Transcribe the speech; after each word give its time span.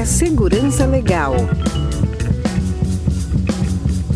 Café 0.00 0.06
Segurança 0.06 0.86
Legal. 0.86 1.34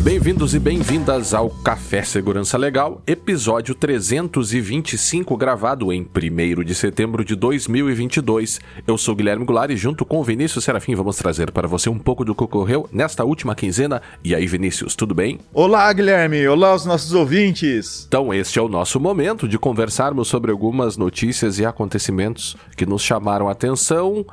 Bem-vindos 0.01 0.55
e 0.55 0.59
bem-vindas 0.59 1.31
ao 1.31 1.51
Café 1.51 2.01
Segurança 2.01 2.57
Legal, 2.57 3.03
episódio 3.05 3.75
325, 3.75 5.37
gravado 5.37 5.93
em 5.93 6.01
1 6.01 6.63
de 6.63 6.73
setembro 6.73 7.23
de 7.23 7.35
2022. 7.35 8.59
Eu 8.87 8.97
sou 8.97 9.15
Guilherme 9.15 9.45
Goulart 9.45 9.69
e 9.69 9.77
junto 9.77 10.03
com 10.03 10.17
o 10.17 10.23
Vinícius 10.23 10.63
Serafim 10.63 10.95
vamos 10.95 11.17
trazer 11.17 11.51
para 11.51 11.67
você 11.67 11.87
um 11.87 11.99
pouco 11.99 12.25
do 12.25 12.33
que 12.33 12.43
ocorreu 12.43 12.89
nesta 12.91 13.23
última 13.23 13.53
quinzena. 13.53 14.01
E 14.23 14.33
aí, 14.33 14.47
Vinícius, 14.47 14.95
tudo 14.95 15.13
bem? 15.13 15.39
Olá, 15.53 15.93
Guilherme! 15.93 16.47
Olá, 16.47 16.73
os 16.73 16.83
nossos 16.87 17.13
ouvintes! 17.13 18.05
Então, 18.07 18.33
este 18.33 18.57
é 18.57 18.61
o 18.61 18.67
nosso 18.67 18.99
momento 18.99 19.47
de 19.47 19.59
conversarmos 19.59 20.29
sobre 20.29 20.49
algumas 20.49 20.97
notícias 20.97 21.59
e 21.59 21.65
acontecimentos 21.65 22.57
que 22.75 22.87
nos 22.87 23.03
chamaram 23.03 23.47
a 23.47 23.51
atenção 23.51 24.25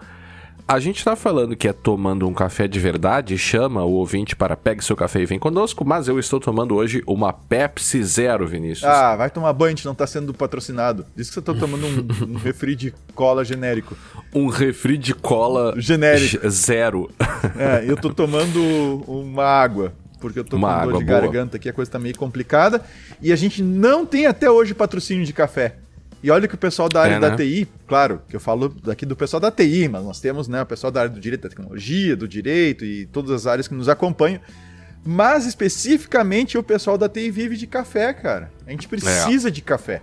a 0.73 0.81
gente 0.81 1.05
tá 1.05 1.15
falando 1.15 1.55
que 1.55 1.69
é 1.69 1.73
tomando 1.73 2.27
um 2.27 2.33
café 2.33 2.67
de 2.67 2.81
verdade, 2.81 3.37
chama 3.37 3.85
o 3.85 3.91
ouvinte 3.91 4.35
para 4.35 4.57
pegue 4.57 4.83
seu 4.83 4.97
café 4.97 5.21
e 5.21 5.27
vem 5.27 5.39
conosco, 5.39 5.85
mas 5.85 6.09
eu 6.09 6.19
estou 6.19 6.41
tomando 6.41 6.75
hoje 6.75 7.03
uma 7.07 7.31
Pepsi 7.31 8.03
Zero, 8.03 8.47
Vinícius. 8.47 8.85
Ah, 8.85 9.15
vai 9.15 9.29
tomar 9.29 9.53
banho, 9.53 9.69
a 9.69 9.77
gente 9.77 9.85
não 9.85 9.95
tá 9.95 10.07
sendo 10.07 10.33
patrocinnado. 10.33 11.05
Diz 11.15 11.29
que 11.29 11.35
você 11.35 11.43
tá 11.43 11.53
tomando 11.53 11.87
um, 11.87 12.33
um 12.33 12.39
refri 12.39 12.75
de 12.75 12.95
cola 13.15 13.45
genérico. 13.45 13.95
Um 14.35 14.49
refri 14.49 14.97
de 14.97 15.13
cola 15.15 15.75
genérico. 15.77 16.49
Zero. 16.49 17.11
É, 17.59 17.85
eu 17.87 17.97
tô 17.97 18.09
tomando 18.11 18.59
uma 19.07 19.45
água 19.45 19.93
porque 20.23 20.39
eu 20.39 20.45
tô 20.45 20.57
uma 20.57 20.81
com 20.81 20.93
dor 20.93 20.99
de 21.01 21.05
boa. 21.05 21.21
garganta 21.21 21.57
aqui, 21.59 21.69
a 21.69 21.73
coisa 21.73 21.91
tá 21.91 21.99
meio 21.99 22.17
complicada. 22.17 22.83
E 23.21 23.31
a 23.31 23.37
gente 23.37 23.63
não 23.63 24.07
tem 24.07 24.25
até 24.25 24.51
hoje 24.51 24.73
patrocínio 24.73 25.27
de 25.27 25.35
café. 25.35 25.77
E 26.23 26.31
olha 26.31 26.47
que 26.47 26.55
o 26.55 26.59
pessoal 26.59 26.89
da 26.89 27.03
área 27.03 27.17
É, 27.17 27.21
da 27.21 27.31
né? 27.31 27.37
TI, 27.37 27.69
claro, 27.87 28.23
que 28.29 28.37
eu 28.37 28.41
falo 28.41 28.69
daqui 28.69 29.05
do 29.05 29.17
pessoal 29.17 29.41
da 29.41 29.51
TI, 29.51 29.89
mas 29.89 30.05
nós 30.05 30.21
temos 30.21 30.47
né, 30.47 30.63
o 30.63 30.67
pessoal 30.67 30.91
da 30.91 31.01
área 31.01 31.13
do 31.13 31.21
direito 31.21 31.43
da 31.43 31.49
tecnologia, 31.49 32.15
do 32.17 32.29
direito 32.29 32.85
e 32.85 33.07
todas 33.07 33.31
as 33.31 33.47
áreas 33.47 33.67
que 33.67 33.75
nos 33.75 33.89
acompanham. 33.89 34.41
Mas 35.05 35.47
especificamente 35.47 36.57
o 36.57 36.63
pessoal 36.63 36.97
da 36.97 37.09
TI 37.09 37.31
vive 37.31 37.57
de 37.57 37.67
café, 37.67 38.13
cara. 38.13 38.53
A 38.67 38.71
gente 38.71 38.87
precisa 38.87 39.51
de 39.51 39.61
café. 39.61 40.01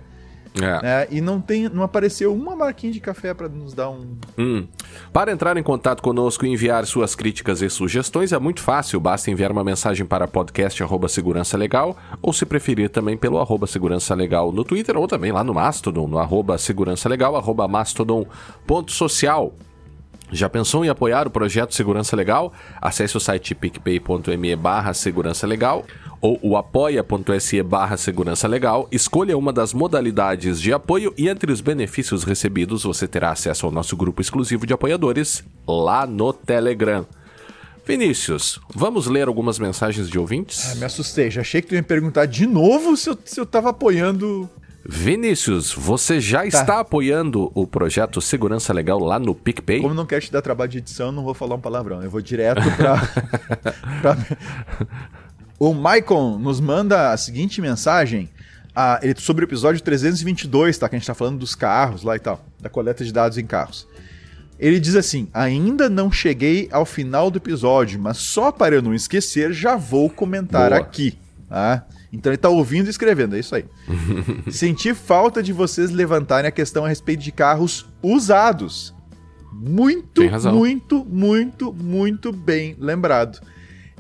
É. 0.56 0.82
né? 0.82 1.08
E 1.12 1.22
não 1.22 1.40
tem, 1.40 1.70
não 1.70 1.84
apareceu 1.84 2.34
uma 2.34 2.56
marquinha 2.56 2.92
de 2.92 3.00
café 3.00 3.34
para 3.34 3.48
nos 3.48 3.74
dar 3.74 3.90
um. 3.90 4.16
Hum. 4.38 4.68
Para 5.14 5.32
entrar 5.32 5.56
em 5.58 5.64
contato 5.64 6.02
conosco 6.02 6.46
e 6.46 6.50
enviar 6.50 6.86
suas 6.86 7.16
críticas 7.16 7.62
e 7.62 7.70
sugestões 7.70 8.34
é 8.34 8.40
muito 8.40 8.62
fácil, 8.62 9.00
basta 9.00 9.30
enviar 9.30 9.52
uma 9.52 9.64
mensagem 9.64 10.06
para 10.06 10.28
podcast 10.28 10.82
arroba 10.82 11.08
segurança 11.08 11.58
legal 11.58 11.98
ou 12.22 12.34
se 12.34 12.46
preferir 12.46 12.90
também 12.90 13.18
pelo 13.18 13.40
arroba 13.40 13.68
segurança 13.68 14.16
legal 14.16 14.52
no 14.52 14.64
Twitter 14.64 14.98
ou 14.98 15.08
também 15.08 15.32
lá 15.32 15.44
no 15.44 15.54
Mastodon, 15.54 16.08
no 16.08 16.18
arroba 16.18 16.58
segurança 16.58 17.08
legal, 17.08 17.36
arroba 17.36 17.68
mastodon.social. 17.68 19.54
Já 20.32 20.48
pensou 20.48 20.86
em 20.86 20.90
apoiar 20.90 21.28
o 21.28 21.32
projeto 21.32 21.74
Segurança 21.74 22.16
Legal? 22.16 22.54
Acesse 22.82 23.18
o 23.18 23.20
site 23.20 23.56
picpay.me 23.56 24.56
barra 24.56 24.94
segurança 24.94 25.48
legal 25.48 25.86
ou 26.22 26.40
o 26.42 26.58
apoia.se 26.58 27.64
barra 27.64 27.98
segurança 27.98 28.48
legal, 28.48 28.88
escolha 28.92 29.38
uma 29.38 29.54
das 29.54 29.74
modalidades 29.74 30.60
de 30.60 30.74
apoio 30.74 31.14
e 31.18 31.30
entre 31.30 31.52
os 31.52 31.62
benefícios 31.62 32.24
recebidos 32.24 32.84
você 32.84 33.08
terá 33.08 33.32
acesso 33.32 33.66
ao 33.66 33.72
nosso 33.72 33.96
grupo 33.96 34.22
exclusivo 34.22 34.68
de 34.68 34.74
apoiadores 34.74 35.44
lá 35.68 36.06
no 36.06 36.34
Telegram. 36.34 37.06
Vinícius, 37.86 38.60
vamos 38.76 39.08
ler 39.08 39.28
algumas 39.28 39.58
mensagens 39.58 40.08
de 40.10 40.20
ouvintes? 40.20 40.72
Ah, 40.72 40.76
me 40.76 40.86
assustei, 40.86 41.32
já 41.32 41.42
achei 41.42 41.62
que 41.62 41.70
tu 41.70 41.76
ia 41.76 41.82
me 41.82 41.88
perguntar 41.88 42.28
de 42.28 42.46
novo 42.46 42.96
se 42.96 43.10
eu, 43.10 43.18
se 43.26 43.40
eu 43.40 43.46
tava 43.46 43.70
apoiando. 43.70 44.48
Vinícius, 44.88 45.74
você 45.74 46.20
já 46.20 46.46
está 46.46 46.80
apoiando 46.80 47.52
o 47.54 47.68
projeto 47.68 48.22
Segurança 48.22 48.74
Legal 48.74 49.00
lá 49.00 49.20
no 49.20 49.36
PicPay? 49.36 49.82
Como 49.82 49.94
não 49.94 50.06
quero 50.06 50.22
te 50.22 50.32
dar 50.32 50.42
trabalho 50.42 50.72
de 50.72 50.78
edição, 50.78 51.12
não 51.12 51.24
vou 51.24 51.34
falar 51.34 51.56
um 51.56 51.60
palavrão. 51.60 52.02
Eu 52.02 52.10
vou 52.10 52.22
direto 52.22 52.62
pra. 52.76 52.98
pra... 54.02 54.18
O 55.60 55.74
Maicon 55.74 56.40
nos 56.40 56.62
manda 56.62 57.12
a 57.12 57.18
seguinte 57.18 57.60
mensagem. 57.60 58.30
ah, 58.74 58.98
ele, 59.04 59.20
sobre 59.20 59.44
o 59.44 59.46
episódio 59.46 59.82
322, 59.82 60.78
tá? 60.78 60.88
Que 60.88 60.96
a 60.96 61.00
gente 61.00 61.06
tá 61.06 61.14
falando 61.14 61.38
dos 61.38 61.54
carros 61.54 62.02
lá 62.02 62.16
e 62.16 62.20
tal. 62.20 62.46
Da 62.62 62.70
coleta 62.70 63.04
de 63.04 63.12
dados 63.12 63.38
em 63.38 63.46
carros. 63.46 63.86
Ele 64.58 64.80
diz 64.80 64.96
assim: 64.96 65.28
Ainda 65.34 65.90
não 65.90 66.10
cheguei 66.10 66.70
ao 66.72 66.86
final 66.86 67.30
do 67.30 67.38
episódio, 67.40 68.00
mas 68.00 68.18
só 68.18 68.54
para 68.54 68.76
eu 68.76 68.82
não 68.82 68.94
esquecer, 68.94 69.52
já 69.52 69.76
vou 69.76 70.10
comentar 70.10 70.70
Boa. 70.70 70.80
aqui. 70.82 71.18
Tá? 71.50 71.86
Então 72.12 72.32
ele 72.32 72.38
tá 72.38 72.50
ouvindo 72.50 72.88
e 72.88 72.90
escrevendo, 72.90 73.36
é 73.36 73.40
isso 73.40 73.54
aí. 73.56 73.66
Senti 74.52 74.94
falta 74.94 75.44
de 75.44 75.54
vocês 75.54 75.92
levantarem 75.92 76.48
a 76.48 76.52
questão 76.52 76.86
a 76.86 76.90
respeito 76.90 77.22
de 77.22 77.32
carros 77.32 77.88
usados. 78.02 78.94
Muito, 79.52 80.22
muito, 80.54 81.06
muito, 81.06 81.74
muito 81.74 82.32
bem 82.32 82.76
lembrado. 82.80 83.40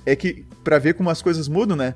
É 0.06 0.16
que, 0.16 0.46
pra 0.64 0.80
ver 0.80 0.94
como 0.94 1.10
as 1.10 1.22
coisas 1.22 1.48
mudam, 1.48 1.76
né? 1.76 1.96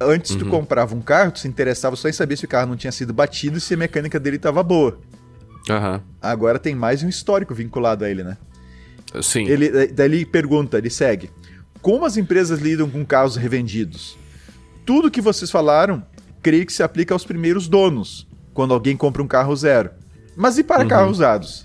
Antes 0.00 0.32
Uhum. 0.32 0.38
tu 0.38 0.46
comprava 0.46 0.94
um 0.94 1.00
carro, 1.00 1.30
tu 1.32 1.38
se 1.38 1.46
interessava 1.48 1.94
só 1.96 2.08
em 2.08 2.12
saber 2.12 2.36
se 2.36 2.44
o 2.44 2.48
carro 2.48 2.68
não 2.68 2.76
tinha 2.76 2.90
sido 2.92 3.12
batido 3.12 3.58
e 3.58 3.60
se 3.60 3.74
a 3.74 3.76
mecânica 3.76 4.18
dele 4.18 4.38
tava 4.38 4.62
boa. 4.62 4.98
Aham. 5.70 6.02
Agora 6.20 6.58
tem 6.58 6.74
mais 6.74 7.02
um 7.02 7.08
histórico 7.08 7.54
vinculado 7.54 8.04
a 8.04 8.10
ele, 8.10 8.24
né? 8.24 8.36
Sim. 9.22 9.46
Ele, 9.46 9.66
eh, 9.66 9.86
daí 9.86 10.06
ele 10.06 10.26
pergunta, 10.26 10.76
ele 10.76 10.90
segue. 10.90 11.30
Como 11.80 12.04
as 12.04 12.16
empresas 12.16 12.60
lidam 12.60 12.90
com 12.90 13.04
carros 13.04 13.36
revendidos? 13.36 14.18
Tudo 14.84 15.10
que 15.10 15.20
vocês 15.20 15.50
falaram, 15.50 16.02
creio 16.42 16.66
que 16.66 16.72
se 16.72 16.82
aplica 16.82 17.14
aos 17.14 17.24
primeiros 17.24 17.68
donos, 17.68 18.26
quando 18.52 18.74
alguém 18.74 18.96
compra 18.96 19.22
um 19.22 19.26
carro 19.26 19.54
zero. 19.56 19.90
Mas 20.36 20.58
e 20.58 20.64
para 20.64 20.82
Uhum. 20.82 20.88
carros 20.88 21.12
usados? 21.12 21.64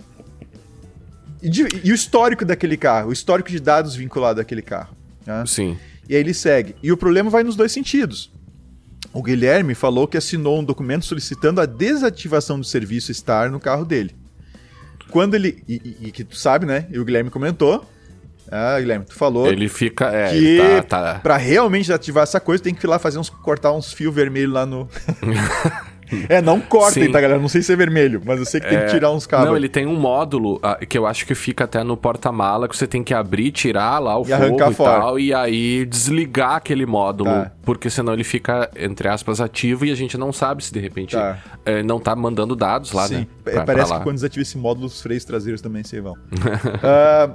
E, 1.41 1.49
de- 1.49 1.67
e 1.83 1.91
o 1.91 1.95
histórico 1.95 2.43
daquele 2.45 2.75
carro, 2.77 3.09
o 3.09 3.13
histórico 3.13 3.49
de 3.49 3.59
dados 3.59 3.95
vinculado 3.95 4.41
àquele 4.41 4.61
carro. 4.61 4.95
né? 5.25 5.43
Sim. 5.45 5.77
E 6.07 6.15
aí 6.15 6.21
ele 6.21 6.33
segue. 6.33 6.75
E 6.81 6.91
o 6.91 6.97
problema 6.97 7.29
vai 7.29 7.43
nos 7.43 7.55
dois 7.55 7.71
sentidos. 7.71 8.31
O 9.13 9.21
Guilherme 9.21 9.75
falou 9.75 10.07
que 10.07 10.17
assinou 10.17 10.59
um 10.59 10.63
documento 10.63 11.05
solicitando 11.05 11.61
a 11.61 11.65
desativação 11.67 12.59
do 12.59 12.65
serviço 12.65 13.11
estar 13.11 13.49
no 13.51 13.59
carro 13.59 13.85
dele. 13.85 14.15
Quando 15.11 15.35
ele. 15.35 15.63
E, 15.67 15.75
e- 15.75 16.07
e 16.07 16.11
que 16.11 16.23
tu 16.23 16.35
sabe, 16.35 16.65
né? 16.65 16.87
E 16.91 16.97
o 16.99 17.05
Guilherme 17.05 17.29
comentou. 17.29 17.87
Ah, 18.51 18.79
Guilherme, 18.79 19.05
tu 19.05 19.13
falou 19.15 19.47
Ele 19.47 19.67
fica. 19.69 20.05
É, 20.07 20.29
que 20.29 20.35
ele 20.57 20.81
tá, 20.83 21.13
tá- 21.13 21.19
pra 21.19 21.37
realmente 21.37 21.91
ativar 21.93 22.23
essa 22.23 22.39
coisa 22.39 22.63
tem 22.63 22.73
que 22.73 22.85
ir 22.85 22.89
lá 22.89 22.97
fazer 22.99 23.19
uns. 23.19 23.29
cortar 23.29 23.71
uns 23.73 23.93
fios 23.93 24.13
vermelhos 24.13 24.53
lá 24.53 24.65
no. 24.65 24.87
é, 26.27 26.41
não 26.41 26.59
cortem, 26.59 27.05
Sim. 27.05 27.11
tá, 27.11 27.21
galera? 27.21 27.39
Não 27.39 27.47
sei 27.47 27.61
se 27.61 27.71
é 27.71 27.75
vermelho, 27.75 28.19
mas 28.25 28.39
eu 28.39 28.45
sei 28.45 28.59
que 28.59 28.67
tem 28.67 28.79
que 28.79 28.87
tirar 28.87 29.11
uns 29.11 29.27
cabos. 29.27 29.45
Não, 29.47 29.55
ele 29.55 29.69
tem 29.69 29.85
um 29.85 29.95
módulo 29.95 30.59
ah, 30.63 30.75
que 30.83 30.97
eu 30.97 31.05
acho 31.05 31.23
que 31.25 31.35
fica 31.35 31.65
até 31.65 31.83
no 31.83 31.95
porta-mala 31.95 32.67
que 32.67 32.75
você 32.75 32.87
tem 32.87 33.03
que 33.03 33.13
abrir, 33.13 33.51
tirar 33.51 33.99
lá 33.99 34.17
o 34.17 34.23
E 34.23 34.25
fogo 34.25 34.33
arrancar 34.33 34.71
e 34.71 34.73
fora. 34.73 34.99
tal, 34.99 35.19
e 35.19 35.31
aí 35.33 35.85
desligar 35.85 36.55
aquele 36.55 36.85
módulo, 36.87 37.29
Tá. 37.29 37.51
porque 37.63 37.89
senão 37.91 38.13
ele 38.13 38.23
fica, 38.23 38.67
entre 38.75 39.07
aspas, 39.07 39.39
ativo 39.39 39.85
e 39.85 39.91
a 39.91 39.95
gente 39.95 40.17
não 40.17 40.33
sabe 40.33 40.63
se 40.63 40.73
de 40.73 40.79
repente 40.79 41.15
Tá. 41.15 41.37
eh, 41.65 41.83
não 41.83 41.99
tá 41.99 42.15
mandando 42.15 42.55
dados 42.55 42.91
lá, 42.91 43.07
Sim, 43.07 43.15
né? 43.17 43.27
é, 43.45 43.51
pra- 43.51 43.63
parece 43.65 43.85
pra 43.87 43.93
lá. 43.95 43.99
que 43.99 44.03
quando 44.09 44.15
desativa 44.15 44.41
esse 44.41 44.57
módulo, 44.57 44.87
os 44.87 44.99
freios 45.01 45.23
traseiros 45.23 45.61
também 45.61 45.83
se 45.83 45.99
vão. 46.01 46.15
Ah, 46.83 47.29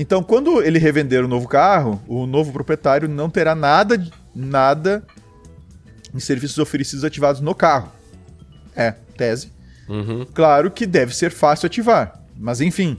então, 0.00 0.22
quando 0.22 0.62
ele 0.62 0.78
revender 0.78 1.24
o 1.24 1.28
novo 1.28 1.48
carro, 1.48 2.00
o 2.06 2.26
novo 2.26 2.52
proprietário 2.52 3.08
não 3.08 3.28
terá 3.28 3.54
nada, 3.54 4.00
nada 4.34 5.02
em 6.14 6.20
serviços 6.20 6.58
oferecidos 6.58 7.04
ativados 7.04 7.40
no 7.40 7.54
carro. 7.54 7.90
É, 8.76 8.92
tese. 9.16 9.52
Uhum. 9.88 10.24
Claro 10.32 10.70
que 10.70 10.86
deve 10.86 11.14
ser 11.14 11.30
fácil 11.30 11.66
ativar, 11.66 12.22
mas 12.36 12.60
enfim, 12.60 12.98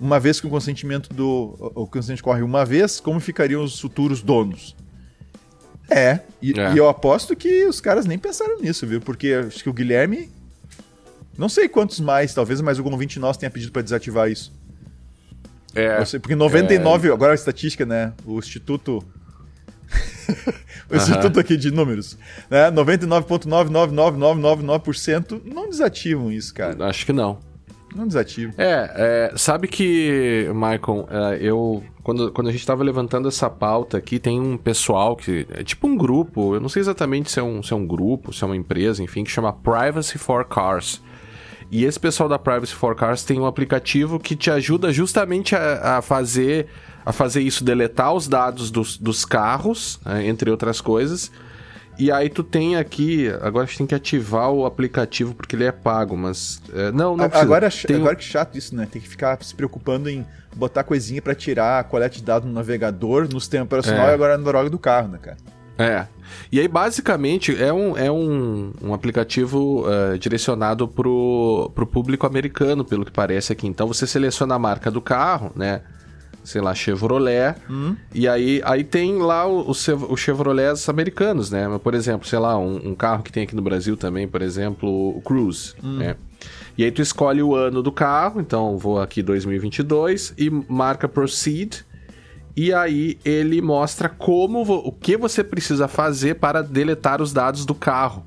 uma 0.00 0.18
vez 0.18 0.40
que 0.40 0.46
o 0.46 0.50
consentimento 0.50 1.12
do 1.12 1.54
o 1.74 1.86
consentimento 1.86 2.22
corre 2.22 2.42
uma 2.42 2.64
vez, 2.64 3.00
como 3.00 3.18
ficariam 3.20 3.62
os 3.62 3.78
futuros 3.78 4.22
donos? 4.22 4.74
É, 5.90 6.20
e, 6.40 6.58
É. 6.58 6.72
e 6.72 6.78
eu 6.78 6.88
aposto 6.88 7.34
que 7.34 7.66
os 7.66 7.80
caras 7.80 8.06
nem 8.06 8.18
pensaram 8.18 8.58
nisso, 8.60 8.86
viu? 8.86 9.00
Porque 9.00 9.32
acho 9.46 9.62
que 9.62 9.68
o 9.68 9.72
Guilherme 9.72 10.30
não 11.36 11.48
sei 11.48 11.68
quantos 11.68 12.00
mais, 12.00 12.34
talvez 12.34 12.60
mais 12.60 12.78
algum 12.78 12.90
ouvinte 12.90 13.18
nosso 13.18 13.38
tenha 13.38 13.50
pedido 13.50 13.72
pra 13.72 13.82
desativar 13.82 14.30
isso. 14.30 14.52
É, 15.74 16.04
sei, 16.04 16.20
porque 16.20 16.34
99, 16.34 17.10
agora 17.12 17.32
a 17.32 17.34
estatística, 17.34 17.86
né? 17.86 18.12
O 18.24 18.38
Instituto. 18.38 19.04
o 20.90 20.96
Instituto 20.96 21.38
aqui 21.40 21.56
de 21.56 21.70
números. 21.70 22.18
Né? 22.50 22.70
99,999999% 22.72 25.40
não 25.44 25.68
desativam 25.68 26.32
isso, 26.32 26.54
cara. 26.54 26.86
acho 26.86 27.06
que 27.06 27.12
não. 27.12 27.38
Não 27.94 28.06
desativam. 28.06 28.54
É, 28.58 29.30
é, 29.32 29.36
sabe 29.36 29.66
que, 29.66 30.46
Michael, 30.52 31.08
é, 31.10 31.38
eu. 31.40 31.82
Quando, 32.02 32.30
quando 32.32 32.48
a 32.48 32.52
gente 32.52 32.66
tava 32.66 32.82
levantando 32.82 33.28
essa 33.28 33.50
pauta 33.50 33.98
aqui, 33.98 34.18
tem 34.18 34.40
um 34.40 34.56
pessoal 34.56 35.16
que. 35.16 35.46
É 35.50 35.64
tipo 35.64 35.86
um 35.86 35.96
grupo, 35.96 36.54
eu 36.54 36.60
não 36.60 36.68
sei 36.68 36.80
exatamente 36.80 37.30
se 37.30 37.40
é 37.40 37.42
um, 37.42 37.62
se 37.62 37.72
é 37.72 37.76
um 37.76 37.86
grupo, 37.86 38.32
se 38.32 38.44
é 38.44 38.46
uma 38.46 38.56
empresa, 38.56 39.02
enfim, 39.02 39.24
que 39.24 39.30
chama 39.30 39.52
Privacy 39.52 40.18
for 40.18 40.44
Cars. 40.44 41.02
E 41.70 41.84
esse 41.84 42.00
pessoal 42.00 42.28
da 42.28 42.38
Privacy 42.38 42.74
for 42.74 42.94
Cars 42.94 43.24
tem 43.24 43.38
um 43.38 43.46
aplicativo 43.46 44.18
que 44.18 44.34
te 44.34 44.50
ajuda 44.50 44.92
justamente 44.92 45.54
a, 45.54 45.98
a 45.98 46.02
fazer 46.02 46.68
a 47.04 47.12
fazer 47.12 47.40
isso, 47.40 47.64
deletar 47.64 48.12
os 48.12 48.28
dados 48.28 48.70
dos, 48.70 48.98
dos 48.98 49.24
carros, 49.24 49.98
né, 50.04 50.26
entre 50.26 50.50
outras 50.50 50.78
coisas, 50.78 51.32
E 51.98 52.12
aí 52.12 52.28
tu 52.28 52.44
tem 52.44 52.76
aqui, 52.76 53.28
agora 53.40 53.64
a 53.64 53.66
gente 53.66 53.78
tem 53.78 53.86
que 53.86 53.94
ativar 53.94 54.50
o 54.50 54.64
aplicativo 54.66 55.34
porque 55.34 55.56
ele 55.56 55.64
é 55.64 55.72
pago, 55.72 56.16
mas 56.16 56.62
é, 56.72 56.92
não, 56.92 57.16
não 57.16 57.28
precisa. 57.28 57.42
Agora, 57.42 57.70
tem... 57.70 57.96
agora 57.96 58.14
que 58.14 58.22
chato 58.24 58.56
isso, 58.56 58.76
né? 58.76 58.86
Tem 58.90 59.02
que 59.02 59.08
ficar 59.08 59.42
se 59.42 59.54
preocupando 59.54 60.08
em 60.08 60.24
botar 60.54 60.84
coisinha 60.84 61.20
para 61.20 61.34
tirar 61.34 61.80
a 61.80 61.84
coleta 61.84 62.14
de 62.14 62.22
dados 62.22 62.46
no 62.46 62.54
navegador, 62.54 63.26
no 63.32 63.40
sistema 63.40 63.64
operacional 63.64 64.06
é. 64.06 64.10
e 64.10 64.14
agora 64.14 64.38
na 64.38 64.44
droga 64.44 64.70
do 64.70 64.78
carro, 64.78 65.08
né, 65.08 65.18
cara? 65.20 65.36
É. 65.78 66.06
E 66.50 66.60
aí, 66.60 66.68
basicamente, 66.68 67.60
é 67.60 67.72
um, 67.72 67.96
é 67.96 68.10
um, 68.10 68.72
um 68.82 68.94
aplicativo 68.94 69.84
uh, 69.86 70.18
direcionado 70.18 70.86
pro, 70.88 71.70
pro 71.74 71.86
público 71.86 72.26
americano, 72.26 72.84
pelo 72.84 73.04
que 73.04 73.12
parece 73.12 73.52
aqui. 73.52 73.66
Então, 73.66 73.86
você 73.86 74.06
seleciona 74.06 74.54
a 74.54 74.58
marca 74.58 74.90
do 74.90 75.00
carro, 75.00 75.52
né? 75.54 75.82
sei 76.48 76.62
lá, 76.62 76.74
Chevrolet. 76.74 77.56
Hum. 77.68 77.94
E 78.14 78.26
aí, 78.26 78.60
aí 78.64 78.82
tem 78.82 79.18
lá 79.18 79.46
os, 79.46 79.86
Chevrolets 80.16 80.88
americanos, 80.88 81.50
né? 81.50 81.78
Por 81.82 81.94
exemplo, 81.94 82.26
sei 82.26 82.38
lá, 82.38 82.58
um, 82.58 82.88
um, 82.88 82.94
carro 82.94 83.22
que 83.22 83.30
tem 83.30 83.42
aqui 83.42 83.54
no 83.54 83.60
Brasil 83.60 83.96
também, 83.96 84.26
por 84.26 84.40
exemplo, 84.40 84.88
o 84.88 85.20
Cruze, 85.20 85.74
hum. 85.82 85.98
né? 85.98 86.16
E 86.76 86.84
aí 86.84 86.90
tu 86.90 87.02
escolhe 87.02 87.42
o 87.42 87.54
ano 87.54 87.82
do 87.82 87.90
carro, 87.92 88.40
então 88.40 88.78
vou 88.78 89.00
aqui 89.00 89.22
2022 89.22 90.34
e 90.38 90.48
marca 90.48 91.08
Proceed. 91.08 91.84
E 92.58 92.74
aí 92.74 93.16
ele 93.24 93.62
mostra 93.62 94.08
como 94.08 94.62
o 94.62 94.90
que 94.90 95.16
você 95.16 95.44
precisa 95.44 95.86
fazer 95.86 96.34
para 96.34 96.60
deletar 96.60 97.22
os 97.22 97.32
dados 97.32 97.64
do 97.64 97.72
carro. 97.72 98.24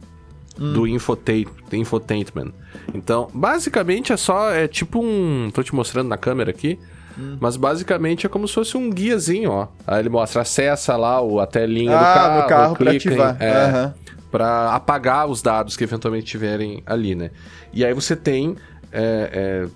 Hum. 0.57 0.71
Do 0.71 0.87
infotainment. 0.87 2.53
Então, 2.93 3.27
basicamente 3.33 4.13
é 4.13 4.17
só. 4.17 4.49
É 4.51 4.69
tipo 4.69 5.03
um. 5.03 5.51
Tô 5.53 5.61
te 5.61 5.75
mostrando 5.75 6.07
na 6.07 6.17
câmera 6.17 6.49
aqui. 6.49 6.79
Hum. 7.19 7.35
Mas 7.41 7.57
basicamente 7.57 8.25
é 8.25 8.29
como 8.29 8.47
se 8.47 8.53
fosse 8.53 8.77
um 8.77 8.89
guiazinho, 8.89 9.51
ó. 9.51 9.67
Aí 9.85 9.99
ele 9.99 10.07
mostra, 10.09 10.43
acessa 10.43 10.95
lá 10.95 11.21
o, 11.21 11.41
a 11.41 11.45
telinha 11.45 11.97
ah, 11.97 11.99
do 11.99 12.13
carro, 12.13 12.41
do 12.41 12.47
carro 12.47 12.75
pra 12.77 12.91
ativar. 12.91 13.35
Em, 13.37 13.45
é, 13.45 13.65
uhum. 13.65 13.93
Pra 14.31 14.73
apagar 14.73 15.27
os 15.27 15.41
dados 15.41 15.75
que 15.75 15.83
eventualmente 15.83 16.25
tiverem 16.25 16.81
ali, 16.85 17.15
né? 17.15 17.31
E 17.73 17.83
aí 17.83 17.93
você 17.93 18.15
tem 18.15 18.55
é, 18.93 19.29
é, 19.33 19.67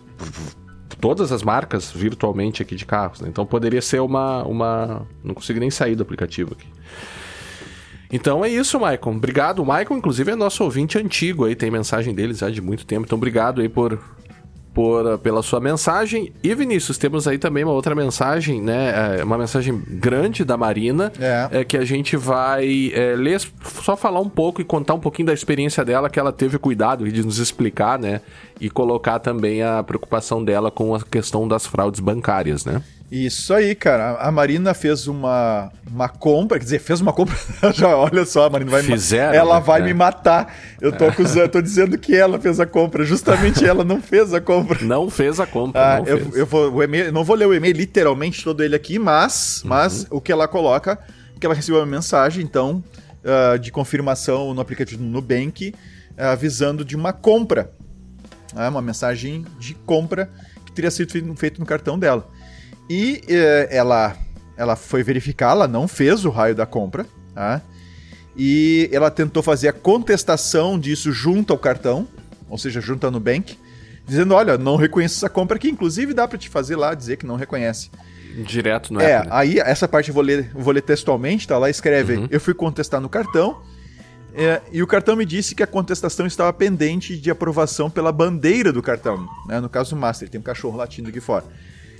todas 0.99 1.31
as 1.31 1.43
marcas 1.43 1.91
virtualmente 1.91 2.61
aqui 2.61 2.75
de 2.75 2.85
carros, 2.85 3.21
né? 3.21 3.27
Então 3.29 3.45
poderia 3.45 3.81
ser 3.81 3.99
uma, 4.01 4.43
uma... 4.43 5.07
Não 5.23 5.33
consigo 5.33 5.59
nem 5.59 5.69
sair 5.69 5.95
do 5.95 6.03
aplicativo 6.03 6.53
aqui. 6.53 6.67
Então 8.11 8.45
é 8.45 8.49
isso, 8.49 8.79
Maicon. 8.79 9.15
Obrigado. 9.15 9.59
O 9.59 9.65
Maicon, 9.65 9.97
inclusive, 9.97 10.31
é 10.31 10.35
nosso 10.35 10.63
ouvinte 10.63 10.97
antigo 10.97 11.45
aí, 11.45 11.55
tem 11.55 11.71
mensagem 11.71 12.13
deles 12.13 12.37
já 12.37 12.49
de 12.49 12.61
muito 12.61 12.85
tempo. 12.85 13.05
Então, 13.05 13.17
obrigado 13.17 13.61
aí 13.61 13.69
por 13.69 13.99
por, 14.75 15.17
pela 15.19 15.41
sua 15.41 15.61
mensagem. 15.61 16.33
E 16.43 16.53
Vinícius, 16.53 16.97
temos 16.97 17.29
aí 17.29 17.37
também 17.37 17.63
uma 17.63 17.71
outra 17.71 17.95
mensagem, 17.95 18.61
né? 18.61 19.19
É, 19.19 19.23
uma 19.23 19.37
mensagem 19.37 19.81
grande 19.87 20.43
da 20.43 20.57
Marina, 20.57 21.13
é. 21.17 21.61
é 21.61 21.63
que 21.63 21.77
a 21.77 21.85
gente 21.85 22.17
vai 22.17 22.91
é, 22.93 23.15
ler, 23.15 23.39
só 23.81 23.95
falar 23.95 24.19
um 24.19 24.27
pouco 24.27 24.59
e 24.61 24.65
contar 24.65 24.93
um 24.93 24.99
pouquinho 24.99 25.27
da 25.27 25.33
experiência 25.33 25.85
dela, 25.85 26.09
que 26.09 26.19
ela 26.19 26.33
teve 26.33 26.59
cuidado 26.59 27.09
de 27.09 27.23
nos 27.23 27.39
explicar, 27.39 27.97
né? 27.97 28.19
E 28.59 28.69
colocar 28.69 29.19
também 29.19 29.63
a 29.63 29.81
preocupação 29.81 30.43
dela 30.43 30.69
com 30.69 30.93
a 30.93 31.01
questão 31.01 31.47
das 31.47 31.65
fraudes 31.65 32.01
bancárias, 32.01 32.65
né? 32.65 32.81
Isso 33.11 33.53
aí, 33.53 33.75
cara. 33.75 34.17
A 34.17 34.31
Marina 34.31 34.73
fez 34.73 35.07
uma, 35.07 35.71
uma 35.87 36.09
compra, 36.09 36.57
quer 36.57 36.65
dizer, 36.65 36.79
fez 36.79 37.01
uma 37.01 37.13
compra. 37.13 37.35
Já 37.73 37.95
olha 37.95 38.25
só, 38.25 38.45
a 38.45 38.49
Marina 38.49 38.71
vai 38.71 38.81
Fizeram, 38.81 39.31
me 39.31 39.37
Ela 39.37 39.59
né? 39.59 39.65
vai 39.65 39.81
é. 39.81 39.83
me 39.85 39.93
matar. 39.93 40.55
Eu 40.81 40.91
tô 40.91 41.05
acusando, 41.05 41.49
tô 41.49 41.61
dizendo 41.61 41.97
que 41.97 42.15
ela 42.15 42.39
fez 42.39 42.59
a 42.59 42.65
compra. 42.65 43.05
Justamente 43.05 43.63
ela 43.63 43.83
não 43.83 44.01
fez 44.01 44.33
a 44.33 44.41
compra. 44.41 44.83
Não 44.83 45.09
fez 45.09 45.39
a 45.39 45.45
compra. 45.45 45.97
Ah, 45.97 46.03
eu, 46.05 46.17
fez. 46.17 46.35
eu 46.35 46.45
vou, 46.45 46.73
o 46.73 46.83
e-mail, 46.83 47.11
não 47.11 47.23
vou 47.23 47.35
ler 47.35 47.47
o 47.47 47.53
e-mail 47.53 47.75
literalmente 47.75 48.43
todo 48.43 48.63
ele 48.63 48.75
aqui, 48.75 48.97
mas, 48.97 49.61
uhum. 49.61 49.69
mas 49.69 50.07
o 50.09 50.19
que 50.19 50.31
ela 50.31 50.47
coloca, 50.47 50.97
que 51.39 51.45
ela 51.45 51.53
recebeu 51.53 51.79
uma 51.81 51.85
mensagem, 51.85 52.43
então, 52.43 52.83
uh, 53.23 53.59
de 53.59 53.71
confirmação 53.71 54.53
no 54.53 54.61
aplicativo 54.61 55.03
do 55.03 55.07
Nubank, 55.07 55.75
uh, 56.17 56.23
avisando 56.23 56.83
de 56.83 56.95
uma 56.95 57.13
compra. 57.13 57.71
Uh, 58.51 58.69
uma 58.69 58.81
mensagem 58.81 59.45
de 59.59 59.75
compra 59.75 60.29
que 60.65 60.71
teria 60.71 60.89
sido 60.89 61.35
feito 61.35 61.59
no 61.59 61.65
cartão 61.67 61.99
dela. 61.99 62.27
E 62.89 63.21
eh, 63.27 63.67
ela, 63.71 64.15
ela 64.55 64.75
foi 64.75 65.03
verificar, 65.03 65.51
ela 65.51 65.67
não 65.67 65.87
fez 65.87 66.25
o 66.25 66.29
raio 66.29 66.55
da 66.55 66.65
compra, 66.65 67.05
tá? 67.33 67.61
E 68.37 68.89
ela 68.91 69.09
tentou 69.09 69.41
fazer 69.41 69.69
a 69.69 69.73
contestação 69.73 70.77
disso 70.77 71.11
junto 71.11 71.53
ao 71.53 71.59
cartão, 71.59 72.07
ou 72.49 72.57
seja, 72.57 72.81
junto 72.81 73.05
ao 73.05 73.11
Nubank, 73.11 73.57
dizendo: 74.05 74.33
olha, 74.33 74.57
não 74.57 74.75
reconheço 74.75 75.15
essa 75.15 75.29
compra 75.29 75.57
aqui. 75.57 75.69
Inclusive 75.69 76.13
dá 76.13 76.27
para 76.27 76.37
te 76.37 76.49
fazer 76.49 76.75
lá 76.75 76.93
dizer 76.93 77.17
que 77.17 77.25
não 77.25 77.35
reconhece. 77.35 77.89
Direto 78.45 78.93
no 78.93 78.99
é, 78.99 79.11
É, 79.11 79.27
aí 79.29 79.59
essa 79.59 79.87
parte 79.87 80.09
eu 80.09 80.13
vou 80.13 80.21
ler, 80.21 80.51
vou 80.53 80.73
ler 80.73 80.81
textualmente, 80.81 81.47
tá 81.47 81.57
lá, 81.57 81.69
escreve: 81.69 82.17
uhum. 82.17 82.27
eu 82.29 82.39
fui 82.39 82.53
contestar 82.53 82.99
no 82.99 83.09
cartão. 83.09 83.61
É, 84.37 84.61
e 84.69 84.83
o 84.83 84.87
cartão 84.87 85.15
me 85.15 85.25
disse 85.25 85.55
que 85.55 85.63
a 85.63 85.67
contestação 85.67 86.27
estava 86.27 86.51
pendente 86.51 87.17
de 87.17 87.31
aprovação 87.31 87.89
pela 87.89 88.11
bandeira 88.11 88.73
do 88.73 88.83
cartão. 88.83 89.25
Né? 89.47 89.61
No 89.61 89.69
caso 89.69 89.91
do 89.91 89.95
Master, 89.95 90.27
tem 90.27 90.41
um 90.41 90.43
cachorro 90.43 90.75
latindo 90.75 91.07
aqui 91.07 91.21
fora 91.21 91.45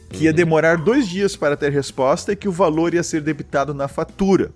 que 0.09 0.25
ia 0.25 0.33
demorar 0.33 0.77
dois 0.77 1.07
dias 1.07 1.35
para 1.35 1.57
ter 1.57 1.71
resposta 1.71 2.31
e 2.31 2.35
que 2.35 2.47
o 2.47 2.51
valor 2.51 2.93
ia 2.93 3.03
ser 3.03 3.21
debitado 3.21 3.73
na 3.73 3.87
fatura. 3.87 4.51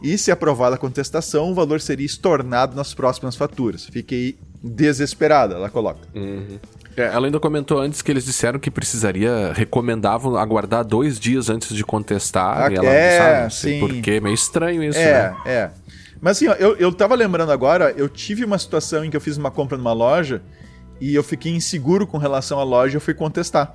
E 0.00 0.16
se 0.16 0.30
aprovada 0.30 0.76
a 0.76 0.78
contestação, 0.78 1.50
o 1.50 1.54
valor 1.54 1.80
seria 1.80 2.06
estornado 2.06 2.76
nas 2.76 2.94
próximas 2.94 3.34
faturas. 3.34 3.86
Fiquei 3.86 4.38
desesperada, 4.62 5.56
ela 5.56 5.68
coloca. 5.68 6.00
Uhum. 6.14 6.58
É, 6.96 7.02
ela 7.02 7.26
ainda 7.26 7.38
comentou 7.38 7.78
antes 7.78 8.02
que 8.02 8.10
eles 8.10 8.24
disseram 8.24 8.58
que 8.58 8.70
precisaria, 8.70 9.52
recomendavam 9.52 10.36
aguardar 10.36 10.84
dois 10.84 11.18
dias 11.18 11.48
antes 11.48 11.74
de 11.74 11.84
contestar. 11.84 12.66
Ah, 12.66 12.72
e 12.72 12.76
ela 12.76 12.88
é, 12.88 13.18
sabe, 13.18 13.42
não 13.42 13.50
sei 13.50 13.72
sim. 13.74 13.80
porque 13.80 14.20
meio 14.20 14.34
estranho 14.34 14.82
isso, 14.82 14.98
é, 14.98 15.30
né? 15.30 15.36
É, 15.46 15.70
Mas 16.20 16.36
assim, 16.36 16.48
ó, 16.48 16.54
eu, 16.54 16.76
eu 16.76 16.92
tava 16.92 17.14
lembrando 17.14 17.52
agora, 17.52 17.94
eu 17.96 18.08
tive 18.08 18.44
uma 18.44 18.58
situação 18.58 19.04
em 19.04 19.10
que 19.10 19.16
eu 19.16 19.20
fiz 19.20 19.36
uma 19.36 19.50
compra 19.50 19.78
numa 19.78 19.92
loja 19.92 20.42
e 21.00 21.14
eu 21.14 21.22
fiquei 21.22 21.52
inseguro 21.52 22.04
com 22.04 22.18
relação 22.18 22.58
à 22.58 22.64
loja 22.64 22.94
e 22.94 22.96
eu 22.96 23.00
fui 23.00 23.14
contestar. 23.14 23.72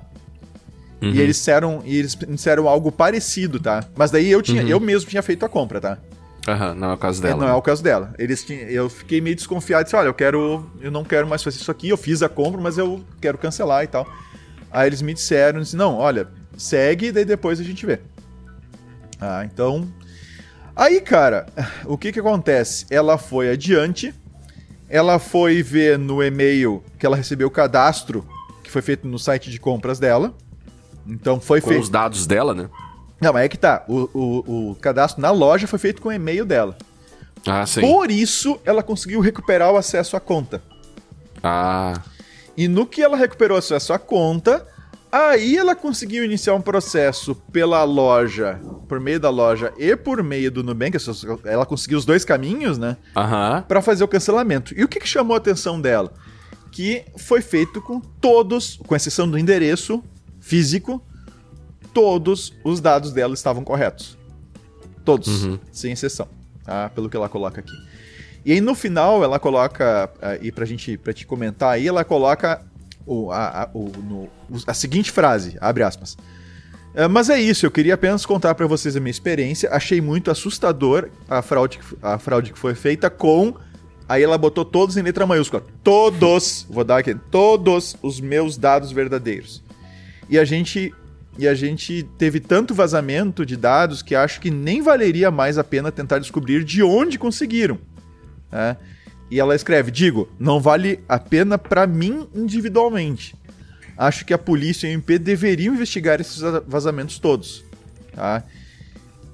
Uhum. 1.04 1.10
E 1.12 1.20
eles 1.20 1.36
disseram, 1.36 1.82
e 1.84 1.98
eles 1.98 2.16
disseram 2.28 2.68
algo 2.68 2.90
parecido, 2.90 3.60
tá? 3.60 3.84
Mas 3.94 4.10
daí 4.10 4.30
eu 4.30 4.40
tinha, 4.40 4.62
uhum. 4.62 4.68
eu 4.68 4.80
mesmo 4.80 5.10
tinha 5.10 5.22
feito 5.22 5.44
a 5.44 5.48
compra, 5.48 5.80
tá? 5.80 5.98
Aham, 6.48 6.74
não 6.74 6.90
é 6.90 6.94
o 6.94 6.98
caso 6.98 7.22
dela. 7.22 7.36
Não 7.36 7.48
é 7.48 7.54
o 7.54 7.62
caso 7.62 7.82
dela. 7.82 8.14
Eles 8.18 8.44
tinham, 8.44 8.68
eu 8.68 8.88
fiquei 8.88 9.20
meio 9.20 9.36
desconfiado, 9.36 9.84
disse, 9.84 9.96
olha, 9.96 10.08
eu 10.08 10.14
quero, 10.14 10.70
eu 10.80 10.90
não 10.90 11.04
quero 11.04 11.26
mais 11.26 11.42
fazer 11.42 11.58
isso 11.58 11.70
aqui, 11.70 11.88
eu 11.88 11.96
fiz 11.96 12.22
a 12.22 12.28
compra, 12.28 12.60
mas 12.60 12.78
eu 12.78 13.02
quero 13.20 13.38
cancelar 13.38 13.84
e 13.84 13.86
tal. 13.86 14.06
Aí 14.70 14.88
eles 14.88 15.02
me 15.02 15.14
disseram, 15.14 15.60
disse, 15.60 15.76
não, 15.76 15.96
olha, 15.96 16.28
segue, 16.56 17.12
daí 17.12 17.24
depois 17.24 17.60
a 17.60 17.62
gente 17.62 17.84
vê. 17.86 18.00
Ah, 19.20 19.42
então, 19.44 19.86
aí, 20.74 21.00
cara, 21.00 21.46
o 21.84 21.96
que 21.96 22.12
que 22.12 22.20
acontece? 22.20 22.86
Ela 22.90 23.16
foi 23.16 23.50
adiante, 23.50 24.14
ela 24.88 25.18
foi 25.18 25.62
ver 25.62 25.98
no 25.98 26.22
e-mail 26.22 26.82
que 26.98 27.06
ela 27.06 27.16
recebeu 27.16 27.48
o 27.48 27.50
cadastro 27.50 28.26
que 28.62 28.70
foi 28.70 28.82
feito 28.82 29.06
no 29.06 29.18
site 29.18 29.50
de 29.50 29.60
compras 29.60 29.98
dela. 29.98 30.34
Então 31.06 31.40
foi 31.40 31.60
com 31.60 31.68
feito. 31.68 31.82
os 31.82 31.88
dados 31.88 32.26
dela, 32.26 32.54
né? 32.54 32.68
Não, 33.20 33.32
mas 33.32 33.44
é 33.44 33.48
que 33.48 33.58
tá. 33.58 33.84
O, 33.88 34.08
o, 34.12 34.70
o 34.70 34.74
cadastro 34.76 35.20
na 35.20 35.30
loja 35.30 35.66
foi 35.66 35.78
feito 35.78 36.02
com 36.02 36.08
o 36.08 36.12
e-mail 36.12 36.44
dela. 36.44 36.76
Ah, 37.46 37.64
sim. 37.66 37.80
Por 37.80 38.10
isso, 38.10 38.58
ela 38.64 38.82
conseguiu 38.82 39.20
recuperar 39.20 39.70
o 39.70 39.76
acesso 39.76 40.16
à 40.16 40.20
conta. 40.20 40.62
Ah. 41.42 42.00
E 42.56 42.68
no 42.68 42.86
que 42.86 43.02
ela 43.02 43.16
recuperou 43.16 43.56
o 43.56 43.58
acesso 43.58 43.92
à 43.92 43.98
conta, 43.98 44.66
aí 45.12 45.56
ela 45.56 45.74
conseguiu 45.74 46.24
iniciar 46.24 46.54
um 46.54 46.60
processo 46.60 47.34
pela 47.52 47.84
loja, 47.84 48.60
por 48.88 48.98
meio 48.98 49.20
da 49.20 49.30
loja 49.30 49.72
e 49.76 49.94
por 49.96 50.22
meio 50.22 50.50
do 50.50 50.62
Nubank. 50.62 50.96
Ela 51.44 51.66
conseguiu 51.66 51.98
os 51.98 52.04
dois 52.04 52.24
caminhos, 52.24 52.78
né? 52.78 52.96
Aham. 53.16 53.64
Para 53.66 53.82
fazer 53.82 54.04
o 54.04 54.08
cancelamento. 54.08 54.72
E 54.78 54.82
o 54.82 54.88
que, 54.88 55.00
que 55.00 55.08
chamou 55.08 55.34
a 55.34 55.38
atenção 55.38 55.80
dela? 55.80 56.12
Que 56.72 57.04
foi 57.16 57.40
feito 57.40 57.80
com 57.80 58.00
todos, 58.00 58.80
com 58.86 58.96
exceção 58.96 59.28
do 59.28 59.38
endereço, 59.38 60.02
físico, 60.44 61.02
todos 61.94 62.52
os 62.62 62.78
dados 62.78 63.12
dela 63.12 63.32
estavam 63.32 63.64
corretos. 63.64 64.18
Todos, 65.02 65.44
uhum. 65.44 65.58
sem 65.72 65.92
exceção, 65.92 66.28
tá? 66.62 66.90
pelo 66.90 67.08
que 67.08 67.16
ela 67.16 67.30
coloca 67.30 67.60
aqui. 67.60 67.72
E 68.44 68.52
aí 68.52 68.60
no 68.60 68.74
final 68.74 69.24
ela 69.24 69.38
coloca, 69.38 70.10
e 70.42 70.52
pra 70.52 70.66
gente 70.66 70.98
pra 70.98 71.14
te 71.14 71.26
comentar 71.26 71.70
aí, 71.70 71.88
ela 71.88 72.04
coloca 72.04 72.62
o, 73.06 73.30
a, 73.32 73.62
a, 73.62 73.70
o, 73.72 73.88
no, 73.88 74.28
a 74.66 74.74
seguinte 74.74 75.10
frase, 75.10 75.56
abre 75.60 75.82
aspas. 75.82 76.14
É, 76.94 77.08
mas 77.08 77.30
é 77.30 77.40
isso, 77.40 77.64
eu 77.64 77.70
queria 77.70 77.94
apenas 77.94 78.26
contar 78.26 78.54
para 78.54 78.66
vocês 78.66 78.94
a 78.94 79.00
minha 79.00 79.10
experiência. 79.10 79.70
Achei 79.72 80.00
muito 80.00 80.30
assustador 80.30 81.08
a 81.28 81.40
fraude, 81.40 81.80
a 82.02 82.18
fraude 82.18 82.52
que 82.52 82.58
foi 82.58 82.74
feita 82.74 83.08
com. 83.08 83.54
Aí 84.06 84.22
ela 84.22 84.36
botou 84.36 84.64
todos 84.64 84.98
em 84.98 85.02
letra 85.02 85.26
maiúscula. 85.26 85.64
Todos, 85.82 86.66
vou 86.68 86.84
dar 86.84 86.98
aqui, 86.98 87.14
todos 87.30 87.96
os 88.02 88.20
meus 88.20 88.58
dados 88.58 88.92
verdadeiros. 88.92 89.63
E 90.28 90.38
a 90.38 90.44
gente 90.44 90.92
e 91.36 91.48
a 91.48 91.54
gente 91.54 92.04
teve 92.16 92.38
tanto 92.38 92.72
vazamento 92.74 93.44
de 93.44 93.56
dados 93.56 94.02
que 94.02 94.14
acho 94.14 94.40
que 94.40 94.50
nem 94.50 94.80
valeria 94.80 95.32
mais 95.32 95.58
a 95.58 95.64
pena 95.64 95.90
tentar 95.90 96.20
descobrir 96.20 96.62
de 96.62 96.82
onde 96.82 97.18
conseguiram. 97.18 97.78
Né? 98.52 98.76
E 99.30 99.40
ela 99.40 99.54
escreve: 99.54 99.90
digo, 99.90 100.28
não 100.38 100.60
vale 100.60 101.00
a 101.08 101.18
pena 101.18 101.58
para 101.58 101.86
mim 101.86 102.28
individualmente. 102.34 103.34
Acho 103.96 104.24
que 104.24 104.34
a 104.34 104.38
polícia 104.38 104.86
e 104.86 104.90
o 104.90 104.94
MP 104.94 105.18
deveriam 105.18 105.74
investigar 105.74 106.20
esses 106.20 106.40
vazamentos 106.66 107.18
todos. 107.18 107.64
Tá? 108.12 108.44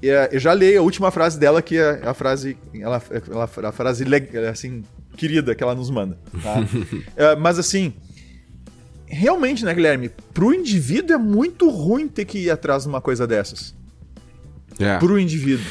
é, 0.02 0.30
eu 0.32 0.40
já 0.40 0.52
leio 0.52 0.80
a 0.80 0.82
última 0.82 1.10
frase 1.10 1.38
dela, 1.38 1.60
que 1.60 1.76
é 1.76 2.00
a 2.04 2.14
frase, 2.14 2.56
ela, 2.74 3.02
ela, 3.30 3.44
a 3.68 3.72
frase 3.72 4.04
assim, 4.50 4.82
querida 5.16 5.54
que 5.54 5.62
ela 5.62 5.74
nos 5.74 5.90
manda. 5.90 6.18
Tá? 6.42 6.56
é, 7.16 7.36
mas 7.40 7.58
assim, 7.58 7.92
realmente, 9.10 9.64
né, 9.64 9.74
Guilherme? 9.74 10.10
Pro 10.32 10.54
indivíduo 10.54 11.14
é 11.14 11.18
muito 11.18 11.68
ruim 11.68 12.08
ter 12.08 12.24
que 12.24 12.38
ir 12.38 12.50
atrás 12.50 12.84
de 12.84 12.88
uma 12.88 13.00
coisa 13.00 13.26
dessas. 13.26 13.74
É. 14.78 14.98
Pro 14.98 15.18
indivíduo. 15.18 15.66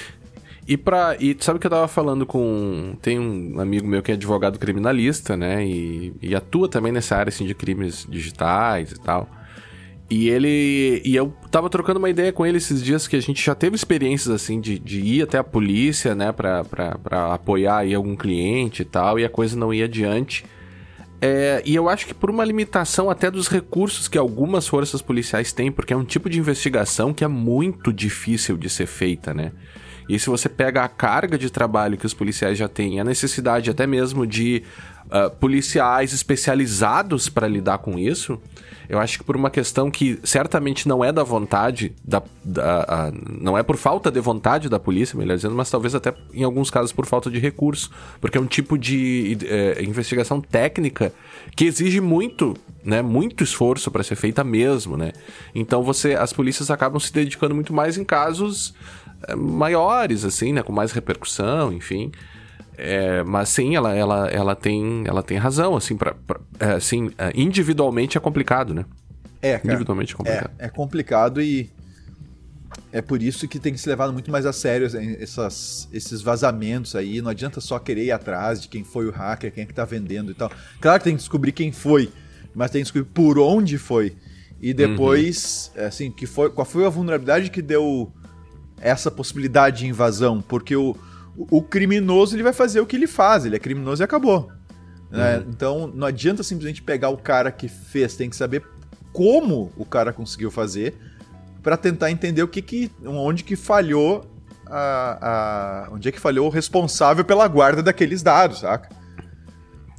E 0.68 0.78
para 0.78 1.16
e 1.20 1.36
sabe 1.40 1.58
que 1.58 1.66
eu 1.66 1.72
tava 1.72 1.88
falando 1.88 2.28
com 2.28 2.96
tem 3.02 3.18
um 3.20 3.60
amigo 3.60 3.88
meu 3.88 4.04
que 4.04 4.12
é 4.12 4.14
advogado 4.14 4.60
criminalista, 4.60 5.36
né? 5.36 5.66
E, 5.66 6.14
e 6.22 6.36
atua 6.36 6.70
também 6.70 6.92
nessa 6.92 7.16
área 7.16 7.30
assim 7.30 7.44
de 7.44 7.56
crimes 7.56 8.06
digitais 8.08 8.92
e 8.92 9.00
tal. 9.00 9.28
E 10.10 10.30
ele. 10.30 11.02
E 11.04 11.16
eu 11.16 11.34
tava 11.50 11.70
trocando 11.70 11.98
uma 11.98 12.10
ideia 12.10 12.32
com 12.32 12.46
ele 12.46 12.58
esses 12.58 12.84
dias 12.84 13.08
que 13.08 13.16
a 13.16 13.22
gente 13.22 13.44
já 13.44 13.56
teve 13.56 13.76
experiências 13.76 14.34
assim 14.34 14.60
de, 14.60 14.78
de 14.78 15.02
ir 15.02 15.24
até 15.24 15.38
a 15.38 15.44
polícia, 15.44 16.14
né, 16.14 16.32
pra 16.32 16.64
apoiar 17.34 17.78
aí 17.78 17.94
algum 17.94 18.16
cliente 18.16 18.82
e 18.82 18.86
tal, 18.86 19.20
e 19.20 19.26
a 19.26 19.30
coisa 19.30 19.58
não 19.58 19.74
ia 19.74 19.86
adiante. 19.86 20.46
É, 21.22 21.62
e 21.66 21.76
eu 21.76 21.90
acho 21.90 22.08
que 22.08 22.14
por 22.14 22.30
uma 22.30 22.46
limitação 22.46 23.10
até 23.10 23.30
dos 23.30 23.48
recursos 23.48 24.08
que 24.08 24.18
algumas 24.18 24.68
forças 24.68 25.02
policiais 25.02 25.52
têm, 25.52 25.72
porque 25.72 25.94
é 25.94 25.98
um 25.98 26.06
tipo 26.06 26.30
de 26.30 26.40
investigação 26.40 27.14
que 27.14 27.24
é 27.24 27.28
muito 27.28 27.92
difícil 27.92 28.56
de 28.58 28.70
ser 28.70 28.86
feita, 28.86 29.34
né? 29.34 29.52
E 30.10 30.18
se 30.18 30.28
você 30.28 30.50
pega 30.50 30.84
a 30.84 30.90
carga 30.90 31.38
de 31.38 31.52
trabalho 31.52 31.96
que 31.96 32.06
os 32.06 32.16
policiais 32.16 32.58
já 32.58 32.68
têm, 32.68 33.00
a 33.00 33.04
necessidade 33.04 33.70
até 33.70 33.86
mesmo 33.86 34.26
de 34.26 34.64
uh, 35.06 35.30
policiais 35.30 36.14
especializados 36.14 37.30
para 37.30 37.48
lidar 37.48 37.78
com 37.78 37.98
isso, 37.98 38.42
eu 38.90 38.98
acho 38.98 39.20
que 39.20 39.24
por 39.24 39.36
uma 39.36 39.52
questão 39.52 39.92
que 39.92 40.20
certamente 40.24 40.88
não 40.88 41.06
é 41.06 41.12
da 41.12 41.24
vontade, 41.24 41.94
da, 42.04 42.24
da 42.44 43.14
não 43.40 43.56
é 43.56 43.62
por 43.62 43.78
falta 43.78 44.10
de 44.10 44.20
vontade 44.20 44.68
da 44.68 44.80
polícia, 44.80 45.16
melhor 45.16 45.36
dizendo, 45.36 45.54
mas 45.54 45.70
talvez 45.70 45.94
até 45.94 46.12
em 46.34 46.44
alguns 46.44 46.72
casos 46.72 46.92
por 46.92 47.06
falta 47.06 47.30
de 47.30 47.38
recurso, 47.38 47.92
porque 48.20 48.36
é 48.36 48.42
um 48.42 48.48
tipo 48.48 48.80
de 48.80 49.38
é, 49.46 49.84
investigação 49.84 50.42
técnica 50.42 51.14
que 51.56 51.66
exige 51.66 52.02
muito, 52.02 52.56
né, 52.84 53.04
muito 53.04 53.44
esforço 53.44 53.92
para 53.92 54.02
ser 54.02 54.16
feita 54.16 54.44
mesmo, 54.44 54.98
né? 54.98 55.12
Então 55.54 55.84
você, 55.84 56.16
as 56.16 56.34
polícias 56.34 56.72
acabam 56.72 57.00
se 57.00 57.14
dedicando 57.14 57.54
muito 57.54 57.72
mais 57.72 57.96
em 57.96 58.04
casos 58.04 58.74
maiores, 59.36 60.24
assim, 60.26 60.54
né, 60.54 60.64
com 60.64 60.72
mais 60.72 60.92
repercussão, 60.92 61.72
enfim. 61.74 62.12
É, 62.78 63.24
mas 63.24 63.50
sim, 63.50 63.76
ela, 63.76 63.94
ela, 63.94 64.30
ela, 64.30 64.56
tem, 64.56 65.04
ela 65.06 65.22
tem 65.22 65.38
razão, 65.38 65.76
assim, 65.76 65.98
pra, 65.98 66.14
pra 66.14 66.40
é, 66.60 66.72
assim, 66.72 67.12
é, 67.18 67.32
individualmente 67.36 68.18
é 68.18 68.22
complicado, 68.22 68.74
né? 68.74 68.86
É, 69.42 69.58
cara, 69.58 69.68
Individualmente 69.68 70.14
é 70.14 70.18
complicado. 70.18 70.52
É, 70.58 70.66
é 70.66 70.70
complicado 70.70 71.42
e 71.42 71.70
é 72.92 73.02
por 73.02 73.22
isso 73.22 73.48
que 73.48 73.60
tem 73.60 73.74
que 73.74 73.80
ser 73.80 73.90
levado 73.90 74.14
muito 74.14 74.32
mais 74.32 74.46
a 74.46 74.54
sério 74.54 74.88
essas, 75.20 75.88
esses 75.92 76.22
vazamentos 76.22 76.96
aí. 76.96 77.22
Não 77.22 77.30
adianta 77.30 77.60
só 77.62 77.78
querer 77.80 78.06
ir 78.06 78.12
atrás 78.12 78.62
de 78.62 78.68
quem 78.68 78.84
foi 78.84 79.08
o 79.08 79.12
hacker, 79.12 79.52
quem 79.52 79.64
é 79.64 79.66
que 79.66 79.74
tá 79.74 79.86
vendendo 79.86 80.32
e 80.32 80.34
tal. 80.34 80.52
Claro 80.80 81.00
que 81.00 81.04
tem 81.04 81.14
que 81.14 81.20
descobrir 81.20 81.52
quem 81.52 81.72
foi, 81.72 82.10
mas 82.54 82.72
tem 82.72 82.80
que 82.80 82.86
descobrir 82.86 83.10
por 83.14 83.38
onde 83.38 83.78
foi. 83.78 84.16
E 84.62 84.74
depois, 84.74 85.72
uhum. 85.76 85.86
assim, 85.86 86.12
que 86.12 86.26
foi, 86.26 86.50
qual 86.50 86.66
foi 86.66 86.86
a 86.86 86.90
vulnerabilidade 86.90 87.50
que 87.50 87.62
deu 87.62 88.12
essa 88.82 89.10
possibilidade 89.10 89.80
de 89.80 89.88
invasão? 89.88 90.42
Porque 90.42 90.76
o, 90.76 90.96
o 91.36 91.62
criminoso 91.62 92.36
ele 92.36 92.44
vai 92.44 92.54
fazer 92.54 92.80
o 92.80 92.86
que 92.86 92.96
ele 92.96 93.08
faz, 93.08 93.46
ele 93.46 93.56
é 93.56 93.60
criminoso 93.60 94.02
e 94.02 94.06
acabou. 94.06 94.52
Né? 95.10 95.38
Uhum. 95.38 95.46
Então 95.50 95.88
não 95.88 96.08
adianta 96.08 96.44
simplesmente 96.44 96.82
pegar 96.82 97.10
o 97.10 97.18
cara 97.18 97.52
que 97.52 97.68
fez, 97.68 98.16
tem 98.16 98.30
que 98.30 98.36
saber 98.36 98.64
como 99.12 99.72
o 99.76 99.86
cara 99.86 100.14
conseguiu 100.14 100.52
fazer 100.52 100.96
para 101.64 101.76
tentar 101.76 102.12
entender 102.12 102.44
o 102.44 102.48
que, 102.48 102.62
que 102.62 102.92
onde 103.06 103.44
que 103.44 103.56
falhou 103.56 104.26
a, 104.68 105.88
a, 105.88 105.94
onde 105.94 106.08
é 106.08 106.12
que 106.12 106.20
falhou 106.20 106.48
o 106.48 106.50
responsável 106.50 107.26
pela 107.26 107.48
guarda 107.48 107.82
daqueles 107.82 108.22
dados, 108.22 108.60
saca? 108.60 108.90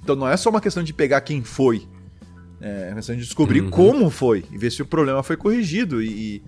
Então 0.02 0.14
não 0.16 0.28
é 0.28 0.36
só 0.36 0.48
uma 0.48 0.60
questão 0.60 0.82
de 0.82 0.94
pegar 0.94 1.20
quem 1.20 1.42
foi, 1.42 1.86
é 2.60 2.88
uma 2.88 2.96
questão 2.96 3.16
de 3.16 3.22
descobrir 3.22 3.62
uhum. 3.62 3.70
como 3.70 4.10
foi 4.10 4.44
e 4.50 4.58
ver 4.58 4.70
se 4.70 4.82
o 4.82 4.86
problema 4.86 5.22
foi 5.22 5.36
corrigido 5.36 6.02
e, 6.02 6.42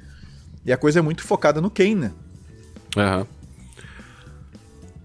e 0.65 0.73
a 0.73 0.77
coisa 0.77 0.99
é 0.99 1.03
muito 1.03 1.23
focada 1.23 1.61
no 1.61 1.71
quem, 1.71 1.95
né? 1.95 2.13
Uhum. 2.97 3.27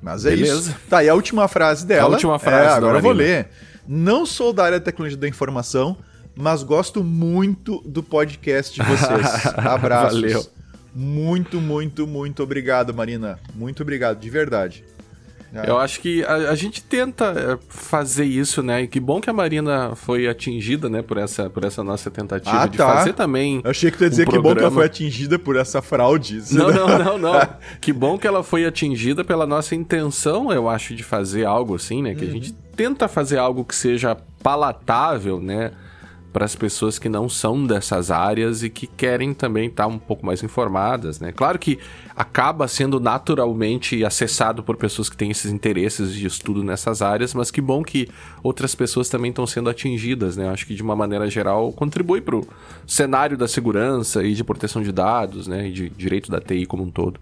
Mas 0.01 0.25
é 0.25 0.31
Beleza. 0.31 0.71
isso. 0.71 0.79
Tá, 0.89 1.03
e 1.03 1.09
a 1.09 1.13
última 1.13 1.47
frase 1.47 1.85
dela. 1.85 2.05
A 2.05 2.07
última 2.09 2.39
frase. 2.39 2.69
É, 2.69 2.77
agora 2.77 2.97
eu 2.99 3.01
vou 3.01 3.11
ler. 3.11 3.49
Não 3.87 4.25
sou 4.25 4.53
da 4.53 4.65
área 4.65 4.79
da 4.79 4.85
tecnologia 4.85 5.17
da 5.17 5.27
informação, 5.27 5.97
mas 6.35 6.61
gosto 6.61 7.03
muito 7.03 7.81
do 7.85 8.03
podcast 8.03 8.73
de 8.73 8.85
vocês. 8.85 9.45
Abraços. 9.57 10.21
Valeu. 10.21 10.45
Muito, 10.93 11.61
muito, 11.61 12.07
muito 12.07 12.43
obrigado, 12.43 12.93
Marina. 12.93 13.39
Muito 13.53 13.83
obrigado, 13.83 14.19
de 14.19 14.29
verdade. 14.29 14.83
É. 15.53 15.69
Eu 15.69 15.77
acho 15.77 16.01
que 16.01 16.23
a, 16.23 16.51
a, 16.51 16.55
gente 16.55 16.83
tenta 16.83 17.25
é, 17.25 17.57
fazer 17.69 18.25
isso, 18.25 18.61
né? 18.61 18.83
E 18.83 18.87
que 18.87 18.99
bom 18.99 19.21
que 19.21 19.29
a 19.29 19.33
Marina 19.33 19.95
foi 19.95 20.27
atingida, 20.27 20.89
né, 20.89 21.01
por 21.01 21.17
essa, 21.17 21.49
por 21.49 21.63
essa 21.63 21.83
nossa 21.83 22.11
tentativa 22.11 22.63
ah, 22.63 22.67
de 22.67 22.77
tá. 22.77 22.95
fazer 22.95 23.13
também. 23.13 23.61
Eu 23.63 23.71
achei 23.71 23.89
que 23.89 23.97
tu 23.97 24.03
ia 24.03 24.09
dizer 24.09 24.27
um 24.27 24.31
que 24.31 24.39
bom 24.39 24.53
que 24.53 24.61
ela 24.61 24.71
foi 24.71 24.85
atingida 24.85 25.39
por 25.39 25.55
essa 25.55 25.81
fraude. 25.81 26.41
Não, 26.51 26.71
não, 26.71 26.99
não, 26.99 27.17
não. 27.17 27.49
que 27.79 27.93
bom 27.93 28.17
que 28.17 28.27
ela 28.27 28.43
foi 28.43 28.65
atingida 28.65 29.23
pela 29.23 29.47
nossa 29.47 29.73
intenção, 29.73 30.51
eu 30.51 30.67
acho, 30.67 30.93
de 30.93 31.03
fazer 31.03 31.45
algo 31.45 31.75
assim, 31.75 32.01
né? 32.01 32.13
Que 32.13 32.25
uhum. 32.25 32.29
a 32.29 32.33
gente 32.33 32.53
tenta 32.75 33.07
fazer 33.07 33.37
algo 33.37 33.63
que 33.63 33.75
seja 33.75 34.17
palatável, 34.43 35.39
né? 35.41 35.71
Para 36.37 36.45
as 36.45 36.55
pessoas 36.55 36.99
que 36.99 37.09
não 37.09 37.27
são 37.27 37.65
dessas 37.65 38.11
áreas 38.11 38.61
e 38.61 38.69
que 38.69 38.85
querem 38.85 39.33
também 39.33 39.69
estar 39.69 39.85
tá 39.85 39.89
um 39.89 39.97
pouco 39.97 40.23
mais 40.23 40.43
informadas, 40.43 41.19
né? 41.19 41.31
Claro 41.31 41.57
que 41.57 41.79
acaba 42.15 42.67
sendo 42.67 42.99
naturalmente 42.99 44.05
acessado 44.05 44.61
por 44.61 44.77
pessoas 44.77 45.09
que 45.09 45.17
têm 45.17 45.31
esses 45.31 45.51
interesses 45.51 46.13
de 46.13 46.27
estudo 46.27 46.63
nessas 46.63 47.01
áreas, 47.01 47.33
mas 47.33 47.49
que 47.49 47.59
bom 47.59 47.81
que 47.81 48.07
outras 48.43 48.75
pessoas 48.75 49.09
também 49.09 49.31
estão 49.31 49.47
sendo 49.47 49.67
atingidas, 49.67 50.37
né? 50.37 50.47
Acho 50.47 50.67
que 50.67 50.75
de 50.75 50.83
uma 50.83 50.95
maneira 50.95 51.27
geral 51.27 51.73
contribui 51.73 52.21
para 52.21 52.35
o 52.35 52.47
cenário 52.85 53.35
da 53.35 53.47
segurança 53.47 54.23
e 54.23 54.35
de 54.35 54.43
proteção 54.43 54.83
de 54.83 54.91
dados, 54.91 55.47
né? 55.47 55.69
E 55.69 55.71
de 55.71 55.89
direito 55.89 56.29
da 56.29 56.39
TI 56.39 56.67
como 56.67 56.83
um 56.83 56.91
todo. 56.91 57.19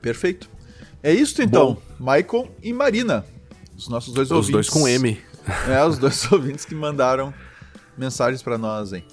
Perfeito. 0.00 0.50
É 1.00 1.14
isso 1.14 1.40
então, 1.40 1.78
bom. 2.00 2.12
Michael 2.12 2.50
e 2.64 2.72
Marina, 2.72 3.24
os 3.78 3.86
nossos 3.86 4.12
dois 4.12 4.28
os 4.28 4.32
ouvintes. 4.32 4.66
Os 4.66 4.72
dois 4.72 4.82
com 4.82 4.88
M. 4.88 5.16
É, 5.68 5.84
os 5.84 5.98
dois 5.98 6.26
ouvintes 6.32 6.64
que 6.64 6.74
mandaram 6.74 7.32
mensagens 7.96 8.42
para 8.42 8.58
nós, 8.58 8.92
hein? 8.92 9.04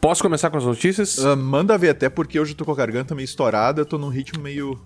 Posso 0.00 0.22
começar 0.22 0.50
com 0.50 0.56
as 0.56 0.64
notícias? 0.64 1.18
Uh, 1.18 1.36
manda 1.36 1.76
ver, 1.76 1.90
até 1.90 2.08
porque 2.08 2.38
hoje 2.38 2.52
eu 2.52 2.56
tô 2.56 2.64
com 2.64 2.72
a 2.72 2.76
garganta 2.76 3.14
meio 3.14 3.24
estourada, 3.24 3.80
eu 3.80 3.86
tô 3.86 3.98
num 3.98 4.08
ritmo 4.08 4.42
meio. 4.42 4.78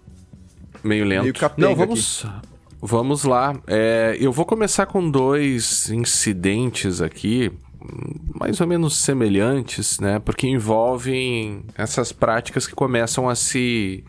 Meio 0.83 1.05
lento. 1.05 1.23
Meio 1.23 1.35
Não, 1.59 1.75
vamos. 1.75 2.25
Aqui. 2.25 2.49
Vamos 2.81 3.25
lá. 3.25 3.55
É, 3.67 4.17
eu 4.19 4.33
vou 4.33 4.47
começar 4.47 4.87
com 4.87 5.11
dois 5.11 5.91
incidentes 5.91 7.03
aqui, 7.03 7.53
mais 8.35 8.59
ou 8.61 8.67
menos 8.67 8.97
semelhantes, 8.97 10.01
né? 10.01 10.19
Porque 10.19 10.49
envolvem 10.49 11.65
essas 11.75 12.13
práticas 12.13 12.67
que 12.67 12.75
começam 12.75 13.29
a 13.29 13.35
se, 13.35 14.03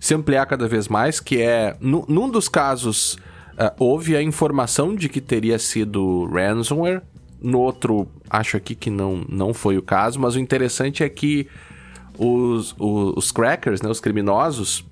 se 0.00 0.14
ampliar 0.14 0.46
cada 0.46 0.66
vez 0.66 0.88
mais, 0.88 1.20
que 1.20 1.42
é, 1.42 1.76
num 1.78 2.30
dos 2.30 2.48
casos, 2.48 3.18
uh, 3.58 3.70
houve 3.78 4.16
a 4.16 4.22
informação 4.22 4.94
de 4.94 5.10
que 5.10 5.20
teria 5.20 5.58
sido 5.58 6.24
ransomware, 6.32 7.02
no 7.40 7.60
outro, 7.60 8.08
acho 8.28 8.56
aqui 8.56 8.74
que 8.74 8.90
não, 8.90 9.24
não 9.28 9.52
foi 9.52 9.76
o 9.76 9.82
caso, 9.82 10.18
mas 10.18 10.34
o 10.34 10.38
interessante 10.38 11.02
é 11.02 11.08
que 11.08 11.46
os, 12.18 12.74
os, 12.78 13.16
os 13.16 13.32
crackers, 13.32 13.82
né, 13.82 13.90
os 13.90 14.00
criminosos, 14.00 14.84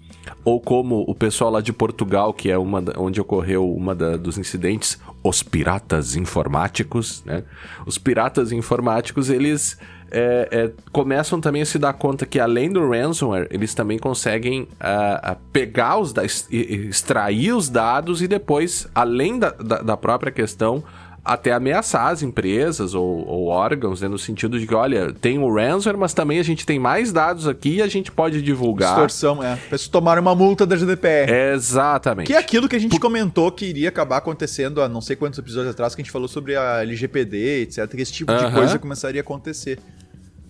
ou 0.45 0.61
como 0.61 1.05
o 1.07 1.15
pessoal 1.15 1.51
lá 1.51 1.61
de 1.61 1.73
Portugal, 1.73 2.33
que 2.33 2.51
é 2.51 2.59
uma 2.59 2.83
onde 2.97 3.21
ocorreu 3.21 3.73
uma 3.73 3.95
da, 3.95 4.17
dos 4.17 4.39
incidentes, 4.39 4.99
os 5.23 5.43
piratas 5.43 6.17
informáticos, 6.17 7.23
né? 7.25 7.45
Os 7.87 7.99
piratas 7.99 8.53
informáticos, 8.53 9.31
eles 9.31 9.79
é, 10.11 10.49
é, 10.51 10.73
começam 10.93 11.41
também 11.41 11.63
a 11.63 11.67
se 11.67 11.79
dar 11.79 11.93
conta 11.95 12.27
que 12.27 12.39
além 12.39 12.71
do 12.71 12.89
ransomware, 12.89 13.49
eles 13.51 13.75
também 13.75 13.99
conseguem 13.99 14.63
uh, 14.63 15.37
pegar 15.53 15.99
os 15.99 16.13
extrair 16.51 17.53
os 17.53 17.69
dados 17.69 18.21
e 18.21 18.29
depois, 18.29 18.87
além 18.95 19.39
da, 19.39 19.51
da, 19.51 19.79
da 19.79 19.97
própria 19.97 20.31
questão, 20.31 20.85
até 21.25 21.53
ameaçar 21.53 22.09
as 22.09 22.23
empresas 22.23 22.95
ou, 22.95 23.27
ou 23.27 23.47
órgãos, 23.47 24.01
né, 24.01 24.09
no 24.09 24.19
sentido 24.19 24.59
de 24.59 24.67
que, 24.67 24.75
olha, 24.75 25.13
tem 25.13 25.39
o 25.39 25.55
ransomware, 25.55 25.97
mas 25.97 26.13
também 26.13 26.41
a 26.41 26.43
gente 26.43 26.67
tem 26.67 26.79
mais 26.81 27.13
dados 27.13 27.47
aqui 27.47 27.77
e 27.77 27.83
a 27.83 27.87
gente 27.87 28.11
pode 28.11 28.43
divulgar. 28.43 28.91
Extorsão, 28.91 29.43
é. 29.43 29.57
Pra 29.69 29.79
tomar 29.91 30.19
uma 30.19 30.35
multa 30.35 30.67
da 30.67 30.75
GDPR. 30.75 31.31
Exatamente. 31.55 32.27
Que 32.27 32.35
é 32.35 32.39
aquilo 32.39 32.69
que 32.69 32.75
a 32.75 32.79
gente 32.79 32.91
Por... 32.93 33.01
comentou 33.01 33.53
que 33.53 33.67
iria 33.67 33.89
acabar 33.89 34.17
acontecendo 34.17 34.83
há 34.83 34.89
não 34.89 35.01
sei 35.01 35.15
quantos 35.15 35.39
episódios 35.39 35.71
atrás, 35.71 35.95
que 35.95 36.01
a 36.01 36.05
gente 36.05 36.13
falou 36.13 36.27
sobre 36.27 36.57
a 36.57 36.83
LGPD, 36.83 37.63
etc. 37.63 37.87
Que 37.89 38.03
esse 38.03 38.13
tipo 38.13 38.33
uh 38.33 38.37
-huh. 38.37 38.49
de 38.49 38.55
coisa 38.55 38.79
começaria 38.79 39.21
a 39.21 39.23
acontecer. 39.23 39.79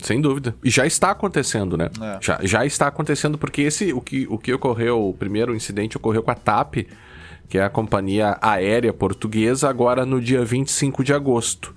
Sem 0.02 0.20
dúvida. 0.20 0.54
E 0.64 0.70
já 0.70 0.86
está 0.86 1.10
acontecendo, 1.10 1.76
né? 1.76 1.90
É. 2.00 2.18
Já, 2.20 2.40
já 2.42 2.66
está 2.66 2.88
acontecendo, 2.88 3.38
porque 3.38 3.62
esse, 3.62 3.92
o 3.92 4.00
que, 4.00 4.26
o 4.28 4.38
que 4.38 4.52
ocorreu, 4.52 5.08
o 5.08 5.14
primeiro 5.14 5.54
incidente 5.54 5.96
ocorreu 5.96 6.22
com 6.22 6.30
a 6.30 6.34
TAP, 6.34 6.86
que 7.52 7.58
é 7.58 7.64
a 7.64 7.68
companhia 7.68 8.38
aérea 8.40 8.94
portuguesa, 8.94 9.68
agora 9.68 10.06
no 10.06 10.22
dia 10.22 10.42
25 10.42 11.04
de 11.04 11.12
agosto. 11.12 11.74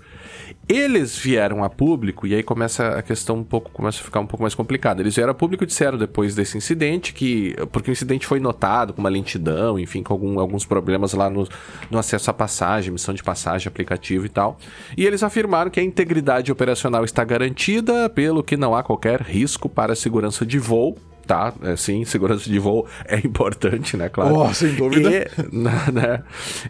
Eles 0.70 1.18
vieram 1.18 1.66
a 1.66 1.70
público, 1.70 2.26
e 2.26 2.34
aí 2.34 2.42
começa 2.42 2.98
a 2.98 3.02
questão 3.02 3.40
um 3.40 3.44
pouco, 3.44 3.70
começa 3.72 4.00
a 4.00 4.06
ficar 4.06 4.22
um 4.22 4.26
pouco 4.26 4.42
mais 4.42 4.56
complicada. 4.56 5.02
Eles 5.02 5.14
vieram 5.14 5.32
a 5.32 5.34
público 5.36 5.66
e 5.66 5.68
disseram 5.68 5.98
depois 5.98 6.34
desse 6.34 6.58
incidente 6.58 7.14
que. 7.14 7.54
Porque 7.74 7.90
o 7.90 7.92
incidente 7.92 8.26
foi 8.26 8.40
notado 8.40 8.94
com 8.94 9.02
uma 9.02 9.10
lentidão, 9.10 9.78
enfim, 9.78 10.02
com 10.02 10.14
algum, 10.14 10.40
alguns 10.40 10.64
problemas 10.64 11.14
lá 11.14 11.30
no, 11.30 11.46
no 11.92 12.00
acesso 12.00 12.32
à 12.32 12.34
passagem, 12.34 12.94
missão 12.94 13.14
de 13.14 13.22
passagem, 13.22 13.68
aplicativo 13.68 14.26
e 14.26 14.30
tal. 14.30 14.58
E 14.96 15.06
eles 15.06 15.24
afirmaram 15.24 15.70
que 15.70 15.82
a 15.82 15.84
integridade 15.84 16.54
operacional 16.54 17.04
está 17.04 17.26
garantida, 17.26 18.10
pelo 18.10 18.42
que 18.42 18.56
não 18.56 18.74
há 18.74 18.82
qualquer 18.82 19.20
risco 19.20 19.68
para 19.68 19.92
a 19.92 19.96
segurança 19.96 20.46
de 20.46 20.58
voo 20.58 20.98
tá? 21.26 21.54
É, 21.64 21.76
sim, 21.76 22.06
segurança 22.06 22.50
de 22.50 22.60
voo 22.60 22.86
é 23.06 23.18
importante, 23.18 23.98
né? 23.98 24.10
Claro. 24.10 24.36
Oh, 24.36 24.54
sem 24.54 24.74
dúvida. 24.76 25.10
E, 25.10 25.92
né, 25.92 26.24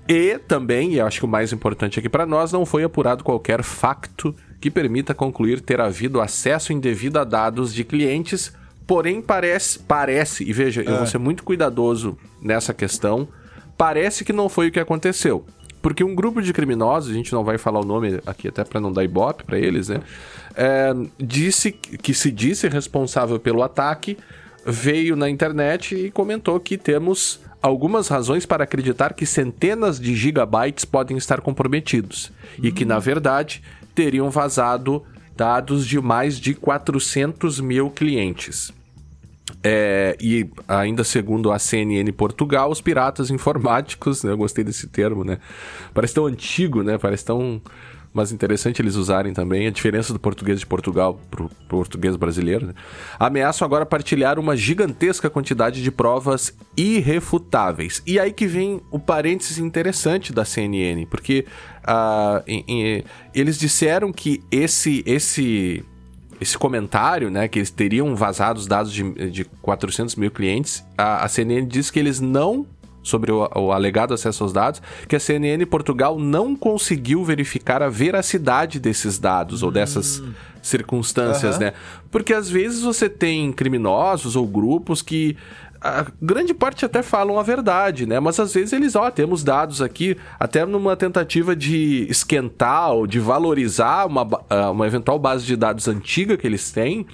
e 0.07 0.37
também, 0.39 0.93
e 0.93 0.97
eu 0.97 1.05
acho 1.05 1.19
que 1.19 1.25
o 1.25 1.29
mais 1.29 1.51
importante 1.51 1.99
aqui 1.99 2.09
para 2.09 2.25
nós, 2.25 2.51
não 2.51 2.65
foi 2.65 2.83
apurado 2.83 3.23
qualquer 3.23 3.63
facto 3.63 4.35
que 4.59 4.71
permita 4.71 5.13
concluir 5.13 5.61
ter 5.61 5.79
havido 5.79 6.19
acesso 6.19 6.73
indevido 6.73 7.19
a 7.19 7.23
dados 7.23 7.73
de 7.73 7.83
clientes. 7.83 8.53
Porém, 8.87 9.21
parece, 9.21 9.79
parece, 9.79 10.43
e 10.43 10.53
veja, 10.53 10.81
é. 10.81 10.87
eu 10.87 10.97
vou 10.97 11.07
ser 11.07 11.17
muito 11.17 11.43
cuidadoso 11.43 12.17
nessa 12.41 12.73
questão, 12.73 13.27
parece 13.77 14.23
que 14.23 14.31
não 14.31 14.47
foi 14.47 14.67
o 14.67 14.71
que 14.71 14.79
aconteceu. 14.79 15.45
Porque 15.85 16.03
um 16.03 16.15
grupo 16.15 16.41
de 16.41 16.51
criminosos, 16.51 17.11
a 17.11 17.13
gente 17.13 17.31
não 17.31 17.43
vai 17.43 17.59
falar 17.59 17.79
o 17.79 17.85
nome 17.85 18.19
aqui 18.25 18.47
até 18.47 18.63
para 18.63 18.81
não 18.81 18.91
dar 18.91 19.03
ibope 19.03 19.43
para 19.43 19.59
eles, 19.59 19.87
né? 19.87 20.01
É, 20.55 20.91
disse 21.19 21.71
que 21.71 22.11
se 22.11 22.31
disse 22.31 22.67
responsável 22.67 23.39
pelo 23.39 23.61
ataque, 23.61 24.17
veio 24.65 25.15
na 25.15 25.29
internet 25.29 25.95
e 25.95 26.09
comentou 26.09 26.59
que 26.59 26.77
temos 26.77 27.39
algumas 27.61 28.07
razões 28.07 28.45
para 28.45 28.63
acreditar 28.63 29.13
que 29.13 29.25
centenas 29.25 29.99
de 29.99 30.15
gigabytes 30.15 30.85
podem 30.85 31.17
estar 31.17 31.41
comprometidos 31.41 32.31
e 32.61 32.71
que, 32.71 32.85
na 32.85 32.99
verdade, 32.99 33.61
teriam 33.93 34.29
vazado 34.29 35.03
dados 35.35 35.85
de 35.85 35.99
mais 35.99 36.39
de 36.39 36.53
400 36.53 37.59
mil 37.59 37.89
clientes. 37.89 38.73
É, 39.63 40.15
e 40.19 40.47
ainda 40.67 41.03
segundo 41.03 41.51
a 41.51 41.59
CNN 41.59 42.11
Portugal, 42.11 42.69
os 42.69 42.81
piratas 42.81 43.29
informáticos, 43.31 44.23
né, 44.23 44.31
eu 44.31 44.37
gostei 44.37 44.63
desse 44.63 44.87
termo, 44.87 45.23
né? 45.23 45.39
Parece 45.93 46.13
tão 46.13 46.25
antigo, 46.25 46.83
né? 46.83 46.97
Parece 46.97 47.25
tão 47.25 47.61
mas 48.15 48.31
interessante 48.31 48.81
eles 48.81 48.95
usarem 48.95 49.33
também 49.33 49.67
a 49.67 49.69
diferença 49.69 50.13
do 50.13 50.19
português 50.19 50.57
de 50.57 50.65
Portugal 50.65 51.19
para 51.29 51.43
o 51.43 51.49
português 51.67 52.15
brasileiro. 52.15 52.67
Né? 52.67 52.73
Ameaçam 53.19 53.65
agora 53.65 53.85
partilhar 53.85 54.39
uma 54.39 54.55
gigantesca 54.55 55.29
quantidade 55.29 55.83
de 55.83 55.91
provas 55.91 56.55
irrefutáveis. 56.77 58.01
E 58.07 58.17
aí 58.17 58.31
que 58.31 58.47
vem 58.47 58.79
o 58.89 58.97
parênteses 58.97 59.57
interessante 59.57 60.31
da 60.31 60.45
CNN, 60.45 61.05
porque 61.07 61.45
uh, 61.83 62.41
em, 62.47 62.63
em, 62.69 63.03
eles 63.33 63.59
disseram 63.59 64.13
que 64.13 64.41
esse 64.49 65.03
esse 65.05 65.83
esse 66.39 66.57
comentário, 66.57 67.29
né, 67.29 67.47
que 67.47 67.59
eles 67.59 67.69
teriam 67.69 68.15
vazado 68.15 68.59
os 68.59 68.67
dados 68.67 68.91
de, 68.91 69.31
de 69.31 69.45
400 69.45 70.15
mil 70.15 70.29
clientes, 70.31 70.85
a, 70.97 71.23
a 71.23 71.27
CNN 71.27 71.65
diz 71.65 71.89
que 71.89 71.99
eles 71.99 72.19
não 72.19 72.65
sobre 73.05 73.31
o, 73.31 73.47
o, 73.55 73.71
alegado 73.71 74.13
acesso 74.13 74.43
aos 74.43 74.51
dados, 74.51 74.81
que 75.07 75.15
a 75.15 75.19
CNN 75.19 75.63
Portugal 75.67 76.19
não 76.19 76.55
conseguiu 76.55 77.23
verificar 77.23 77.81
a 77.83 77.87
veracidade 77.87 78.79
desses 78.79 79.19
dados 79.19 79.61
ou 79.61 79.71
dessas 79.71 80.19
hum. 80.19 80.33
circunstâncias, 80.61 81.55
uhum. 81.55 81.61
né? 81.61 81.73
Porque 82.09 82.33
às 82.33 82.49
vezes 82.49 82.81
você 82.81 83.07
tem 83.07 83.53
criminosos 83.53 84.35
ou 84.35 84.47
grupos 84.47 85.01
que 85.01 85.37
a 85.79 86.07
grande 86.19 86.51
parte 86.51 86.83
até 86.83 87.03
falam 87.03 87.37
a 87.37 87.43
verdade, 87.43 88.07
né? 88.07 88.19
Mas 88.19 88.39
às 88.39 88.51
vezes 88.51 88.73
eles, 88.73 88.95
ó, 88.95 89.11
temos 89.11 89.43
dados 89.43 89.83
aqui, 89.83 90.17
até 90.39 90.65
numa 90.65 90.95
tentativa 90.95 91.55
de 91.55 92.07
esquentar 92.09 92.91
ou 92.91 93.05
de 93.05 93.19
valorizar 93.19 94.07
uma, 94.07 94.27
ah, 94.49 94.71
uma 94.71 94.87
eventual 94.87 95.19
base 95.19 95.45
de 95.45 95.55
dados 95.55 95.87
antiga 95.87 96.35
que 96.37 96.47
eles 96.47 96.71
têm. 96.71 97.05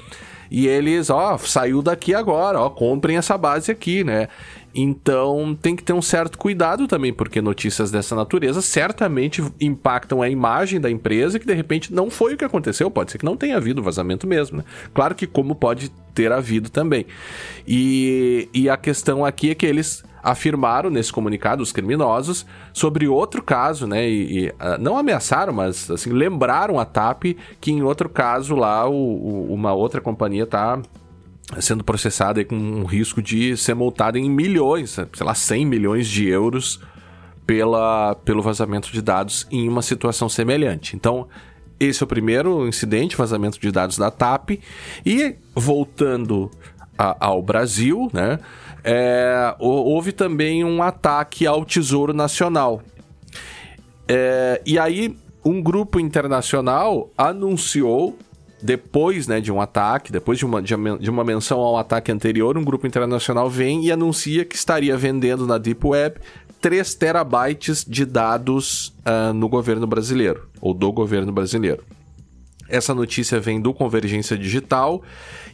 E 0.52 0.68
eles, 0.68 1.10
ó, 1.10 1.38
saiu 1.38 1.82
daqui 1.82 2.14
agora, 2.14 2.60
ó, 2.60 2.70
comprem 2.70 3.16
essa 3.16 3.38
base 3.38 3.72
aqui, 3.72 4.04
né? 4.04 4.28
Então 4.76 5.58
tem 5.62 5.78
que 5.78 5.84
ter 5.84 5.94
um 5.94 6.02
certo 6.02 6.38
cuidado 6.38 6.88
também, 6.88 7.14
porque 7.14 7.42
notícias 7.42 7.90
dessa 7.90 8.16
natureza 8.16 8.62
certamente 8.62 9.42
impactam 9.62 10.22
a 10.22 10.30
imagem 10.30 10.80
da 10.82 10.92
empresa 10.92 11.40
que 11.40 11.46
de 11.46 11.54
repente 11.54 11.94
não 11.94 12.10
foi 12.10 12.34
o 12.34 12.38
que 12.38 12.44
aconteceu. 12.44 12.92
Pode 12.92 13.12
ser 13.12 13.18
que 13.18 13.26
não 13.26 13.38
tenha 13.38 13.56
havido 13.56 13.82
vazamento 13.82 14.28
mesmo. 14.28 14.58
Né? 14.58 14.66
Claro 14.94 15.16
que, 15.16 15.26
como 15.26 15.56
pode 15.56 15.90
ter 16.14 16.34
havido 16.34 16.70
também. 16.70 17.06
E, 17.66 18.50
e 18.54 18.70
a 18.70 18.76
questão 18.76 19.24
aqui 19.24 19.52
é 19.52 19.56
que 19.56 19.66
eles 19.66 20.04
afirmaram 20.24 20.90
nesse 20.90 21.12
comunicado, 21.12 21.64
os 21.64 21.72
criminosos, 21.72 22.46
sobre 22.74 23.08
outro 23.08 23.42
caso, 23.42 23.88
né? 23.88 24.08
E, 24.08 24.46
e 24.46 24.48
uh, 24.50 24.80
não 24.80 24.98
ameaçaram, 24.98 25.54
mas 25.54 25.90
assim, 25.90 26.12
lembraram 26.12 26.80
a 26.80 26.86
TAP 26.86 27.36
que 27.60 27.72
em 27.72 27.82
outro 27.82 28.10
caso 28.10 28.56
lá 28.56 28.88
o, 28.88 28.94
o, 28.94 29.54
uma 29.54 29.74
outra 29.74 30.02
companhia 30.02 30.44
está 30.44 30.82
sendo 31.60 31.84
processada 31.84 32.44
com 32.46 32.56
um 32.56 32.86
risco 32.86 33.22
de 33.22 33.58
ser 33.58 33.74
multada 33.74 34.18
em 34.18 34.30
milhões, 34.30 34.92
sei 34.92 35.26
lá, 35.26 35.34
100 35.34 35.66
milhões 35.66 36.08
de 36.08 36.28
euros 36.28 36.80
pela, 37.46 38.16
pelo 38.24 38.42
vazamento 38.42 38.92
de 38.92 39.02
dados 39.02 39.48
em 39.52 39.68
uma 39.68 39.82
situação 39.82 40.30
semelhante. 40.30 40.96
Então, 40.96 41.28
esse 41.82 42.04
é 42.04 42.06
o 42.06 42.08
primeiro 42.08 42.68
incidente, 42.68 43.18
vazamento 43.18 43.60
de 43.60 43.72
dados 43.72 43.98
da 43.98 44.12
TAP. 44.12 44.52
E 45.04 45.36
voltando 45.56 46.52
a, 47.02 47.16
ao 47.20 47.42
Brasil, 47.42 48.10
né, 48.14 48.40
é, 48.84 49.56
houve 49.60 50.12
também 50.12 50.64
um 50.64 50.84
ataque 50.84 51.48
ao 51.48 51.66
Tesouro 51.66 52.14
Nacional. 52.14 52.84
É, 54.08 54.62
e 54.66 54.78
aí, 54.78 55.16
um 55.44 55.62
grupo 55.62 56.00
internacional 56.00 57.10
anunciou 57.18 58.18
depois 58.62 59.28
né, 59.28 59.42
de 59.42 59.52
um 59.52 59.60
ataque, 59.60 60.12
depois 60.12 60.38
de 60.38 60.46
uma, 60.46 60.62
de 60.62 61.10
uma 61.10 61.24
menção 61.24 61.60
ao 61.60 61.78
ataque 61.78 62.12
anterior, 62.12 62.56
um 62.56 62.64
grupo 62.64 62.86
internacional 62.86 63.50
vem 63.50 63.86
e 63.86 63.92
anuncia 63.92 64.46
que 64.46 64.56
estaria 64.56 64.96
vendendo 64.96 65.48
na 65.48 65.58
Deep 65.58 65.84
Web 65.84 66.20
3 66.60 66.94
terabytes 66.94 67.84
de 67.84 68.06
dados 68.06 68.94
uh, 69.00 69.34
no 69.34 69.50
governo 69.50 69.88
brasileiro, 69.88 70.48
ou 70.62 70.76
do 70.76 70.92
governo 70.92 71.32
brasileiro. 71.32 71.84
Essa 72.70 72.94
notícia 72.94 73.40
vem 73.40 73.60
do 73.60 73.74
Convergência 73.74 74.38
Digital 74.38 75.02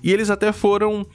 e 0.04 0.12
eles 0.12 0.30
até 0.30 0.52
foram 0.52 1.06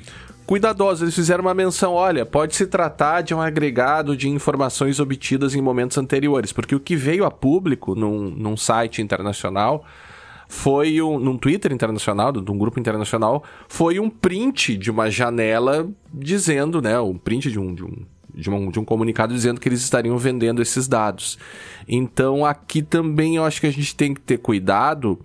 cuidadosos. 0.46 1.02
Eles 1.02 1.14
fizeram 1.14 1.42
uma 1.42 1.54
menção: 1.54 1.94
olha, 1.94 2.26
pode 2.26 2.54
se 2.54 2.66
tratar 2.66 3.22
de 3.22 3.34
um 3.34 3.40
agregado 3.40 4.16
de 4.16 4.28
informações 4.28 5.00
obtidas 5.00 5.54
em 5.54 5.60
momentos 5.60 5.98
anteriores, 5.98 6.52
porque 6.52 6.74
o 6.74 6.80
que 6.80 6.96
veio 6.96 7.24
a 7.24 7.30
público 7.30 7.94
num, 7.94 8.30
num 8.30 8.56
site 8.56 9.00
internacional 9.02 9.84
foi 10.48 11.00
um, 11.00 11.18
num 11.18 11.38
Twitter 11.38 11.72
internacional, 11.72 12.30
de 12.30 12.50
um 12.50 12.58
grupo 12.58 12.78
internacional, 12.78 13.42
foi 13.66 13.98
um 13.98 14.10
print 14.10 14.76
de 14.76 14.90
uma 14.90 15.10
janela 15.10 15.88
dizendo, 16.12 16.82
né, 16.82 17.00
um 17.00 17.16
print 17.16 17.50
de 17.50 17.58
um, 17.58 17.74
de 17.74 17.82
um 17.82 18.04
de 18.34 18.50
um, 18.50 18.70
de 18.70 18.80
um 18.80 18.84
comunicado 18.84 19.34
dizendo 19.34 19.60
que 19.60 19.68
eles 19.68 19.82
estariam 19.82 20.16
vendendo 20.16 20.62
esses 20.62 20.88
dados. 20.88 21.38
Então 21.86 22.44
aqui 22.44 22.82
também 22.82 23.36
eu 23.36 23.44
acho 23.44 23.60
que 23.60 23.66
a 23.66 23.72
gente 23.72 23.94
tem 23.94 24.14
que 24.14 24.20
ter 24.20 24.38
cuidado 24.38 25.18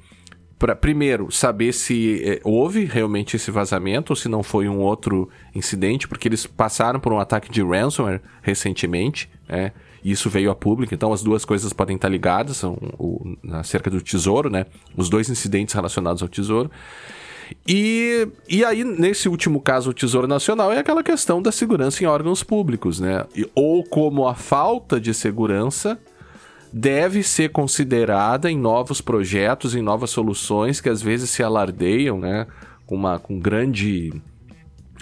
para 0.59 0.75
primeiro 0.75 1.31
saber 1.31 1.71
se 1.71 2.21
é, 2.23 2.41
houve 2.43 2.85
realmente 2.85 3.35
esse 3.35 3.51
vazamento 3.51 4.11
ou 4.11 4.15
se 4.15 4.27
não 4.27 4.41
foi 4.41 4.67
um 4.67 4.79
outro 4.79 5.29
incidente, 5.53 6.07
porque 6.07 6.27
eles 6.27 6.45
passaram 6.47 6.99
por 6.99 7.13
um 7.13 7.19
ataque 7.19 7.51
de 7.51 7.61
ransomware 7.61 8.21
recentemente, 8.41 9.29
né? 9.47 9.71
isso 10.03 10.29
veio 10.29 10.49
a 10.49 10.55
público, 10.55 10.93
então 10.93 11.11
as 11.11 11.21
duas 11.21 11.43
coisas 11.43 11.73
podem 11.73 11.95
estar 11.95 12.09
ligadas, 12.09 12.57
são 12.57 12.77
o, 12.97 13.35
acerca 13.53 13.89
do 13.89 14.01
tesouro, 14.01 14.49
né? 14.49 14.65
Os 14.95 15.09
dois 15.09 15.29
incidentes 15.29 15.73
relacionados 15.73 16.21
ao 16.21 16.29
tesouro. 16.29 16.71
E, 17.67 18.27
e 18.47 18.63
aí, 18.63 18.83
nesse 18.83 19.29
último 19.29 19.61
caso, 19.61 19.89
o 19.89 19.93
Tesouro 19.93 20.27
Nacional 20.27 20.71
é 20.71 20.79
aquela 20.79 21.01
questão 21.01 21.41
da 21.41 21.51
segurança 21.51 22.03
em 22.03 22.07
órgãos 22.07 22.43
públicos, 22.43 22.99
né? 22.99 23.25
E, 23.35 23.49
ou 23.55 23.83
como 23.83 24.27
a 24.27 24.35
falta 24.35 24.99
de 24.99 25.13
segurança 25.13 25.97
deve 26.71 27.23
ser 27.23 27.49
considerada 27.49 28.51
em 28.51 28.57
novos 28.57 29.01
projetos, 29.01 29.75
em 29.75 29.81
novas 29.81 30.09
soluções 30.09 30.81
que 30.81 30.89
às 30.89 31.01
vezes 31.01 31.29
se 31.29 31.43
alardeiam, 31.43 32.19
né? 32.19 32.47
Com, 32.85 32.95
uma, 32.95 33.19
com 33.19 33.39
grande 33.39 34.13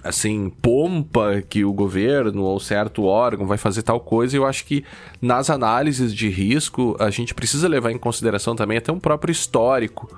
assim, 0.06 0.52
pompa 0.62 1.42
que 1.42 1.66
o 1.66 1.74
governo 1.74 2.44
ou 2.44 2.60
certo 2.60 3.06
órgão 3.06 3.48
vai 3.48 3.58
fazer 3.58 3.82
tal 3.82 4.00
coisa, 4.00 4.38
eu 4.38 4.46
acho 4.46 4.64
que 4.64 4.86
nas 5.20 5.50
análises 5.50 6.14
de 6.14 6.30
risco 6.30 6.96
a 7.00 7.10
gente 7.10 7.34
precisa 7.34 7.68
levar 7.68 7.92
em 7.92 7.98
consideração 7.98 8.56
também 8.56 8.78
até 8.78 8.92
um 8.92 9.00
próprio 9.00 9.32
histórico 9.32 10.16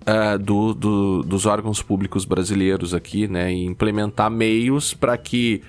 uh, 0.00 0.36
do, 0.36 0.74
do, 0.74 1.22
dos 1.22 1.46
órgãos 1.46 1.80
públicos 1.80 2.24
brasileiros 2.24 2.92
aqui, 2.92 3.28
né, 3.28 3.52
e 3.52 3.64
implementar 3.64 4.28
meios 4.32 4.94
para 4.94 5.16
que 5.16 5.62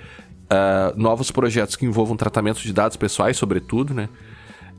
uh, 0.45 0.99
novos 0.99 1.29
projetos 1.29 1.75
que 1.75 1.85
envolvam 1.85 2.17
tratamento 2.17 2.61
de 2.61 2.73
dados 2.73 2.97
pessoais, 2.97 3.37
sobretudo, 3.37 3.93
né, 3.93 4.09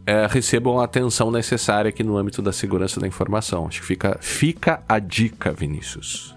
uh, 0.02 0.28
recebam 0.30 0.78
a 0.80 0.84
atenção 0.84 1.30
necessária 1.30 1.88
aqui 1.88 2.02
no 2.02 2.16
âmbito 2.16 2.40
da 2.42 2.52
segurança 2.52 3.00
da 3.00 3.06
informação. 3.06 3.66
Acho 3.66 3.80
que 3.80 3.86
fica, 3.86 4.18
fica 4.20 4.82
a 4.88 4.98
dica, 4.98 5.52
Vinícius. 5.52 6.34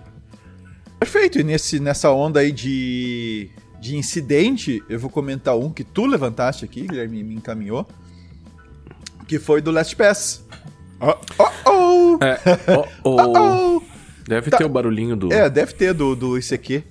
Perfeito, 1.00 1.40
e 1.40 1.44
nesse, 1.44 1.80
nessa 1.80 2.10
onda 2.12 2.40
aí 2.40 2.52
de, 2.52 3.50
de 3.82 3.96
incidente, 3.98 4.82
eu 4.90 5.00
vou 5.00 5.10
comentar 5.10 5.56
um 5.58 5.70
que 5.72 5.84
tu 5.84 6.06
levantaste 6.06 6.64
aqui, 6.66 6.88
Guilherme 6.88 7.24
me 7.24 7.36
encaminhou, 7.36 7.86
que 9.28 9.38
foi 9.40 9.62
do 9.62 9.72
Last 9.72 9.96
Pass. 9.96 10.44
Oh, 11.00 11.14
oh, 11.38 11.44
Uh-oh! 11.70 12.20
É, 12.24 12.40
o- 13.04 13.10
o- 13.10 13.22
Uh-oh! 13.22 13.84
deve 14.28 14.50
Tá. 14.50 14.58
ter 14.58 14.64
o 14.64 14.70
barulhinho 14.70 15.16
do. 15.16 15.32
É, 15.32 15.50
deve 15.50 15.74
ter 15.74 15.94
do, 15.94 16.16
do 16.16 16.38
ICQ. 16.38 16.84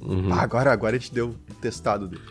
Uhum. 0.00 0.32
Ah, 0.32 0.40
agora, 0.40 0.72
agora 0.72 0.96
a 0.96 0.98
gente 0.98 1.12
deu 1.12 1.34
testado 1.60 2.08
dele. 2.08 2.22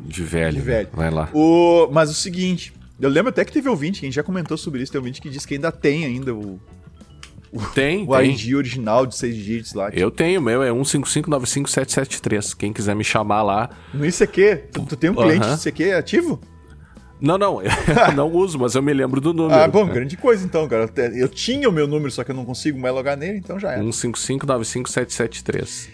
De 0.00 0.22
velho. 0.22 0.54
De 0.54 0.60
velho. 0.60 0.88
Vai 0.92 1.10
lá. 1.10 1.28
O, 1.34 1.88
mas 1.92 2.08
o 2.08 2.14
seguinte, 2.14 2.72
eu 3.00 3.08
lembro 3.08 3.30
até 3.30 3.44
que 3.44 3.52
teve 3.52 3.68
ouvinte, 3.68 4.00
que 4.00 4.06
a 4.06 4.08
gente 4.08 4.16
já 4.16 4.22
comentou 4.22 4.56
sobre 4.56 4.82
isso, 4.82 4.92
tem 4.92 4.98
ouvinte 4.98 5.20
que 5.20 5.30
diz 5.30 5.44
que 5.46 5.54
ainda 5.54 5.70
tem 5.72 6.04
ainda 6.04 6.34
o, 6.34 6.60
Tem, 7.74 8.04
o 8.04 8.08
tem. 8.16 8.30
ID 8.32 8.54
original 8.54 9.06
de 9.06 9.16
6 9.16 9.34
dígitos 9.36 9.72
lá. 9.74 9.90
Eu 9.90 10.10
tenho, 10.10 10.40
o 10.40 10.42
meu 10.42 10.62
é 10.62 10.70
155957773. 10.70 12.54
Quem 12.56 12.72
quiser 12.72 12.94
me 12.94 13.04
chamar 13.04 13.42
lá. 13.42 13.70
No 13.94 14.04
ICQ, 14.04 14.56
tu, 14.72 14.84
tu 14.86 14.96
tem 14.96 15.10
um 15.10 15.14
cliente 15.14 15.44
Aham. 15.46 15.56
de 15.56 15.68
ICQ 15.68 15.92
ativo? 15.92 16.40
Não, 17.20 17.36
não, 17.36 17.60
eu 17.60 17.68
não 18.14 18.30
uso, 18.32 18.56
mas 18.60 18.76
eu 18.76 18.82
me 18.82 18.92
lembro 18.92 19.20
do 19.20 19.34
número. 19.34 19.60
Ah, 19.60 19.66
bom, 19.66 19.84
grande 19.88 20.16
coisa 20.16 20.44
então, 20.44 20.68
cara. 20.68 20.88
Eu 21.16 21.28
tinha 21.28 21.68
o 21.68 21.72
meu 21.72 21.88
número, 21.88 22.12
só 22.12 22.22
que 22.22 22.30
eu 22.30 22.34
não 22.34 22.44
consigo 22.44 22.78
mais 22.78 22.94
logar 22.94 23.16
nele, 23.16 23.38
então 23.38 23.58
já 23.58 23.72
era. 23.72 23.82
155957773. 23.82 25.88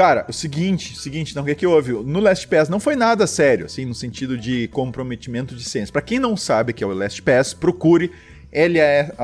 Cara, 0.00 0.24
o 0.26 0.32
seguinte, 0.32 0.94
o 0.94 0.96
seguinte, 0.96 1.36
não, 1.36 1.42
o 1.42 1.44
que 1.44 1.50
é 1.50 1.54
que 1.54 1.66
houve? 1.66 1.92
No 1.92 2.20
LastPass 2.20 2.70
não 2.70 2.80
foi 2.80 2.96
nada 2.96 3.26
sério, 3.26 3.66
assim, 3.66 3.84
no 3.84 3.94
sentido 3.94 4.38
de 4.38 4.66
comprometimento 4.68 5.54
de 5.54 5.62
senhas. 5.62 5.90
Pra 5.90 6.00
quem 6.00 6.18
não 6.18 6.38
sabe 6.38 6.72
o 6.72 6.74
que 6.74 6.82
é 6.82 6.86
o 6.86 6.94
LastPass, 6.94 7.52
procure 7.52 8.10
L-A-S-T-P-A-S-S, 8.50 9.14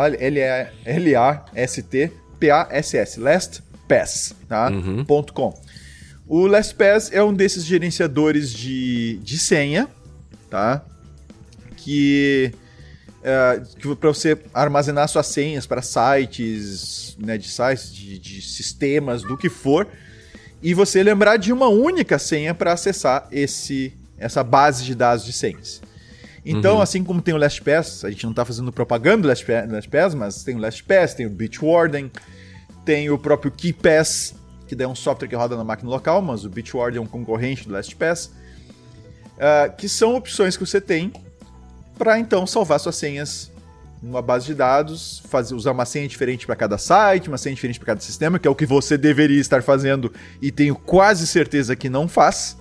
LastPass, 3.19 4.35
tá? 4.47 4.71
Ponto 5.07 5.33
.com. 5.33 5.59
O 6.27 6.47
LastPass 6.47 7.11
é 7.11 7.23
um 7.23 7.33
desses 7.33 7.65
gerenciadores 7.65 8.53
de, 8.53 9.17
de 9.23 9.39
senha, 9.39 9.89
tá? 10.51 10.85
Que, 11.75 12.53
é, 13.25 13.62
que 13.79 13.97
para 13.97 14.11
você 14.11 14.37
armazenar 14.53 15.09
suas 15.09 15.29
senhas 15.29 15.67
para 15.67 15.81
sites, 15.81 17.17
né, 17.19 17.39
de 17.39 17.49
sites, 17.49 17.91
de, 17.95 18.19
de 18.19 18.43
sistemas, 18.43 19.23
do 19.23 19.39
que 19.39 19.49
for, 19.49 19.89
e 20.62 20.75
você 20.75 21.03
lembrar 21.03 21.37
de 21.37 21.53
uma 21.53 21.69
única 21.69 22.19
senha 22.19 22.55
para 22.55 22.73
acessar 22.73 23.29
esse, 23.31 23.92
essa 24.19 24.42
base 24.42 24.85
de 24.85 24.95
dados 24.95 25.25
de 25.25 25.33
senhas. 25.33 25.83
Então, 26.49 26.81
assim 26.81 27.03
como 27.03 27.21
tem 27.21 27.35
o 27.35 27.37
LastPass, 27.37 28.05
a 28.05 28.11
gente 28.11 28.23
não 28.23 28.31
está 28.31 28.45
fazendo 28.45 28.73
propaganda 28.73 29.23
do 29.23 29.29
LastPass, 29.29 29.69
LastPass, 29.69 30.14
mas 30.14 30.45
tem 30.45 30.55
o 30.55 30.59
LastPass, 30.59 31.14
tem 31.14 31.27
o 31.27 31.31
Bitwarden, 31.31 32.11
tem 32.85 33.11
o 33.11 33.19
próprio 33.19 33.51
KeyPass, 33.51 34.35
que 34.69 34.77
daí 34.77 34.85
é 34.85 34.88
um 34.88 34.95
software 34.95 35.27
que 35.27 35.35
roda 35.35 35.57
na 35.57 35.64
máquina 35.64 35.90
local, 35.90 36.23
mas 36.23 36.45
o 36.45 36.49
Bitwarden 36.49 36.99
é 36.99 37.03
um 37.03 37.07
concorrente 37.07 37.66
do 37.66 37.73
LastPass, 37.75 38.31
ah, 39.40 39.69
que 39.69 39.88
são 39.88 40.14
opções 40.14 40.57
que 40.57 40.64
você 40.64 40.81
tem 40.81 41.12
para 41.99 42.19
então 42.19 42.47
salvar 42.47 42.79
suas 42.79 42.95
senhas 42.95 43.51
numa 44.03 44.23
base 44.23 44.47
de 44.47 44.55
dados, 44.55 45.23
fazer, 45.29 45.55
usar 45.55 45.73
uma 45.73 45.85
senha 45.85 46.07
diferente 46.07 46.47
para 46.47 46.55
cada 46.55 46.79
site, 46.79 47.29
uma 47.29 47.39
senha 47.39 47.55
diferente 47.55 47.79
para 47.79 47.87
cada 47.87 48.01
sistema, 48.01 48.39
que 48.39 48.47
é 48.47 48.51
o 48.51 48.55
que 48.55 48.67
você 48.67 48.97
deveria 48.97 49.41
estar 49.41 49.63
fazendo 49.63 50.13
e 50.41 50.51
tenho 50.51 50.75
quase 50.75 51.27
certeza 51.27 51.75
que 51.75 51.89
não 51.89 52.07
faz. 52.07 52.57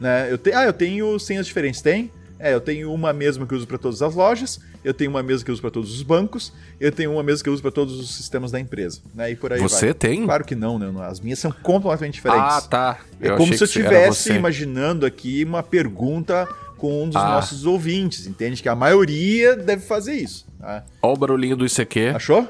Né? 0.00 0.28
Eu 0.30 0.38
te, 0.38 0.52
ah, 0.52 0.64
eu 0.64 0.72
tenho 0.72 1.18
senhas 1.18 1.46
diferentes. 1.46 1.80
Tem? 1.80 2.10
É, 2.38 2.52
eu 2.52 2.60
tenho 2.60 2.92
uma 2.92 3.12
mesma 3.14 3.46
que 3.46 3.54
eu 3.54 3.58
uso 3.58 3.66
para 3.66 3.78
todas 3.78 4.02
as 4.02 4.14
lojas, 4.14 4.60
eu 4.84 4.92
tenho 4.92 5.10
uma 5.10 5.22
mesma 5.22 5.44
que 5.44 5.50
eu 5.50 5.54
uso 5.54 5.62
para 5.62 5.70
todos 5.70 5.90
os 5.94 6.02
bancos, 6.02 6.52
eu 6.78 6.92
tenho 6.92 7.10
uma 7.12 7.22
mesma 7.22 7.42
que 7.42 7.48
eu 7.48 7.52
uso 7.54 7.62
para 7.62 7.70
todos 7.70 7.98
os 7.98 8.14
sistemas 8.14 8.50
da 8.50 8.60
empresa. 8.60 9.00
Né? 9.14 9.30
E 9.30 9.36
por 9.36 9.52
aí 9.52 9.60
Você 9.60 9.86
vai. 9.86 9.94
tem? 9.94 10.24
Claro 10.24 10.44
que 10.44 10.54
não, 10.54 10.78
né? 10.78 10.92
As 11.06 11.18
minhas 11.18 11.38
são 11.38 11.50
completamente 11.50 12.14
diferentes. 12.14 12.44
Ah, 12.56 12.60
tá. 12.60 12.98
É 13.20 13.28
Eu 13.28 13.36
como 13.36 13.44
achei 13.54 13.56
se 13.56 13.62
eu 13.64 13.66
estivesse 13.66 14.24
você. 14.24 14.32
imaginando 14.34 15.06
aqui 15.06 15.42
uma 15.44 15.62
pergunta 15.62 16.46
com 16.76 17.04
um 17.04 17.08
dos 17.08 17.16
Ah. 17.16 17.26
nossos 17.30 17.64
ouvintes, 17.64 18.26
entende? 18.26 18.62
Que 18.62 18.68
a 18.68 18.74
maioria 18.74 19.56
deve 19.56 19.82
fazer 19.86 20.12
isso. 20.14 20.44
tá? 20.60 20.84
Olha 21.02 21.14
o 21.14 21.16
barulhinho 21.16 21.56
do 21.56 21.64
ICQ. 21.64 22.08
Achou? 22.14 22.46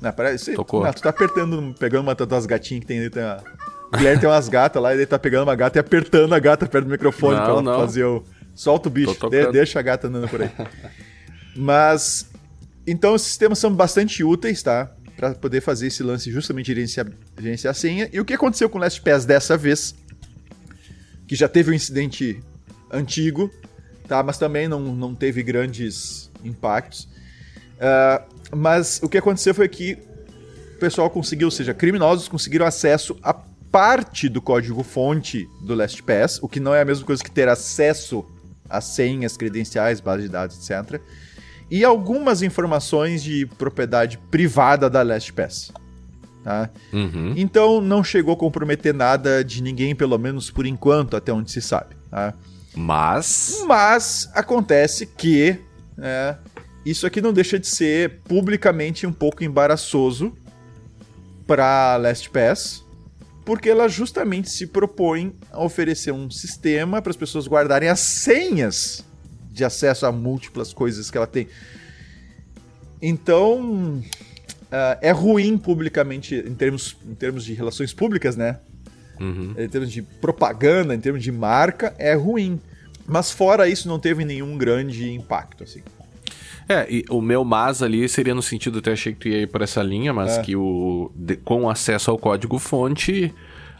Não, 0.00 0.12
parece. 0.12 0.52
Tocou. 0.54 0.84
Não, 0.84 0.92
tu 0.92 1.02
tá 1.02 1.10
apertando, 1.10 1.74
pegando 1.78 2.02
uma 2.02 2.14
das 2.14 2.46
gatinhas 2.46 2.82
que 2.82 2.86
tem 2.86 3.00
ali. 3.00 3.10
Tem 3.10 3.22
a... 3.22 3.40
O 3.92 3.96
Guilherme 3.96 4.20
tem 4.20 4.28
umas 4.28 4.48
gatas 4.48 4.82
lá 4.82 4.92
ele 4.92 5.06
tá 5.06 5.18
pegando 5.18 5.44
uma 5.44 5.54
gata 5.54 5.78
e 5.78 5.80
apertando 5.80 6.32
a 6.34 6.38
gata 6.38 6.66
perto 6.66 6.84
do 6.86 6.90
microfone 6.90 7.36
Não, 7.36 7.42
pra 7.44 7.52
ela 7.52 7.62
não. 7.62 7.78
fazer 7.78 8.04
o. 8.04 8.24
Solta 8.54 8.88
o 8.88 8.90
bicho, 8.90 9.14
de- 9.30 9.50
deixa 9.52 9.78
a 9.78 9.82
gata 9.82 10.06
andando 10.08 10.28
por 10.28 10.42
aí. 10.42 10.50
Mas. 11.56 12.28
Então, 12.86 13.14
esses 13.14 13.28
sistemas 13.28 13.58
são 13.58 13.74
bastante 13.74 14.22
úteis, 14.22 14.62
tá? 14.62 14.90
Pra 15.16 15.34
poder 15.34 15.60
fazer 15.60 15.86
esse 15.86 16.02
lance 16.02 16.30
justamente 16.30 16.66
de 16.66 16.74
gerenciar, 16.74 17.06
gerenciar 17.40 17.70
a 17.70 17.74
senha. 17.74 18.10
E 18.12 18.20
o 18.20 18.24
que 18.24 18.34
aconteceu 18.34 18.68
com 18.68 18.78
o 18.78 18.80
LastPass 18.80 19.24
dessa 19.24 19.56
vez? 19.56 19.94
Que 21.26 21.34
já 21.34 21.48
teve 21.48 21.70
um 21.70 21.74
incidente 21.74 22.40
antigo, 22.90 23.50
tá? 24.06 24.22
Mas 24.22 24.36
também 24.38 24.68
não, 24.68 24.80
não 24.80 25.14
teve 25.14 25.42
grandes 25.42 26.30
impactos. 26.44 27.08
Ah, 27.80 28.22
mas 28.54 29.00
o 29.02 29.08
que 29.08 29.16
aconteceu 29.16 29.54
foi 29.54 29.68
que 29.68 29.96
o 30.76 30.78
pessoal 30.78 31.08
conseguiu, 31.08 31.46
ou 31.46 31.50
seja, 31.52 31.72
criminosos 31.72 32.28
conseguiram 32.28 32.66
acesso 32.66 33.16
a 33.22 33.32
parte 33.32 34.28
do 34.28 34.42
código-fonte 34.42 35.48
do 35.62 35.74
LastPass, 35.74 36.38
o 36.42 36.48
que 36.48 36.60
não 36.60 36.74
é 36.74 36.82
a 36.82 36.84
mesma 36.84 37.06
coisa 37.06 37.22
que 37.24 37.30
ter 37.30 37.48
acesso 37.48 38.24
às 38.68 38.84
senhas, 38.84 39.36
credenciais, 39.36 40.00
base 40.00 40.24
de 40.24 40.28
dados, 40.28 40.56
etc. 40.56 41.00
E 41.70 41.84
algumas 41.84 42.42
informações 42.42 43.22
de 43.22 43.46
propriedade 43.58 44.18
privada 44.30 44.88
da 44.90 45.02
LastPass. 45.02 45.72
Tá? 46.42 46.68
Uhum. 46.92 47.32
Então 47.36 47.80
não 47.80 48.04
chegou 48.04 48.34
a 48.34 48.36
comprometer 48.36 48.92
nada 48.92 49.42
de 49.42 49.62
ninguém, 49.62 49.94
pelo 49.94 50.18
menos 50.18 50.50
por 50.50 50.66
enquanto, 50.66 51.16
até 51.16 51.32
onde 51.32 51.50
se 51.50 51.62
sabe. 51.62 51.96
Tá? 52.10 52.34
Mas. 52.74 53.62
Mas 53.66 54.30
acontece 54.34 55.06
que 55.06 55.58
é, 55.98 56.36
isso 56.84 57.06
aqui 57.06 57.20
não 57.20 57.32
deixa 57.32 57.58
de 57.58 57.66
ser 57.66 58.20
publicamente 58.24 59.06
um 59.06 59.12
pouco 59.12 59.42
embaraçoso 59.42 60.36
para 61.46 61.96
LastPass, 61.96 62.83
porque 63.44 63.68
ela 63.68 63.88
justamente 63.88 64.50
se 64.50 64.66
propõe 64.66 65.34
a 65.50 65.62
oferecer 65.62 66.12
um 66.12 66.30
sistema 66.30 67.02
para 67.02 67.10
as 67.10 67.16
pessoas 67.16 67.46
guardarem 67.46 67.88
as 67.88 68.00
senhas 68.00 69.04
de 69.50 69.64
acesso 69.64 70.06
a 70.06 70.12
múltiplas 70.12 70.72
coisas 70.72 71.10
que 71.10 71.16
ela 71.16 71.26
tem. 71.26 71.46
Então, 73.00 74.02
ah, 74.72 74.98
é 75.00 75.12
ruim 75.12 75.56
publicamente 75.56 76.34
em 76.34 76.54
termos, 76.54 76.96
em 77.06 77.14
termos 77.14 77.44
de 77.44 77.54
relações 77.54 77.92
públicas, 77.92 78.36
né? 78.36 78.58
Uhum. 79.20 79.54
em 79.56 79.68
termos 79.68 79.92
de 79.92 80.02
propaganda, 80.02 80.92
em 80.92 80.98
termos 80.98 81.22
de 81.22 81.30
marca, 81.30 81.94
é 81.98 82.14
ruim. 82.14 82.60
Mas 83.06 83.30
fora 83.30 83.68
isso, 83.68 83.86
não 83.86 84.00
teve 84.00 84.24
nenhum 84.24 84.58
grande 84.58 85.08
impacto, 85.12 85.62
assim. 85.62 85.82
É, 86.68 86.86
e 86.90 87.04
o 87.10 87.20
meu 87.20 87.44
mas 87.44 87.82
ali 87.82 88.08
seria 88.08 88.34
no 88.34 88.42
sentido, 88.42 88.78
até 88.78 88.92
achei 88.92 89.12
que 89.12 89.18
tu 89.20 89.28
ia 89.28 89.42
ir 89.42 89.46
por 89.48 89.60
essa 89.62 89.82
linha, 89.82 90.12
mas 90.12 90.38
É. 90.38 90.42
que 90.42 90.56
o 90.56 91.10
de- 91.14 91.36
com 91.36 91.68
acesso 91.68 92.10
ao 92.10 92.16
código-fonte, 92.18 93.34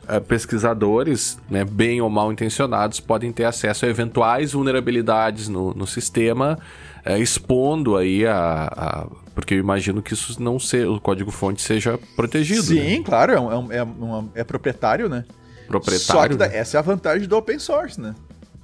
eh, 0.07 0.21
pesquisadores, 0.21 1.39
né, 1.51 1.65
bem 1.65 2.01
ou 2.01 2.11
mal 2.11 2.31
intencionados, 2.33 3.01
podem 3.01 3.33
ter 3.33 3.45
acesso 3.45 3.87
a 3.87 3.89
eventuais 3.89 4.53
vulnerabilidades 4.53 5.49
no, 5.49 5.73
no 5.73 5.87
sistema, 5.87 6.59
eh, 7.05 7.19
expondo 7.19 7.97
aí 7.97 8.27
a, 8.27 8.69
a- 8.77 9.07
Porque 9.35 9.55
eu 9.55 9.59
imagino 9.59 10.01
que 10.01 10.13
isso 10.15 10.41
não 10.41 10.61
seja, 10.61 10.89
o 10.89 11.01
código-fonte 11.01 11.61
seja 11.61 11.99
protegido. 12.15 12.63
Sim, 12.63 12.99
né? 12.99 13.03
claro, 13.05 13.33
é, 13.33 13.41
um- 13.41 13.51
é 13.53 13.59
um- 13.59 13.73
é 13.73 13.83
uma- 13.83 14.29
é 14.35 14.45
proprietário, 14.45 15.09
né? 15.09 15.25
Proprietário. 15.67 16.05
Só 16.23 16.29
que 16.29 16.37
da- 16.37 16.47
né? 16.49 16.57
essa 16.59 16.77
é 16.77 16.79
a 16.79 16.83
vantagem 16.83 17.27
do 17.27 17.37
open 17.37 17.59
source, 17.59 18.01
né? 18.01 18.15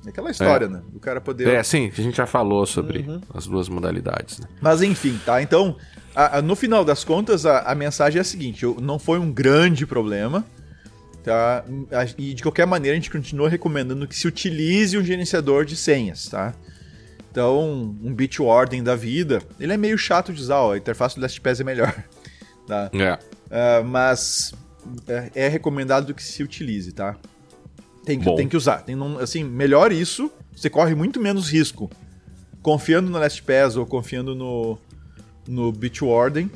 É 0.06 0.08
aquela 0.08 0.30
história, 0.30 0.68
né? 0.68 0.80
O 0.94 0.98
cara 0.98 1.20
poder. 1.20 1.46
É, 1.48 1.62
sim, 1.62 1.90
a 1.96 2.00
gente 2.02 2.16
já 2.16 2.26
falou 2.26 2.64
sobre 2.64 3.00
Uhum. 3.00 3.20
as 3.34 3.46
duas 3.46 3.68
modalidades, 3.68 4.38
né? 4.38 4.46
Mas 4.60 4.80
enfim, 4.82 5.18
tá? 5.26 5.42
Então, 5.42 5.76
a- 6.14 6.38
a- 6.38 6.42
no 6.42 6.56
final 6.56 6.84
das 6.84 7.04
contas, 7.04 7.44
a, 7.44 7.60
a 7.60 7.74
mensagem 7.74 8.18
é 8.18 8.22
a 8.22 8.24
seguinte: 8.24 8.62
eu- 8.62 8.76
não 8.80 8.98
foi 8.98 9.18
um 9.18 9.30
grande 9.30 9.86
problema, 9.86 10.44
tá? 11.22 11.64
E 12.16 12.32
de 12.34 12.42
qualquer 12.42 12.66
maneira, 12.66 12.94
a 12.96 12.98
gente 13.00 13.10
continua 13.10 13.48
recomendando 13.48 14.06
que 14.08 14.16
se 14.16 14.26
utilize 14.26 14.96
um 14.96 15.04
gerenciador 15.04 15.64
de 15.66 15.76
senhas, 15.76 16.28
tá? 16.28 16.54
Então, 17.30 17.94
um 18.02 18.12
Bitwarden 18.14 18.82
da 18.82 18.96
vida, 18.96 19.40
ele 19.60 19.72
é 19.72 19.76
meio 19.76 19.96
chato 19.98 20.32
de 20.32 20.40
usar, 20.40 20.60
ó, 20.60 20.72
a 20.72 20.78
interface 20.78 21.14
do 21.14 21.20
LastPass 21.20 21.60
é 21.60 21.64
melhor, 21.64 21.94
tá? 22.66 22.90
É. 22.92 23.18
Ah, 23.50 23.82
mas 23.84 24.52
é, 25.06 25.30
é 25.34 25.48
recomendado 25.48 26.12
que 26.14 26.22
se 26.22 26.42
utilize, 26.42 26.90
tá? 26.92 27.16
Tem 28.10 28.18
que, 28.18 28.24
Bom. 28.24 28.34
tem 28.34 28.48
que 28.48 28.56
usar. 28.56 28.78
Tem, 28.78 28.96
não- 28.96 29.18
assim, 29.18 29.44
melhor 29.44 29.92
isso, 29.92 30.32
você 30.52 30.68
corre 30.68 30.96
muito 30.96 31.20
menos 31.20 31.48
risco 31.48 31.88
confiando 32.60 33.08
no 33.08 33.18
LastPass 33.18 33.76
ou 33.76 33.86
confiando 33.86 34.34
no, 34.34 34.76
no 35.46 35.70
Bitwarden 35.70 36.50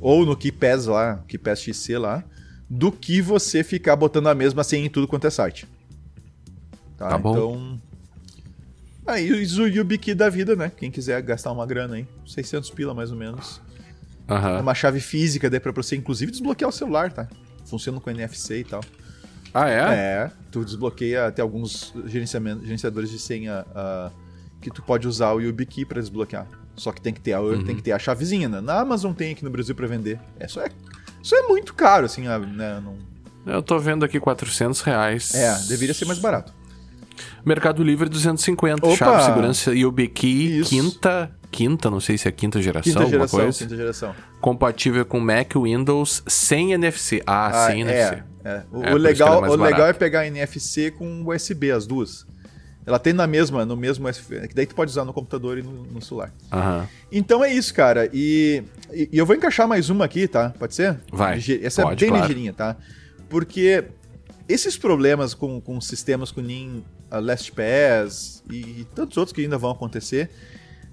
ou 0.00 0.24
no 0.24 0.36
KeyPass 0.36 0.86
lá, 0.86 1.22
KeyPass 1.26 1.62
XC 1.62 1.98
lá, 1.98 2.22
do 2.70 2.92
que 2.92 3.20
você 3.20 3.64
ficar 3.64 3.96
botando 3.96 4.28
a 4.28 4.34
mesma 4.34 4.62
senha 4.62 4.86
em 4.86 4.88
tudo 4.88 5.08
quanto 5.08 5.26
é 5.26 5.30
site. 5.30 5.66
Tá, 6.96 7.08
Tá 7.08 7.18
bom. 7.18 7.32
Então... 7.32 7.80
Aí 9.06 9.30
o 9.32 9.62
o 9.62 9.68
YubiKey 9.68 10.14
da 10.14 10.30
vida, 10.30 10.56
né? 10.56 10.72
Quem 10.74 10.90
quiser 10.90 11.20
gastar 11.20 11.52
uma 11.52 11.66
grana 11.66 11.96
aí, 11.96 12.06
600 12.26 12.70
pila 12.70 12.94
mais 12.94 13.10
ou 13.10 13.18
menos. 13.18 13.60
É 14.26 14.60
uma 14.60 14.74
chave 14.74 15.00
física, 15.00 15.50
daí 15.50 15.60
pra 15.60 15.72
você 15.72 15.96
inclusive 15.96 16.30
desbloquear 16.30 16.70
o 16.70 16.72
celular, 16.72 17.12
tá? 17.12 17.28
Funciona 17.66 18.00
com 18.00 18.08
NFC 18.08 18.60
e 18.60 18.64
tal. 18.64 18.80
Ah, 19.54 19.70
é? 19.70 19.78
É, 19.78 20.30
tu 20.50 20.64
desbloqueia 20.64 21.28
até 21.28 21.40
alguns 21.40 21.94
gerenciadores 22.06 23.08
de 23.08 23.20
senha 23.20 23.64
ah, 23.74 24.10
que 24.60 24.68
tu 24.68 24.82
pode 24.82 25.06
usar 25.06 25.32
o 25.32 25.40
YubiKey 25.40 25.84
pra 25.84 26.00
desbloquear. 26.00 26.46
Só 26.74 26.90
que 26.90 27.00
tem 27.00 27.14
que 27.14 27.20
ter 27.20 27.34
a, 27.34 27.40
tem 27.64 27.76
que 27.76 27.82
ter 27.82 27.92
a 27.92 27.98
chavezinha. 27.98 28.48
Né? 28.48 28.60
Na 28.60 28.80
Amazon 28.80 29.12
tem 29.12 29.32
aqui 29.32 29.44
no 29.44 29.50
Brasil 29.50 29.74
para 29.76 29.86
vender. 29.86 30.18
É, 30.40 30.46
isso, 30.46 30.58
é, 30.58 30.68
isso 31.22 31.34
é 31.36 31.42
muito 31.42 31.72
caro, 31.72 32.06
assim, 32.06 32.22
né? 32.22 32.82
Não... 32.84 32.96
Eu 33.46 33.62
tô 33.62 33.78
vendo 33.78 34.04
aqui 34.04 34.18
400 34.18 34.80
reais. 34.80 35.34
É, 35.34 35.56
deveria 35.68 35.94
ser 35.94 36.04
mais 36.06 36.18
barato. 36.18 36.52
Mercado 37.44 37.84
Livre 37.84 38.08
250, 38.08 38.84
Opa! 38.84 38.96
chave 38.96 39.22
segurança 39.22 39.72
YubiKey, 39.72 40.58
Isso. 40.58 40.70
quinta, 40.70 41.30
quinta, 41.50 41.88
não 41.88 42.00
sei 42.00 42.18
se 42.18 42.26
é 42.26 42.32
quinta 42.32 42.60
geração, 42.60 42.82
Quinta 42.92 42.98
alguma 43.04 43.18
geração, 43.18 43.40
coisa. 43.40 43.58
quinta 43.58 43.76
geração. 43.76 44.14
Compatível 44.40 45.04
com 45.06 45.20
Mac 45.20 45.54
Windows 45.54 46.24
sem 46.26 46.72
NFC. 46.72 47.22
Ah, 47.24 47.68
sem 47.68 47.82
NFC. 47.82 48.24
É, 48.44 48.48
é. 48.50 48.62
O, 48.70 48.82
É, 48.84 48.92
o 48.94 48.96
legal, 48.96 49.44
é 49.44 49.48
o 49.50 49.54
legal 49.56 49.86
é 49.88 49.92
pegar 49.92 50.26
NFC 50.26 50.90
com 50.90 51.24
USB, 51.26 51.70
as 51.70 51.86
duas. 51.86 52.26
Ela 52.86 52.98
tem 52.98 53.14
na 53.14 53.26
mesma, 53.26 53.64
no 53.64 53.76
mesmo 53.76 54.06
USB, 54.06 54.46
que 54.46 54.54
daí 54.54 54.66
tu 54.66 54.74
pode 54.74 54.90
usar 54.90 55.04
no 55.06 55.12
computador 55.14 55.56
e 55.58 55.62
no, 55.62 55.84
no 55.84 56.02
celular. 56.02 56.30
Aham. 56.52 56.86
Então 57.10 57.42
é 57.42 57.50
isso, 57.50 57.72
cara. 57.72 58.10
E, 58.12 58.62
e- 58.92 59.08
e 59.10 59.18
eu 59.18 59.24
vou 59.24 59.34
encaixar 59.34 59.66
mais 59.66 59.88
uma 59.88 60.04
aqui, 60.04 60.28
tá? 60.28 60.50
Pode 60.58 60.74
ser? 60.74 61.00
Vai, 61.10 61.38
Essa 61.62 61.82
pode, 61.82 61.94
é 62.04 62.06
bem 62.06 62.10
claro. 62.10 62.22
ligeirinha, 62.26 62.52
tá? 62.52 62.76
Porque 63.30 63.84
esses 64.46 64.76
problemas 64.76 65.32
com, 65.32 65.58
com 65.62 65.80
sistemas 65.80 66.30
com 66.30 66.42
NIM 66.42 66.84
uh, 67.10 67.20
LastPass 67.20 68.42
e 68.50 68.86
tantos 68.94 69.16
outros 69.16 69.34
que 69.34 69.40
ainda 69.40 69.56
vão 69.56 69.70
acontecer, 69.70 70.28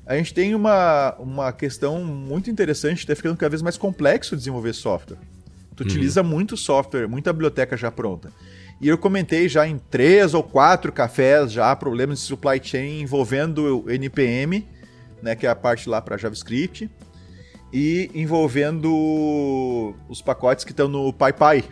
a 0.06 0.16
gente 0.16 0.34
tem 0.34 0.56
uma, 0.56 1.14
uma 1.20 1.52
questão 1.52 2.04
muito 2.06 2.50
interessante, 2.50 3.00
está 3.00 3.16
ficando 3.18 3.36
cada 3.36 3.50
vez 3.50 3.62
mais 3.62 3.76
complexo 3.78 4.38
desenvolver 4.38 4.72
software. 4.74 5.18
Tu 5.76 5.84
utiliza 5.84 6.22
muito 6.22 6.58
software, 6.58 7.08
muita 7.08 7.32
biblioteca 7.32 7.78
já 7.78 7.92
pronta. 7.92 8.32
E 8.80 8.88
eu 8.88 8.98
comentei 8.98 9.48
já 9.48 9.68
em 9.68 9.78
três 9.78 10.34
ou 10.34 10.44
quatro 10.44 10.92
cafés 10.92 11.52
já 11.52 11.76
problemas 11.76 12.20
de 12.20 12.26
supply 12.26 12.60
chain 12.62 13.02
envolvendo 13.02 13.84
o 13.86 13.92
NPM, 13.92 14.68
né, 15.22 15.36
que 15.36 15.46
é 15.46 15.50
a 15.50 15.56
parte 15.56 15.88
lá 15.88 16.02
para 16.02 16.18
JavaScript, 16.18 16.90
e 17.72 18.10
envolvendo 18.14 19.94
os 20.10 20.22
pacotes 20.22 20.66
que 20.66 20.72
estão 20.72 20.88
no 20.88 21.14
PyPy, 21.14 21.64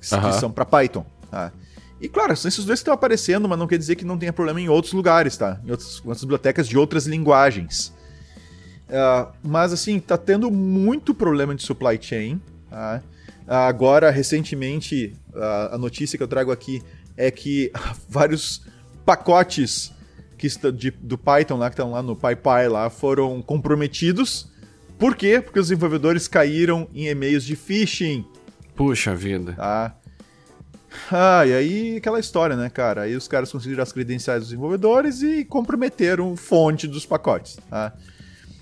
que, 0.00 0.14
Aham. 0.14 0.32
são 0.32 0.50
para 0.50 0.64
Python. 0.64 1.06
Tá? 1.30 1.52
E 2.00 2.08
claro, 2.08 2.36
são 2.36 2.48
esses 2.48 2.64
dois 2.64 2.80
que 2.80 2.82
estão 2.82 2.94
aparecendo, 2.94 3.48
mas 3.48 3.58
não 3.58 3.66
quer 3.66 3.78
dizer 3.78 3.94
que 3.94 4.04
não 4.04 4.18
tenha 4.18 4.32
problema 4.32 4.60
em 4.60 4.68
outros 4.68 4.92
lugares, 4.92 5.36
tá? 5.36 5.60
Em 5.64 5.70
outras, 5.70 6.00
outras 6.00 6.20
bibliotecas 6.20 6.68
de 6.68 6.76
outras 6.76 7.06
linguagens. 7.06 7.94
Ah, 8.90 9.28
mas 9.42 9.72
assim, 9.72 9.98
tá 9.98 10.18
tendo 10.18 10.50
muito 10.50 11.14
problema 11.14 11.54
de 11.54 11.62
supply 11.62 11.98
chain. 12.00 12.40
Ah, 12.74 13.00
agora, 13.68 14.10
recentemente, 14.10 15.14
a- 15.34 15.74
a 15.74 15.78
notícia 15.78 16.16
que 16.16 16.22
eu 16.22 16.28
trago 16.28 16.50
aqui 16.50 16.82
é 17.16 17.30
que 17.30 17.70
vários 18.08 18.62
pacotes 19.04 19.92
que 20.36 20.48
de- 20.72 20.90
do 20.90 21.16
Python 21.16 21.56
lá, 21.56 21.68
que 21.70 21.74
estão 21.74 21.90
lá 21.90 22.02
no 22.02 22.16
PyPy 22.16 22.68
lá, 22.70 22.90
foram 22.90 23.40
comprometidos. 23.40 24.50
Por 24.98 25.16
quê? 25.16 25.40
Porque 25.40 25.58
os 25.58 25.68
desenvolvedores 25.68 26.28
caíram 26.28 26.88
em 26.94 27.06
e-mails 27.08 27.44
de 27.44 27.56
phishing. 27.56 28.24
Puxa 28.74 29.14
vida. 29.14 29.52
Tá? 29.52 29.96
Ah, 31.10 31.44
e 31.46 31.52
aí 31.52 31.96
aquela 31.96 32.20
história, 32.20 32.56
né, 32.56 32.68
cara? 32.70 33.02
Aí 33.02 33.16
os 33.16 33.26
caras 33.26 33.50
conseguiram 33.50 33.82
as 33.82 33.92
credenciais 33.92 34.40
dos 34.40 34.48
desenvolvedores 34.50 35.22
e 35.22 35.44
comprometeram 35.44 36.36
fonte 36.36 36.86
dos 36.86 37.04
pacotes. 37.04 37.58
Tá? 37.68 37.92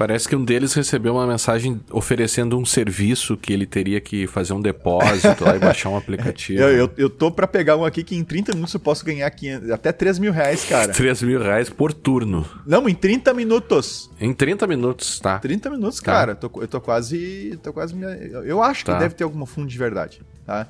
Parece 0.03 0.29
que 0.29 0.35
um 0.35 0.45
deles 0.45 0.75
recebeu 0.75 1.15
uma 1.15 1.29
mensagem 1.29 1.81
oferecendo 1.93 2.59
um 2.59 2.65
serviço 2.65 3.37
que 3.37 3.53
ele 3.53 3.65
teria 3.65 4.01
que 4.01 4.27
fazer 4.27 4.53
um 4.53 4.61
depósito 4.61 5.45
lá 5.45 5.55
e 5.55 5.61
baixar 5.61 5.91
um 5.91 5.97
aplicativo. 5.97 6.61
Eu, 6.61 6.71
eu, 6.71 6.91
eu 6.97 7.09
tô 7.09 7.31
pra 7.31 7.47
pegar 7.47 7.77
um 7.77 7.85
aqui 7.85 8.03
que 8.03 8.17
em 8.17 8.25
30 8.25 8.53
minutos 8.55 8.75
eu 8.75 8.81
posso 8.81 9.05
ganhar 9.05 9.31
500, 9.31 9.71
até 9.71 9.93
3 9.93 10.19
mil 10.19 10.33
reais, 10.33 10.65
cara. 10.65 10.91
3 10.93 11.23
mil 11.23 11.41
reais 11.41 11.71
por 11.71 11.93
turno. 11.93 12.45
Não, 12.67 12.89
em 12.89 12.95
30 12.97 13.33
minutos. 13.33 14.11
Em 14.21 14.33
30 14.35 14.67
minutos, 14.67 15.21
tá? 15.21 15.39
30 15.39 15.71
minutos, 15.71 16.01
Tá. 16.01 16.13
cara. 16.13 16.35
Tô- 16.35 16.51
eu 16.61 16.67
tô 16.67 16.81
quase. 16.81 17.57
Tô 17.63 17.73
quase 17.73 17.95
me- 17.95 18.05
eu 18.45 18.61
acho 18.61 18.85
Tá. 18.85 18.95
que 18.95 18.99
deve 18.99 19.15
ter 19.15 19.23
alguma 19.23 19.47
fundo 19.47 19.69
de 19.69 19.79
verdade. 19.79 20.21
Tá? 20.45 20.67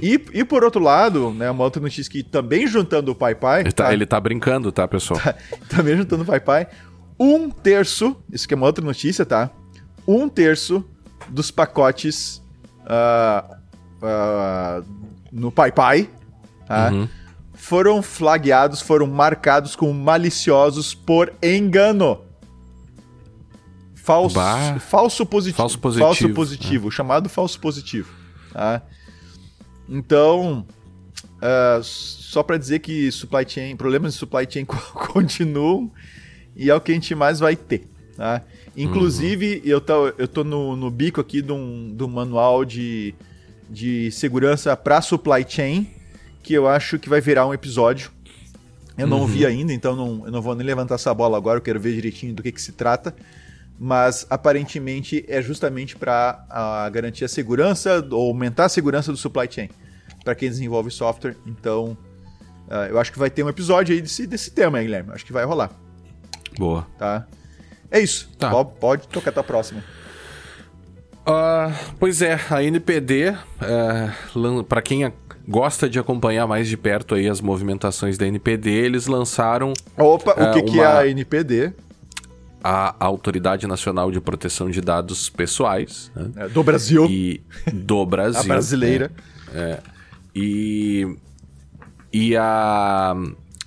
e, 0.00 0.20
e 0.32 0.44
por 0.44 0.62
outro 0.62 0.80
lado, 0.80 1.32
né, 1.32 1.50
uma 1.50 1.64
outra 1.64 1.82
notícia 1.82 2.08
que 2.10 2.22
também 2.22 2.68
juntando 2.68 3.10
o 3.10 3.14
PyPy. 3.16 3.60
Ele 3.60 3.72
tá, 3.72 3.92
ele 3.92 4.06
tá 4.06 4.20
brincando, 4.20 4.70
tá, 4.70 4.86
pessoal? 4.86 5.20
também 5.68 5.96
juntando 5.96 6.22
o 6.22 6.26
PyPy, 6.26 6.68
um 7.18 7.50
terço, 7.50 8.16
isso 8.30 8.46
que 8.46 8.54
é 8.54 8.56
uma 8.56 8.66
outra 8.66 8.84
notícia, 8.84 9.24
tá? 9.24 9.50
Um 10.06 10.28
terço 10.28 10.84
dos 11.28 11.50
pacotes 11.50 12.42
ah, 12.86 13.58
ah, 14.02 14.82
no 15.32 15.50
PyPy 15.50 16.10
tá? 16.66 16.90
Uhum. 16.92 17.08
foram 17.54 18.02
flagueados, 18.02 18.80
foram 18.80 19.06
marcados 19.06 19.74
como 19.76 19.94
maliciosos 19.94 20.94
por 20.94 21.32
engano. 21.42 22.20
Falso, 23.94 24.34
Bah. 24.34 24.78
falso 24.80 25.24
positivo. 25.24 25.56
Falso 25.56 25.78
positivo, 25.78 26.06
Falso 26.06 26.34
positivo, 26.34 26.90
chamado 26.90 27.28
falso 27.28 27.58
positivo. 27.58 28.12
Tá? 28.52 28.82
Então, 29.88 30.66
ah, 31.40 31.80
só 31.82 32.42
para 32.42 32.58
dizer 32.58 32.80
que 32.80 33.10
supply 33.10 33.48
chain, 33.48 33.76
problemas 33.76 34.12
de 34.12 34.18
supply 34.18 34.46
chain 34.48 34.64
continuam 35.12 35.90
e 36.56 36.70
é 36.70 36.74
o 36.74 36.80
que 36.80 36.92
a 36.92 36.94
gente 36.94 37.14
mais 37.14 37.40
vai 37.40 37.56
ter. 37.56 37.86
Tá? 38.16 38.42
Inclusive, 38.76 39.62
eu 39.64 39.80
tô, 39.80 40.08
eu 40.18 40.28
tô 40.28 40.44
no, 40.44 40.76
no 40.76 40.90
bico 40.90 41.20
aqui 41.20 41.42
de 41.42 41.52
um, 41.52 41.94
de 41.94 42.02
um 42.02 42.08
manual 42.08 42.64
de, 42.64 43.14
de 43.68 44.10
segurança 44.10 44.76
para 44.76 45.00
supply 45.00 45.44
chain 45.48 45.88
que 46.42 46.52
eu 46.52 46.68
acho 46.68 46.98
que 46.98 47.08
vai 47.08 47.20
virar 47.20 47.46
um 47.46 47.54
episódio. 47.54 48.10
Eu 48.96 49.06
não 49.08 49.26
vi 49.26 49.44
ainda, 49.44 49.72
então 49.72 49.96
não, 49.96 50.26
eu 50.26 50.30
não 50.30 50.40
vou 50.40 50.54
nem 50.54 50.64
levantar 50.64 50.94
essa 50.94 51.12
bola 51.12 51.36
agora, 51.36 51.58
eu 51.58 51.62
quero 51.62 51.80
ver 51.80 51.94
direitinho 51.94 52.32
do 52.32 52.42
que, 52.42 52.52
que 52.52 52.62
se 52.62 52.72
trata. 52.72 53.14
Mas 53.76 54.24
aparentemente 54.30 55.24
é 55.26 55.42
justamente 55.42 55.96
para 55.96 56.88
garantir 56.92 57.24
a 57.24 57.28
segurança 57.28 58.06
ou 58.12 58.28
aumentar 58.28 58.66
a 58.66 58.68
segurança 58.68 59.10
do 59.10 59.18
supply 59.18 59.48
chain 59.50 59.68
para 60.22 60.34
quem 60.34 60.48
desenvolve 60.48 60.90
software. 60.92 61.36
Então, 61.44 61.96
ah, 62.70 62.86
eu 62.86 62.98
acho 62.98 63.12
que 63.12 63.18
vai 63.18 63.30
ter 63.30 63.42
um 63.42 63.48
episódio 63.48 63.94
aí 63.94 64.00
desse, 64.00 64.26
desse 64.26 64.50
tema 64.52 64.78
aí, 64.78 64.84
Guilherme. 64.84 65.10
Acho 65.12 65.26
que 65.26 65.32
vai 65.32 65.44
rolar, 65.44 65.70
Boa. 66.58 66.86
tá? 66.98 67.26
É 67.90 68.00
isso. 68.00 68.28
Tá. 68.38 68.50
Pode, 68.50 68.70
pode 68.80 69.08
tocar 69.08 69.38
a 69.38 69.42
próxima. 69.42 69.82
Ah, 71.26 71.72
pois 71.98 72.20
é, 72.20 72.38
a 72.50 72.62
NPD, 72.62 73.34
para 74.68 74.82
quem 74.82 75.10
gosta 75.48 75.88
de 75.88 75.98
acompanhar 75.98 76.46
mais 76.46 76.68
de 76.68 76.76
perto 76.76 77.14
aí 77.14 77.28
as 77.28 77.40
movimentações 77.40 78.18
da 78.18 78.26
NPD, 78.26 78.70
eles 78.70 79.06
lançaram 79.06 79.72
Opa, 79.96 80.32
É, 80.36 80.50
o 80.50 80.52
que, 80.54 80.62
que 80.62 80.80
é 80.80 80.88
uma- 80.88 80.98
a 81.00 81.08
NPD? 81.08 81.72
a 82.66 82.94
Autoridade 82.98 83.66
Nacional 83.66 84.10
de 84.10 84.20
Proteção 84.22 84.70
de 84.70 84.80
Dados 84.80 85.28
Pessoais 85.28 86.10
né? 86.16 86.30
É, 86.44 86.48
do 86.48 86.62
Brasil, 86.62 87.04
e 87.10 87.42
do 87.72 88.04
Brasil. 88.06 88.40
a 88.40 88.44
brasileira. 88.44 89.12
né? 89.52 89.78
E, 90.34 91.06
e, 92.12 92.34
a, 92.36 93.14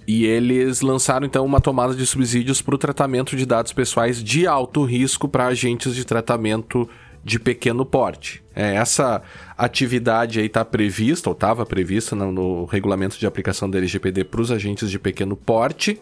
e 0.08 0.26
eles 0.26 0.82
lançaram 0.82 1.28
então 1.28 1.46
uma 1.46 1.60
tomada 1.60 1.94
de 1.94 2.06
subsídios 2.06 2.62
para 2.62 2.74
o 2.74 2.78
tratamento 2.78 3.36
de 3.36 3.46
dados 3.46 3.74
pessoais 3.74 4.24
de 4.24 4.48
alto 4.48 4.86
risco 4.86 5.28
para 5.28 5.48
agentes 5.48 5.94
de 5.94 6.06
tratamento 6.06 6.90
de 7.24 7.38
pequeno 7.38 7.86
porte. 7.86 8.42
É, 8.56 8.76
essa 8.76 9.22
atividade 9.58 10.40
aí 10.40 10.46
está 10.46 10.64
prevista, 10.64 11.30
ou 11.30 11.34
estava 11.34 11.66
prevista 11.66 12.16
no, 12.16 12.32
no 12.32 12.66
regulamento 12.66 13.20
de 13.20 13.28
aplicação 13.28 13.70
da 13.70 13.78
LGPD 13.78 14.24
para 14.24 14.42
os 14.42 14.50
agentes 14.50 14.90
de 14.90 14.98
pequeno 14.98 15.36
porte 15.36 16.02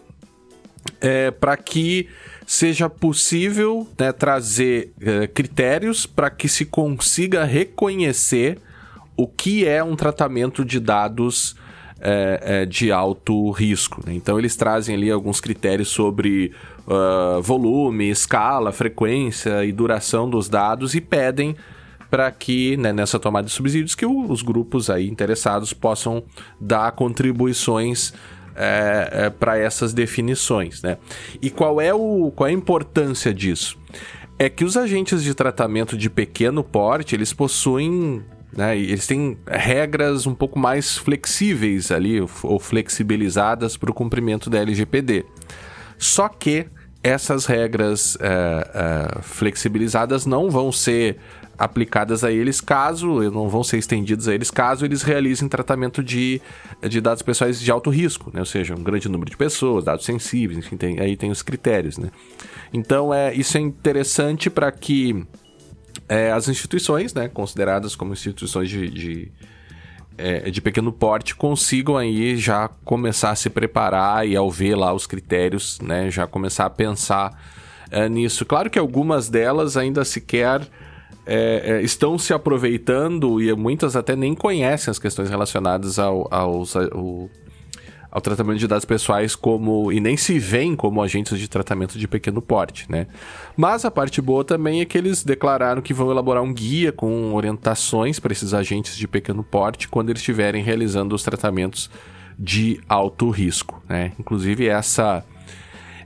é, 1.00 1.30
para 1.30 1.56
que 1.56 2.08
seja 2.46 2.88
possível 2.88 3.86
né, 3.98 4.12
trazer 4.12 4.92
é, 5.00 5.26
critérios 5.26 6.06
para 6.06 6.30
que 6.30 6.48
se 6.48 6.64
consiga 6.64 7.44
reconhecer 7.44 8.58
o 9.16 9.26
que 9.26 9.66
é 9.66 9.82
um 9.82 9.96
tratamento 9.96 10.64
de 10.64 10.78
dados 10.78 11.56
é, 12.00 12.40
é, 12.42 12.66
de 12.66 12.92
alto 12.92 13.50
risco. 13.50 14.02
né? 14.06 14.14
Então 14.14 14.38
eles 14.38 14.56
trazem 14.56 14.94
ali 14.94 15.10
alguns 15.10 15.40
critérios 15.40 15.88
sobre 15.88 16.52
ah, 16.88 17.40
volume, 17.42 18.10
escala, 18.10 18.72
frequência 18.72 19.64
e 19.64 19.72
duração 19.72 20.28
dos 20.28 20.48
dados 20.48 20.94
e 20.94 21.00
pedem 21.00 21.56
para 22.10 22.30
que 22.30 22.76
né, 22.76 22.92
nessa 22.92 23.18
tomada 23.18 23.46
de 23.46 23.52
subsídios 23.52 23.94
que 23.94 24.06
os 24.06 24.42
grupos 24.42 24.88
aí 24.88 25.08
interessados 25.08 25.72
possam 25.72 26.22
dar 26.60 26.92
contribuições 26.92 28.12
para 29.38 29.58
essas 29.58 29.92
definições, 29.92 30.80
né? 30.80 30.96
E 31.42 31.50
qual 31.50 31.78
é, 31.78 31.92
o, 31.92 32.32
qual 32.34 32.48
é 32.48 32.50
a 32.50 32.54
importância 32.54 33.34
disso? 33.34 33.78
É 34.38 34.48
que 34.48 34.64
os 34.64 34.78
agentes 34.78 35.22
de 35.22 35.34
tratamento 35.34 35.94
de 35.94 36.08
pequeno 36.08 36.64
porte, 36.64 37.14
eles 37.14 37.34
possuem, 37.34 38.24
né, 38.56 38.76
eles 38.76 39.06
têm 39.06 39.36
regras 39.46 40.26
um 40.26 40.34
pouco 40.34 40.58
mais 40.58 40.96
flexíveis 40.96 41.92
ali, 41.92 42.20
ou 42.42 42.58
flexibilizadas 42.58 43.76
para 43.76 43.90
o 43.90 43.94
cumprimento 43.94 44.48
da 44.48 44.58
LGPD. 44.58 45.24
Só 45.98 46.28
que 46.28 46.66
essas 47.02 47.46
regras 47.46 48.16
é, 48.20 48.28
é, 48.28 49.22
flexibilizadas 49.22 50.26
não 50.26 50.50
vão 50.50 50.72
ser 50.72 51.18
aplicadas 51.58 52.24
a 52.24 52.30
eles 52.30 52.60
caso, 52.60 53.30
não 53.30 53.48
vão 53.48 53.62
ser 53.62 53.78
estendidas 53.78 54.28
a 54.28 54.34
eles 54.34 54.50
caso 54.50 54.84
eles 54.84 55.02
realizem 55.02 55.48
tratamento 55.48 56.02
de, 56.02 56.40
de 56.86 57.00
dados 57.00 57.22
pessoais 57.22 57.60
de 57.60 57.70
alto 57.70 57.90
risco, 57.90 58.30
né? 58.32 58.40
ou 58.40 58.46
seja, 58.46 58.74
um 58.74 58.82
grande 58.82 59.08
número 59.08 59.30
de 59.30 59.36
pessoas, 59.36 59.84
dados 59.84 60.04
sensíveis, 60.04 60.58
enfim, 60.58 60.76
tem, 60.76 61.00
aí 61.00 61.16
tem 61.16 61.30
os 61.30 61.42
critérios. 61.42 61.96
Né? 61.96 62.10
Então, 62.72 63.12
é, 63.12 63.34
isso 63.34 63.56
é 63.56 63.60
interessante 63.60 64.50
para 64.50 64.70
que 64.70 65.24
é, 66.08 66.30
as 66.30 66.48
instituições, 66.48 67.14
né, 67.14 67.28
consideradas 67.28 67.94
como 67.94 68.12
instituições 68.12 68.68
de, 68.68 68.88
de, 68.90 69.32
é, 70.16 70.50
de 70.50 70.60
pequeno 70.60 70.92
porte, 70.92 71.34
consigam 71.34 71.96
aí 71.96 72.36
já 72.36 72.68
começar 72.84 73.30
a 73.30 73.36
se 73.36 73.50
preparar 73.50 74.26
e 74.26 74.36
ao 74.36 74.50
ver 74.50 74.74
lá 74.74 74.92
os 74.92 75.06
critérios, 75.06 75.78
né, 75.80 76.10
já 76.10 76.26
começar 76.26 76.66
a 76.66 76.70
pensar 76.70 77.40
é, 77.90 78.08
nisso. 78.08 78.44
Claro 78.44 78.70
que 78.70 78.78
algumas 78.78 79.28
delas 79.28 79.76
ainda 79.76 80.04
sequer 80.04 80.66
é, 81.26 81.62
é, 81.64 81.82
estão 81.82 82.16
se 82.18 82.32
aproveitando 82.32 83.42
e 83.42 83.52
muitas 83.54 83.96
até 83.96 84.14
nem 84.14 84.34
conhecem 84.34 84.90
as 84.90 84.98
questões 84.98 85.28
relacionadas 85.28 85.98
ao, 85.98 86.28
ao, 86.32 86.62
ao 88.16 88.20
tratamento 88.22 88.58
de 88.58 88.66
dados 88.66 88.86
pessoais 88.86 89.36
como 89.36 89.92
e 89.92 90.00
nem 90.00 90.16
se 90.16 90.38
veem 90.38 90.74
como 90.74 91.02
agentes 91.02 91.38
de 91.38 91.46
tratamento 91.46 91.98
de 91.98 92.08
pequeno 92.08 92.40
porte, 92.40 92.90
né? 92.90 93.08
Mas 93.54 93.84
a 93.84 93.90
parte 93.90 94.22
boa 94.22 94.42
também 94.42 94.80
é 94.80 94.86
que 94.86 94.96
eles 94.96 95.22
declararam 95.22 95.82
que 95.82 95.92
vão 95.92 96.10
elaborar 96.10 96.42
um 96.42 96.50
guia 96.50 96.90
com 96.90 97.34
orientações 97.34 98.18
para 98.18 98.32
esses 98.32 98.54
agentes 98.54 98.96
de 98.96 99.06
pequeno 99.06 99.44
porte 99.44 99.86
quando 99.86 100.08
eles 100.08 100.22
estiverem 100.22 100.62
realizando 100.62 101.14
os 101.14 101.22
tratamentos 101.22 101.90
de 102.38 102.80
alto 102.88 103.28
risco, 103.28 103.82
né? 103.86 104.12
Inclusive 104.18 104.66
essa 104.66 105.22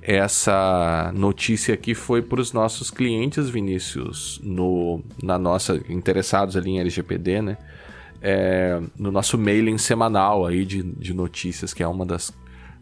essa 0.03 1.13
notícia 1.15 1.75
aqui 1.75 1.95
foi 1.95 2.23
para 2.23 2.41
os 2.41 2.53
nossos 2.53 2.91
clientes, 2.91 3.49
Vinícius, 3.49 4.41
no, 4.43 5.01
na 5.23 5.39
nossa 5.39 5.81
interessados 5.89 6.57
ali 6.57 6.71
em 6.71 6.81
LGPD, 6.81 7.41
né? 7.41 7.57
É, 8.23 8.81
no 8.99 9.11
nosso 9.11 9.39
mailing 9.39 9.79
semanal 9.79 10.47
aí 10.47 10.65
de, 10.65 10.83
de 10.83 11.15
notícias, 11.15 11.73
que 11.73 11.83
é 11.83 11.89
uma 11.89 12.05
das, 12.05 12.33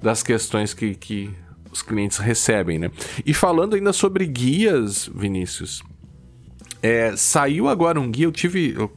das 0.02 0.22
questões 0.22 0.74
que, 0.74 0.94
que 0.94 1.30
os 1.70 1.82
clientes 1.82 2.18
recebem, 2.18 2.78
né? 2.78 2.90
E 3.24 3.32
falando 3.32 3.74
ainda 3.74 3.92
sobre 3.92 4.26
guias, 4.26 5.08
Vinícius, 5.14 5.82
é, 6.82 7.14
saiu 7.16 7.68
agora 7.68 8.00
um 8.00 8.10
guia, 8.10 8.26
eu 8.26 8.32
tive. 8.32 8.74
Eu 8.76 8.90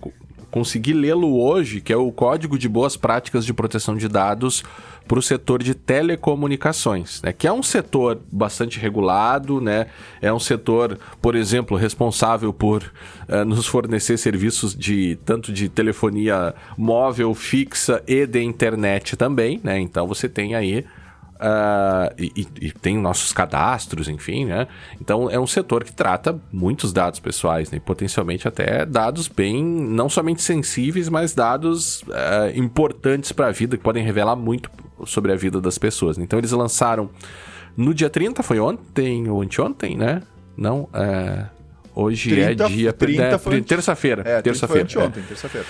consegui 0.52 0.94
lê-lo 0.94 1.42
hoje, 1.42 1.80
que 1.80 1.94
é 1.94 1.98
o 1.98 2.12
Código 2.12 2.60
de 2.60 2.68
Boas 2.68 2.98
Práticas 2.98 3.46
de 3.46 3.54
Proteção 3.54 3.96
de 3.96 4.08
Dados 4.08 4.64
para 5.08 5.18
o 5.18 5.22
setor 5.22 5.64
de 5.64 5.74
telecomunicações, 5.74 7.22
né? 7.22 7.34
que 7.34 7.48
é 7.48 7.52
um 7.52 7.64
setor 7.64 8.22
bastante 8.32 8.80
regulado, 8.80 9.60
né? 9.60 9.88
é 10.22 10.32
um 10.32 10.40
setor, 10.40 11.00
por 11.22 11.36
exemplo, 11.36 11.76
responsável 11.76 12.54
por 12.54 12.84
uh, 13.28 13.44
nos 13.46 13.66
fornecer 13.66 14.18
serviços 14.18 14.76
de 14.76 15.18
tanto 15.26 15.52
de 15.52 15.68
telefonia 15.70 16.54
móvel, 16.78 17.34
fixa 17.34 18.04
e 18.08 18.26
de 18.28 18.44
internet 18.44 19.16
também, 19.16 19.60
né? 19.64 19.80
então 19.80 20.06
você 20.06 20.30
tem 20.30 20.54
aí 20.54 20.86
Uh, 21.42 22.14
e, 22.20 22.48
e, 22.62 22.72
tem 22.72 23.00
nossos 23.00 23.34
cadastros, 23.34 24.08
enfim, 24.08 24.46
né? 24.46 24.68
Então 25.02 25.28
é 25.28 25.40
um 25.40 25.48
setor 25.48 25.84
que 25.84 25.92
trata 25.92 26.40
muitos 26.52 26.94
dados 26.94 27.20
pessoais, 27.20 27.72
né? 27.72 27.78
E 27.78 27.80
potencialmente 27.80 28.48
até 28.48 28.86
dados 28.86 29.28
bem, 29.28 29.64
não 29.64 30.08
somente 30.08 30.44
sensíveis, 30.44 31.10
mas 31.10 31.34
dados 31.34 32.04
uh, 32.04 32.56
importantes 32.56 33.32
para 33.32 33.48
a 33.48 33.52
vida, 33.52 33.76
que 33.76 33.82
podem 33.82 34.04
revelar 34.04 34.36
muito 34.36 34.70
sobre 35.04 35.32
a 35.32 35.36
vida 35.36 35.60
das 35.60 35.80
pessoas. 35.80 36.20
Então 36.20 36.38
eles 36.38 36.52
lançaram 36.52 37.10
no 37.76 37.92
dia 37.92 38.10
30, 38.10 38.44
foi 38.44 38.60
ontem 38.60 39.28
ou 39.28 39.42
anteontem, 39.42 39.98
né? 39.98 40.22
Não, 40.56 40.88
é, 40.94 41.46
hoje 41.96 42.30
30, 42.30 42.64
é 42.64 42.68
dia 42.68 42.94
30 42.94 43.24
é, 43.24 43.62
terça-feira. 43.62 44.22
É, 44.24 44.42
terça-feira. 44.44 44.88
É. 44.88 45.10
terça-feira. 45.10 45.66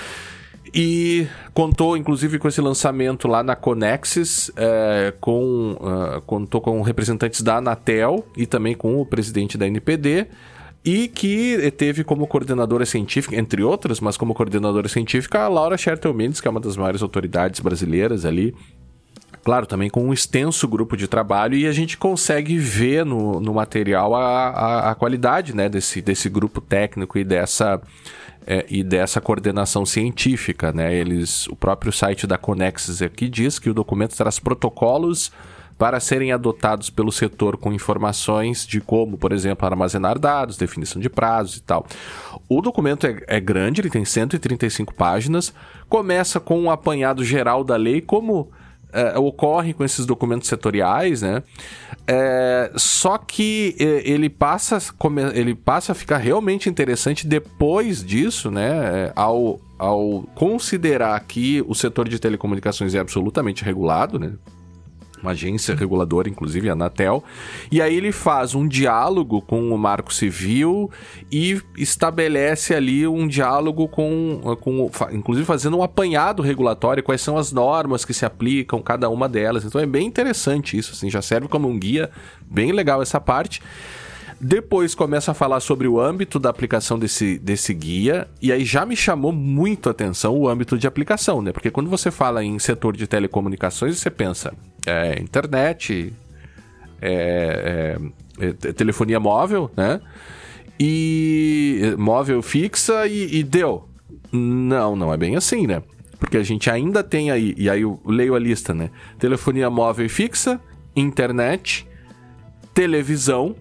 E 0.74 1.28
contou, 1.54 1.98
inclusive, 1.98 2.40
com 2.40 2.48
esse 2.48 2.62
lançamento 2.62 3.28
lá 3.28 3.44
na 3.44 3.58
Conexis, 3.58 4.50
é, 4.56 5.14
com, 5.20 5.74
uh, 5.74 6.22
contou 6.22 6.62
com 6.62 6.82
representantes 6.82 7.42
da 7.42 7.58
Anatel 7.58 8.26
e 8.38 8.46
também 8.46 8.74
com 8.74 9.02
o 9.02 9.06
presidente 9.06 9.58
da 9.58 9.68
NPD, 9.68 10.28
e 10.84 11.10
que 11.10 11.72
teve 11.78 12.04
como 12.04 12.26
coordenadora 12.26 12.86
científica, 12.86 13.36
entre 13.36 13.62
outras, 13.62 14.00
mas 14.00 14.16
como 14.16 14.34
coordenadora 14.34 14.88
científica, 14.88 15.42
a 15.42 15.48
Laura 15.48 15.78
Schertel 15.78 16.14
Mendes, 16.14 16.40
que 16.40 16.48
é 16.48 16.52
uma 16.52 16.60
das 16.60 16.78
maiores 16.78 17.02
autoridades 17.02 17.60
brasileiras 17.60 18.26
ali. 18.26 18.56
Claro, 19.44 19.66
também 19.66 19.90
com 19.90 20.04
um 20.04 20.14
extenso 20.14 20.68
grupo 20.68 20.96
de 20.96 21.08
trabalho 21.08 21.56
e 21.56 21.66
a 21.66 21.72
gente 21.72 21.98
consegue 21.98 22.58
ver 22.58 23.04
no, 23.04 23.40
no 23.40 23.54
material 23.56 24.14
a, 24.14 24.50
a, 24.50 24.92
a, 24.92 24.96
qualidade 24.96 25.56
né, 25.56 25.68
desse, 25.68 26.00
desse 26.00 26.30
grupo 26.30 26.62
técnico 26.62 27.18
e 27.18 27.24
dessa, 27.24 27.82
é, 28.46 28.66
e 28.70 28.84
dessa 28.84 29.22
coordenação 29.22 29.86
científica. 29.86 30.72
Né? 30.72 30.94
Eles, 30.94 31.48
o 31.48 31.56
próprio 31.56 31.92
site 31.92 32.26
da 32.26 32.38
Conexis 32.38 33.02
aqui 33.02 33.30
diz 33.30 33.60
que 33.60 33.70
o 33.70 33.74
documento 33.74 34.16
traz 34.16 34.40
protocolos 34.40 35.32
para 35.78 36.00
serem 36.00 36.32
adotados 36.32 36.92
pelo 36.92 37.12
setor 37.12 37.58
com 37.58 37.74
informações 37.74 38.68
de 38.68 38.80
como, 38.80 39.18
por 39.18 39.32
exemplo, 39.32 39.66
armazenar 39.66 40.20
dados, 40.20 40.56
definição 40.56 41.02
de 41.02 41.10
prazos 41.10 41.58
e 41.58 41.62
tal. 41.64 41.88
O 42.48 42.62
documento 42.62 43.08
é, 43.08 43.18
é 43.26 43.40
grande, 43.40 43.82
ele 43.82 43.90
tem 43.90 44.06
135 44.06 44.94
páginas, 44.94 45.52
começa 45.90 46.40
com 46.40 46.60
um 46.60 46.70
apanhado 46.70 47.24
geral 47.24 47.64
da 47.64 47.78
lei, 47.78 48.00
como 48.00 48.52
é, 48.94 49.18
ocorre 49.18 49.74
com 49.74 49.84
esses 49.84 50.06
documentos 50.06 50.48
setoriais, 50.48 51.22
né? 51.22 51.44
É, 52.08 52.72
só 52.76 53.18
que 53.18 53.76
é, 53.80 54.10
ele 54.10 54.30
passa, 54.30 54.80
ele 55.34 55.56
passa 55.56 55.92
a 55.92 55.96
ficar 55.96 56.18
realmente 56.18 56.70
interessante 56.70 57.28
depois 57.28 58.04
disso, 58.04 58.52
né? 58.52 58.70
É, 59.08 59.14
ao, 59.16 59.60
ao 59.78 60.24
considerar 60.36 61.20
que 61.22 61.64
o 61.68 61.74
setor 61.74 62.08
de 62.08 62.20
telecomunicações 62.20 62.94
é 62.96 63.00
absolutamente 63.00 63.64
regulado, 63.64 64.20
né? 64.20 64.34
Uma 65.22 65.32
agência 65.32 65.76
reguladora, 65.76 66.30
inclusive 66.30 66.70
a 66.70 66.74
Anatel. 66.74 67.24
E 67.72 67.82
aí 67.82 67.96
ele 67.96 68.12
faz 68.12 68.56
um 68.56 68.68
diálogo 68.68 69.42
com 69.42 69.72
o 69.72 69.78
Marco 69.78 70.14
Civil 70.14 70.90
e 71.32 71.62
estabelece 71.78 72.74
ali 72.74 73.08
um 73.08 73.28
diálogo 73.28 73.88
com, 73.88 74.42
com 74.62 74.90
inclusive 75.12 75.46
fazendo 75.46 75.78
um 75.78 75.84
apanhado 75.84 76.42
regulatório, 76.42 77.04
quais 77.04 77.22
são 77.22 77.38
as 77.38 77.52
normas 77.52 78.04
que 78.04 78.14
se 78.14 78.26
aplicam, 78.26 78.82
cada 78.82 79.10
uma 79.10 79.30
delas. 79.30 79.64
Então 79.64 79.80
é 79.80 79.86
bem 79.86 80.08
interessante 80.08 80.78
isso, 80.78 80.94
assim, 80.94 81.10
já 81.10 81.22
serve 81.22 81.48
como 81.48 81.68
um 81.68 81.78
guia, 81.78 82.10
bem 82.42 82.72
legal 82.72 83.02
essa 83.02 83.20
parte. 83.20 83.62
Depois 84.44 84.96
começa 84.96 85.30
a 85.30 85.34
falar 85.36 85.60
sobre 85.60 85.88
o 85.88 86.02
âmbito 86.02 86.40
da 86.40 86.50
aplicação 86.50 86.98
desse, 86.98 87.38
desse 87.38 87.76
guia, 87.76 88.28
e 88.42 88.52
aí 88.52 88.66
já 88.66 88.84
me 88.88 88.96
chamou 88.96 89.32
muito 89.32 89.88
a 89.88 89.92
atenção 89.92 90.36
o 90.36 90.50
âmbito 90.50 90.80
de 90.80 90.88
aplicação, 90.88 91.44
né? 91.44 91.52
Porque 91.52 91.70
quando 91.70 91.92
você 91.92 92.10
fala 92.10 92.44
em 92.44 92.58
setor 92.58 92.98
de 92.98 93.06
telecomunicações, 93.06 94.00
você 94.00 94.10
pensa 94.10 94.52
é, 94.88 95.22
internet, 95.22 96.12
é, 97.00 98.00
é, 98.40 98.48
é 98.48 98.74
telefonia 98.74 99.20
móvel, 99.20 99.70
né? 99.78 100.02
E 100.80 101.94
móvel 102.00 102.42
fixa 102.42 103.06
e, 103.06 103.36
e 103.36 103.44
deu. 103.44 103.88
Não, 104.32 104.96
não 104.96 105.14
é 105.14 105.18
bem 105.18 105.36
assim, 105.36 105.68
né? 105.68 105.84
Porque 106.20 106.38
a 106.38 106.44
gente 106.44 106.68
ainda 106.68 107.04
tem 107.04 107.30
aí, 107.30 107.54
e 107.60 107.70
aí 107.70 107.84
eu 107.84 108.00
leio 108.04 108.34
a 108.34 108.40
lista, 108.40 108.74
né? 108.74 108.90
Telefonia 109.20 109.70
móvel 109.70 110.08
e 110.08 110.10
fixa, 110.10 110.60
internet, 110.96 111.88
televisão, 112.74 113.56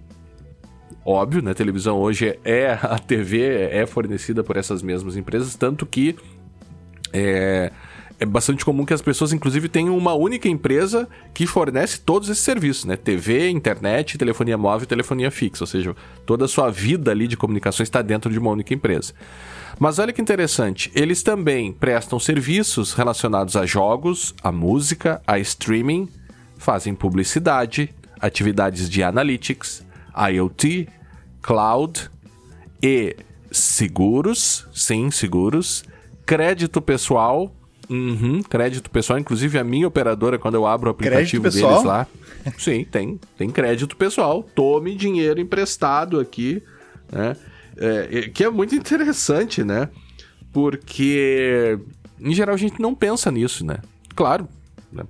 óbvio, 1.04 1.42
né? 1.42 1.54
Televisão 1.54 1.98
hoje 1.98 2.38
é 2.44 2.78
a 2.82 2.98
TV 2.98 3.68
é 3.70 3.86
fornecida 3.86 4.42
por 4.42 4.56
essas 4.56 4.82
mesmas 4.82 5.16
empresas, 5.16 5.54
tanto 5.54 5.86
que 5.86 6.16
é, 7.12 7.72
é 8.18 8.26
bastante 8.26 8.64
comum 8.64 8.84
que 8.84 8.92
as 8.92 9.00
pessoas, 9.00 9.32
inclusive, 9.32 9.68
tenham 9.68 9.96
uma 9.96 10.14
única 10.14 10.48
empresa 10.48 11.08
que 11.32 11.46
fornece 11.46 12.00
todos 12.00 12.28
esses 12.28 12.44
serviços, 12.44 12.84
né? 12.84 12.96
TV, 12.96 13.48
internet, 13.48 14.18
telefonia 14.18 14.58
móvel 14.58 14.84
e 14.84 14.86
telefonia 14.86 15.30
fixa. 15.30 15.64
Ou 15.64 15.66
seja, 15.66 15.96
toda 16.26 16.44
a 16.44 16.48
sua 16.48 16.70
vida 16.70 17.10
ali 17.10 17.26
de 17.26 17.36
comunicações 17.36 17.88
está 17.88 18.02
dentro 18.02 18.30
de 18.30 18.38
uma 18.38 18.50
única 18.50 18.74
empresa. 18.74 19.14
Mas 19.78 19.98
olha 19.98 20.12
que 20.12 20.20
interessante, 20.20 20.92
eles 20.94 21.22
também 21.22 21.72
prestam 21.72 22.20
serviços 22.20 22.92
relacionados 22.92 23.56
a 23.56 23.64
jogos, 23.64 24.34
a 24.42 24.52
música, 24.52 25.22
a 25.26 25.38
streaming, 25.38 26.06
fazem 26.58 26.94
publicidade, 26.94 27.88
atividades 28.20 28.90
de 28.90 29.02
analytics, 29.02 29.82
IoT, 30.16 30.88
cloud 31.42 32.10
e 32.82 33.16
seguros, 33.50 34.66
sim, 34.72 35.10
seguros, 35.10 35.84
crédito 36.24 36.80
pessoal, 36.80 37.54
uhum, 37.88 38.42
crédito 38.42 38.90
pessoal, 38.90 39.18
inclusive 39.18 39.58
a 39.58 39.64
minha 39.64 39.88
operadora, 39.88 40.38
quando 40.38 40.54
eu 40.54 40.66
abro 40.66 40.88
o 40.88 40.90
aplicativo 40.92 41.50
deles 41.50 41.84
lá, 41.84 42.06
sim, 42.58 42.84
tem, 42.84 43.18
tem 43.36 43.50
crédito 43.50 43.96
pessoal, 43.96 44.42
tome 44.42 44.94
dinheiro 44.94 45.40
emprestado 45.40 46.20
aqui, 46.20 46.62
né, 47.10 47.36
é, 47.76 48.28
que 48.28 48.44
é 48.44 48.50
muito 48.50 48.74
interessante, 48.74 49.64
né, 49.64 49.88
porque 50.52 51.78
em 52.20 52.34
geral 52.34 52.54
a 52.54 52.58
gente 52.58 52.80
não 52.80 52.94
pensa 52.94 53.30
nisso, 53.30 53.64
né, 53.64 53.78
claro, 54.14 54.48
né, 54.92 55.04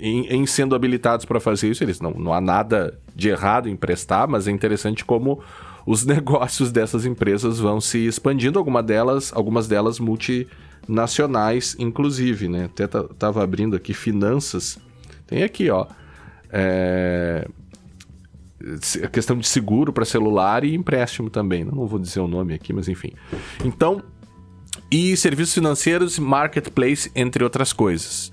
em, 0.00 0.26
em, 0.26 0.46
sendo 0.46 0.74
habilitados 0.74 1.24
para 1.26 1.40
fazer 1.40 1.70
isso, 1.70 1.84
eles 1.84 2.00
não, 2.00 2.12
não 2.12 2.32
há 2.32 2.40
nada 2.40 2.98
de 3.14 3.28
errado 3.28 3.68
em 3.68 3.76
prestar, 3.76 4.26
mas 4.26 4.48
é 4.48 4.50
interessante 4.50 5.04
como 5.04 5.40
os 5.86 6.04
negócios 6.06 6.72
dessas 6.72 7.04
empresas 7.04 7.58
vão 7.58 7.80
se 7.80 8.06
expandindo, 8.06 8.58
alguma 8.58 8.82
delas, 8.82 9.32
algumas 9.34 9.68
delas 9.68 9.98
multinacionais, 9.98 11.76
inclusive, 11.78 12.48
né? 12.48 12.64
Até 12.64 12.86
tava 12.86 13.42
abrindo 13.42 13.76
aqui 13.76 13.92
finanças. 13.92 14.78
Tem 15.26 15.42
aqui, 15.42 15.68
ó. 15.70 15.86
É... 16.50 17.46
A 19.02 19.08
questão 19.08 19.38
de 19.38 19.46
seguro 19.46 19.92
para 19.92 20.04
celular 20.04 20.64
e 20.64 20.74
empréstimo 20.74 21.30
também. 21.30 21.64
Não 21.64 21.86
vou 21.86 21.98
dizer 21.98 22.20
o 22.20 22.26
nome 22.26 22.54
aqui, 22.54 22.72
mas 22.72 22.88
enfim. 22.88 23.12
Então, 23.64 24.02
e 24.90 25.16
serviços 25.16 25.54
financeiros, 25.54 26.18
marketplace, 26.18 27.10
entre 27.14 27.44
outras 27.44 27.72
coisas 27.72 28.32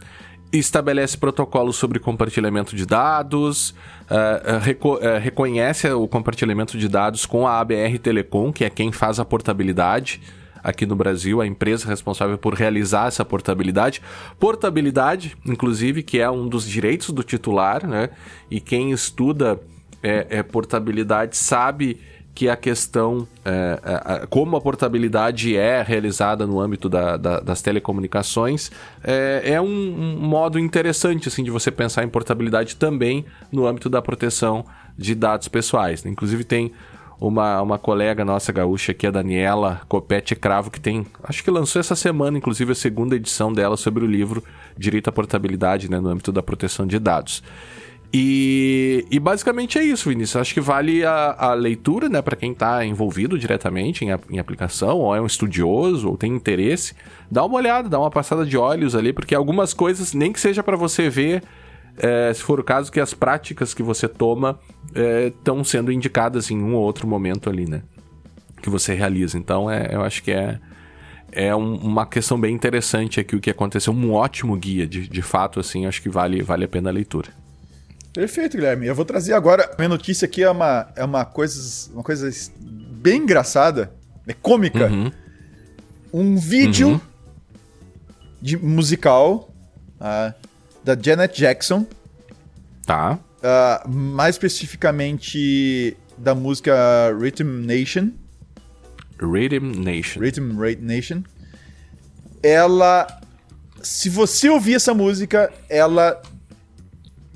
estabelece 0.51 1.17
protocolos 1.17 1.75
sobre 1.75 1.99
compartilhamento 1.99 2.75
de 2.75 2.85
dados, 2.85 3.71
uh, 4.09 4.59
reco 4.61 4.95
uh, 4.95 5.19
reconhece 5.21 5.89
o 5.91 6.07
compartilhamento 6.07 6.77
de 6.77 6.87
dados 6.87 7.25
com 7.25 7.47
a 7.47 7.59
ABR 7.59 7.97
Telecom, 8.01 8.51
que 8.51 8.63
é 8.63 8.69
quem 8.69 8.91
faz 8.91 9.19
a 9.19 9.25
portabilidade 9.25 10.21
aqui 10.63 10.85
no 10.85 10.95
Brasil, 10.95 11.41
a 11.41 11.45
empresa 11.45 11.87
responsável 11.87 12.39
por 12.39 12.55
realizar 12.55 13.07
essa 13.07 13.23
portabilidade. 13.23 14.01
Portabilidade, 14.39 15.37
inclusive, 15.45 16.01
que 16.01 16.19
é 16.19 16.29
um 16.29 16.47
dos 16.47 16.67
direitos 16.67 17.11
do 17.11 17.21
titular, 17.21 17.85
né? 17.85 18.09
E 18.49 18.59
quem 18.59 18.91
estuda 18.91 19.59
é, 20.01 20.25
é 20.29 20.43
portabilidade 20.43 21.37
sabe 21.37 21.99
que 22.36 22.49
a 22.49 22.57
questão, 22.57 23.25
é, 23.45 23.79
é, 24.21 24.27
como 24.27 24.57
a 24.57 24.61
portabilidade 24.61 25.55
é 25.55 25.81
realizada 25.81 26.45
no 26.45 26.59
âmbito 26.59 26.89
da, 26.89 27.15
da, 27.15 27.39
das 27.39 27.61
telecomunicações, 27.61 28.69
é, 29.01 29.41
é 29.53 29.61
um, 29.61 29.65
um, 29.65 30.17
modo 30.19 30.59
interessante 30.59 31.29
assim, 31.29 31.45
de 31.45 31.49
você 31.49 31.71
pensar 31.71 32.03
em 32.03 32.09
portabilidade 32.09 32.75
também 32.75 33.25
no 33.49 33.65
âmbito 33.65 33.89
da 33.89 34.01
proteção 34.01 34.65
de 34.97 35.15
dados 35.15 35.47
pessoais. 35.47 36.03
Né? 36.03 36.11
Inclusive 36.11 36.43
tem 36.43 36.73
uma, 37.21 37.61
uma 37.61 37.79
colega 37.79 38.25
nossa 38.25 38.51
gaúcha 38.51 38.91
aqui, 38.91 39.07
a 39.07 39.11
Daniela 39.11 39.81
Copete 39.88 40.36
Cravo, 40.36 40.69
que 40.69 40.81
tem, 40.81 41.05
acho 41.23 41.41
que 41.41 41.49
lançou 41.49 41.79
essa 41.79 41.95
semana, 41.95 42.38
inclusive, 42.38 42.73
a 42.73 42.75
segunda 42.75 43.15
edição 43.15 43.53
dela 43.53 43.77
sobre 43.77 44.03
o 44.03 44.07
livro 44.07 44.43
Direito 44.77 45.07
à 45.07 45.11
Portabilidade 45.13 45.89
né, 45.89 46.01
no 46.01 46.09
âmbito 46.09 46.33
da 46.33 46.43
proteção 46.43 46.86
de 46.86 46.99
dados. 46.99 47.41
E, 48.18 49.05
e, 49.11 49.20
basicamente 49.20 49.78
é 49.78 49.84
isso, 49.84 50.07
Vinícius. 50.07 50.38
Acho 50.38 50.53
que 50.53 50.61
vale 50.61 51.03
a, 51.03 51.36
a 51.38 51.53
leitura, 51.53 52.07
né, 52.07 52.22
para 52.22 52.38
quem 52.38 52.53
está 52.53 52.86
envolvido 52.86 53.38
diretamente 53.38 54.05
em, 54.05 54.07
em, 54.30 54.39
aplicação, 54.39 54.99
ou 54.99 55.13
é 55.13 55.20
um 55.20 55.26
estudioso, 55.26 56.07
ou 56.07 56.16
tem 56.16 56.34
interesse. 56.34 56.93
Dá 57.30 57.43
uma 57.43 57.57
olhada, 57.57 57.89
dá 57.89 57.99
uma 57.99 58.09
passada 58.09 58.45
de 58.45 58.57
olhos 58.57 58.95
ali, 58.95 59.11
porque 59.11 59.36
algumas 59.36 59.74
coisas, 59.74 60.13
nem 60.13 60.32
que 60.32 60.39
seja 60.39 60.63
para 60.63 60.78
você 60.78 61.09
ver, 61.09 61.43
é, 61.97 62.32
se 62.34 62.41
for 62.41 62.57
o 62.57 62.63
caso, 62.63 62.89
que 62.89 63.01
as 63.01 63.13
práticas 63.13 63.74
que 63.74 63.84
você 63.84 64.07
toma 64.07 64.57
estão 64.95 65.59
é, 65.59 65.63
sendo 65.66 65.91
indicadas 65.91 66.49
em 66.49 66.57
um 66.57 66.74
ou 66.76 66.84
outro 66.84 67.05
momento 67.05 67.49
ali, 67.49 67.70
né? 67.70 67.82
Que 68.61 68.70
você 68.70 68.93
realiza. 68.93 69.38
Então, 69.38 69.70
é, 69.70 69.89
eu 69.91 70.01
acho 70.01 70.24
que 70.24 70.32
é, 70.32 70.57
é 71.34 71.53
um, 71.53 71.76
uma 71.76 72.05
questão 72.05 72.39
bem 72.39 72.55
interessante 72.55 73.20
aqui 73.20 73.36
o 73.36 73.41
que 73.41 73.49
aconteceu. 73.49 73.91
Um 73.91 74.13
ótimo 74.13 74.55
guia, 74.55 74.88
de, 74.88 75.05
de 75.05 75.22
fato, 75.22 75.59
assim, 75.59 75.86
acho 75.86 76.01
que 76.01 76.07
vale, 76.07 76.41
vale 76.41 76.63
a 76.63 76.68
pena 76.70 76.89
a 76.89 76.93
leitura. 76.93 77.43
Perfeito, 78.16 78.55
Guilherme. 78.55 78.88
Eu 78.88 78.95
vou 78.95 79.03
trazer 79.03 79.34
agora. 79.34 79.70
Minha 79.78 79.89
notícia 79.89 80.26
aqui 80.26 80.41
é 80.41 80.49
uma, 80.49 80.88
é 80.95 81.03
uma, 81.03 81.26
coisa, 81.26 81.91
uma 81.91 82.01
coisa 82.01 82.30
bem 82.61 83.24
engraçada, 83.24 83.91
é 84.26 84.32
cômica. 84.32 84.88
Uhum. 84.88 85.11
Um 86.13 86.38
vídeo 86.38 86.91
uhum. 86.91 87.01
de 88.41 88.55
musical 88.55 89.53
uh, 89.95 90.34
da 90.82 90.97
Janet 90.97 91.38
Jackson. 91.38 91.86
Tá. 92.86 93.20
Uh, 93.39 93.89
mais 93.89 94.36
especificamente 94.36 95.97
da 96.18 96.34
música 96.34 96.74
Rhythm 97.20 97.66
Nation. 97.66 98.11
Rhythm 99.20 99.84
Nation. 99.84 100.22
Rhythm 100.22 100.53
Nation. 100.80 101.22
Ela. 102.41 103.07
Se 103.84 104.09
você 104.09 104.49
ouvir 104.49 104.76
essa 104.76 104.93
música, 104.93 105.51
ela 105.70 106.22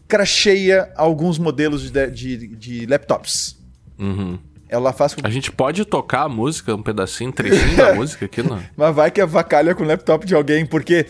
cracheia 0.09 0.91
alguns 0.95 1.37
modelos 1.37 1.91
de, 1.91 2.11
de, 2.11 2.47
de 2.47 2.85
laptops. 2.87 3.55
Uhum. 3.97 4.39
Ela 4.67 4.91
faz 4.91 5.13
com... 5.13 5.21
A 5.23 5.29
gente 5.29 5.51
pode 5.51 5.85
tocar 5.85 6.23
a 6.23 6.29
música, 6.29 6.75
um 6.75 6.81
pedacinho, 6.81 7.29
um 7.29 7.33
trechinho 7.33 7.77
da 7.77 7.93
música 7.95 8.25
aqui, 8.25 8.41
não? 8.41 8.59
Mas 8.75 8.95
vai 8.95 9.11
que 9.11 9.21
avacalha 9.21 9.75
com 9.75 9.83
o 9.83 9.87
laptop 9.87 10.25
de 10.25 10.33
alguém, 10.33 10.65
porque 10.65 11.05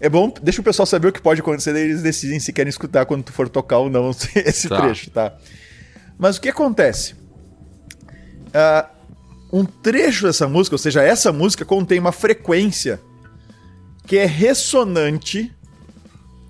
é 0.00 0.08
bom, 0.08 0.32
deixa 0.42 0.60
o 0.60 0.64
pessoal 0.64 0.84
saber 0.84 1.08
o 1.08 1.12
que 1.12 1.22
pode 1.22 1.40
acontecer, 1.40 1.72
daí 1.72 1.82
eles 1.82 2.02
decidem 2.02 2.40
se 2.40 2.52
querem 2.52 2.68
escutar 2.68 3.06
quando 3.06 3.22
tu 3.22 3.32
for 3.32 3.48
tocar 3.48 3.78
ou 3.78 3.88
não 3.88 4.10
esse 4.34 4.68
tá. 4.68 4.80
trecho, 4.80 5.10
tá? 5.10 5.32
Mas 6.18 6.36
o 6.36 6.40
que 6.40 6.48
acontece? 6.48 7.14
Uh, 8.48 8.88
um 9.52 9.64
trecho 9.64 10.26
dessa 10.26 10.48
música, 10.48 10.74
ou 10.74 10.78
seja, 10.78 11.00
essa 11.00 11.32
música 11.32 11.64
contém 11.64 12.00
uma 12.00 12.12
frequência 12.12 13.00
que 14.04 14.18
é 14.18 14.26
ressonante 14.26 15.54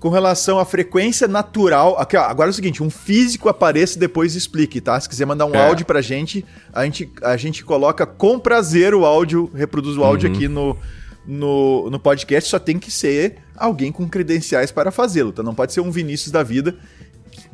com 0.03 0.09
relação 0.09 0.59
à 0.59 0.65
frequência 0.65 1.29
natural. 1.29 1.97
Aqui, 1.97 2.17
ó, 2.17 2.23
agora 2.23 2.49
é 2.49 2.51
o 2.51 2.53
seguinte: 2.53 2.83
um 2.83 2.89
físico 2.89 3.47
apareça 3.47 3.95
e 3.95 3.99
depois 4.01 4.35
explique, 4.35 4.81
tá? 4.81 4.99
Se 4.99 5.07
quiser 5.07 5.25
mandar 5.25 5.45
um 5.45 5.55
é. 5.55 5.65
áudio 5.65 5.85
pra 5.85 6.01
gente, 6.01 6.45
a 6.73 6.83
gente, 6.83 7.09
a 7.21 7.37
gente 7.37 7.63
coloca 7.63 8.05
com 8.05 8.37
prazer 8.37 8.93
o 8.93 9.05
áudio, 9.05 9.49
reproduz 9.55 9.95
o 9.97 10.03
áudio 10.03 10.29
uhum. 10.29 10.35
aqui 10.35 10.47
no, 10.49 10.77
no, 11.25 11.89
no 11.89 11.97
podcast, 12.01 12.49
só 12.49 12.59
tem 12.59 12.77
que 12.77 12.91
ser 12.91 13.37
alguém 13.55 13.93
com 13.93 14.05
credenciais 14.05 14.73
para 14.73 14.91
fazê-lo, 14.91 15.31
tá? 15.31 15.41
Não 15.41 15.55
pode 15.55 15.71
ser 15.71 15.79
um 15.79 15.89
Vinícius 15.89 16.31
da 16.33 16.43
vida 16.43 16.75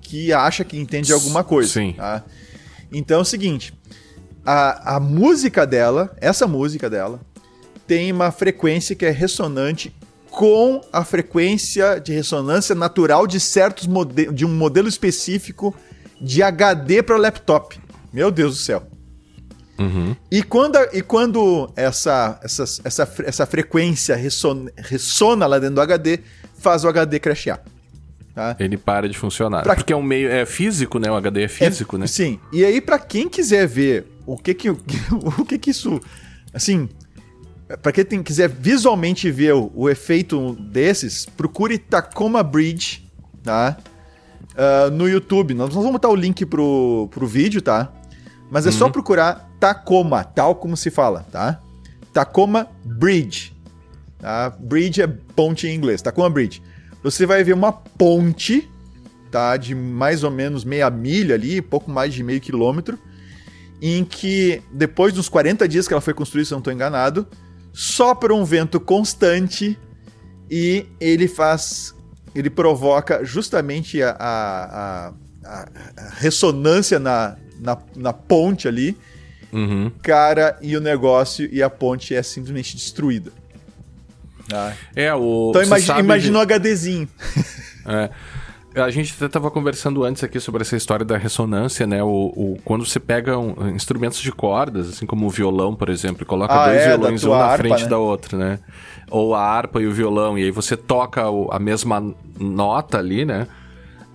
que 0.01 0.33
acha 0.33 0.63
que 0.63 0.75
entende 0.75 1.13
alguma 1.13 1.43
coisa. 1.43 1.71
Sim. 1.71 1.93
Tá? 1.93 2.23
Então 2.91 3.19
é 3.19 3.21
o 3.21 3.25
seguinte: 3.25 3.75
a, 4.43 4.95
a 4.95 4.99
música 4.99 5.67
dela, 5.67 6.17
essa 6.19 6.47
música 6.47 6.89
dela, 6.89 7.21
tem 7.85 8.11
uma 8.11 8.31
frequência 8.31 8.95
que 8.95 9.05
é 9.05 9.11
ressonante 9.11 9.93
com 10.39 10.79
a 10.93 11.03
frequência 11.03 11.99
de 11.99 12.13
ressonância 12.13 12.73
natural 12.73 13.27
de 13.27 13.41
certos 13.41 13.87
modelos, 13.87 14.33
de 14.33 14.45
um 14.45 14.55
modelo 14.55 14.87
específico 14.87 15.75
de 16.21 16.41
HD 16.41 17.03
para 17.03 17.17
laptop. 17.17 17.77
Meu 18.13 18.31
Deus 18.31 18.55
do 18.55 18.61
céu. 18.61 18.87
Uhum. 19.77 20.15
E 20.31 20.41
quando, 20.41 20.77
e 20.93 21.01
quando 21.01 21.69
essa, 21.75 22.39
essa, 22.41 22.63
essa, 22.85 23.13
essa 23.25 23.45
frequência 23.45 24.15
ressona, 24.15 24.71
ressona 24.77 25.45
lá 25.45 25.59
dentro 25.59 25.75
do 25.75 25.81
HD, 25.81 26.21
faz 26.57 26.85
o 26.85 26.87
HD 26.87 27.19
crashear. 27.19 27.61
Tá? 28.33 28.55
Ele 28.61 28.77
para 28.77 29.09
de 29.09 29.17
funcionar. 29.17 29.63
Pra... 29.63 29.75
Porque 29.75 29.91
é 29.91 29.95
um 29.97 30.01
meio 30.01 30.31
é 30.31 30.45
físico, 30.45 30.99
né? 30.99 31.11
O 31.11 31.15
HD 31.15 31.43
é 31.43 31.47
físico, 31.49 31.97
é, 31.97 31.99
né? 31.99 32.07
Sim. 32.07 32.39
E 32.53 32.63
aí, 32.63 32.79
para 32.79 32.97
quem 32.97 33.27
quiser 33.27 33.67
ver 33.67 34.07
o 34.25 34.37
que 34.37 34.53
que, 34.53 34.69
o 35.11 35.45
que 35.45 35.59
que 35.59 35.71
isso. 35.71 35.99
Assim, 36.53 36.87
para 37.77 37.91
quem 37.91 38.23
quiser 38.23 38.49
visualmente 38.49 39.29
ver 39.29 39.53
o, 39.53 39.71
o, 39.75 39.89
efeito 39.89 40.55
desses, 40.55 41.25
procure 41.25 41.77
Tacoma 41.77 42.41
Bridge, 42.41 43.07
tá? 43.43 43.77
Uh, 44.51 44.89
no 44.91 45.07
YouTube. 45.07 45.53
Nós 45.53 45.73
vamos 45.73 45.91
botar 45.91 46.09
o 46.09 46.15
link 46.15 46.45
pro, 46.45 47.07
pro 47.11 47.27
vídeo, 47.27 47.61
tá? 47.61 47.93
Mas 48.49 48.65
é 48.65 48.69
uhum. 48.69 48.75
só 48.75 48.89
procurar 48.89 49.49
Tacoma, 49.59 50.23
tal 50.23 50.55
como 50.55 50.75
se 50.75 50.89
fala, 50.89 51.25
tá? 51.31 51.61
Tacoma 52.11 52.67
Bridge. 52.83 53.55
Tá? 54.17 54.49
Bridge 54.49 55.01
é 55.01 55.07
ponte 55.07 55.67
em 55.67 55.75
inglês, 55.75 56.01
Tacoma 56.01 56.29
Bridge. 56.29 56.61
Você 57.03 57.25
vai 57.25 57.43
ver 57.43 57.53
uma 57.53 57.71
ponte, 57.71 58.69
tá? 59.29 59.55
De 59.55 59.75
mais 59.75 60.23
ou 60.23 60.31
menos 60.31 60.65
meia 60.65 60.89
milha 60.89 61.35
ali, 61.35 61.61
pouco 61.61 61.91
mais 61.91 62.13
de 62.13 62.23
meio 62.23 62.41
quilômetro, 62.41 62.97
em 63.79 64.03
que 64.03 64.61
depois 64.71 65.13
dos 65.13 65.29
40 65.29 65.67
dias 65.67 65.87
que 65.87 65.93
ela 65.93 66.01
foi 66.01 66.15
construída, 66.15 66.47
se 66.47 66.53
eu 66.53 66.55
não 66.55 66.61
estou 66.61 66.73
enganado, 66.73 67.27
sopra 67.73 68.33
um 68.33 68.43
vento 68.43 68.79
constante 68.79 69.77
e 70.49 70.85
ele 70.99 71.27
faz. 71.27 71.93
Ele 72.35 72.49
provoca 72.49 73.23
justamente 73.25 74.01
a, 74.03 74.15
a, 74.19 75.13
a, 75.43 75.69
a 75.97 76.09
ressonância 76.17 76.99
na, 76.99 77.35
na, 77.59 77.77
na, 77.95 78.13
ponte 78.13 78.67
ali. 78.67 78.97
Uhum. 79.51 79.91
Cara, 80.03 80.57
e 80.61 80.77
o 80.77 80.81
negócio 80.81 81.49
e 81.51 81.63
a 81.63 81.69
ponte 81.69 82.13
é 82.13 82.21
simplesmente 82.21 82.75
destruída. 82.75 83.31
Ah. 84.53 84.73
É, 84.95 85.13
o. 85.13 85.49
Então 85.49 85.63
imagina, 85.63 85.99
imagina 85.99 86.39
o 86.39 86.41
HDzinho. 86.41 87.09
É. 87.87 88.09
A 88.79 88.89
gente 88.89 89.13
até 89.15 89.25
estava 89.25 89.51
conversando 89.51 90.03
antes 90.03 90.23
aqui 90.23 90.39
sobre 90.39 90.61
essa 90.61 90.75
história 90.75 91.05
da 91.05 91.17
ressonância, 91.17 91.85
né? 91.85 92.03
O, 92.03 92.07
o 92.07 92.59
quando 92.63 92.85
você 92.85 92.99
pega 92.99 93.37
um, 93.37 93.69
instrumentos 93.69 94.19
de 94.19 94.31
cordas, 94.31 94.89
assim 94.89 95.05
como 95.05 95.25
o 95.25 95.29
violão, 95.29 95.75
por 95.75 95.89
exemplo, 95.89 96.23
e 96.23 96.25
coloca 96.25 96.53
ah, 96.53 96.67
dois 96.67 96.81
é, 96.81 96.87
violões 96.89 97.23
um 97.23 97.29
na 97.29 97.57
frente 97.57 97.83
né? 97.83 97.89
da 97.89 97.97
outra, 97.97 98.37
né? 98.37 98.59
Ou 99.09 99.35
a 99.35 99.41
harpa 99.41 99.81
e 99.81 99.87
o 99.87 99.91
violão, 99.91 100.37
e 100.37 100.43
aí 100.43 100.51
você 100.51 100.77
toca 100.77 101.23
a 101.51 101.59
mesma 101.59 102.13
nota 102.39 102.97
ali, 102.97 103.25
né? 103.25 103.47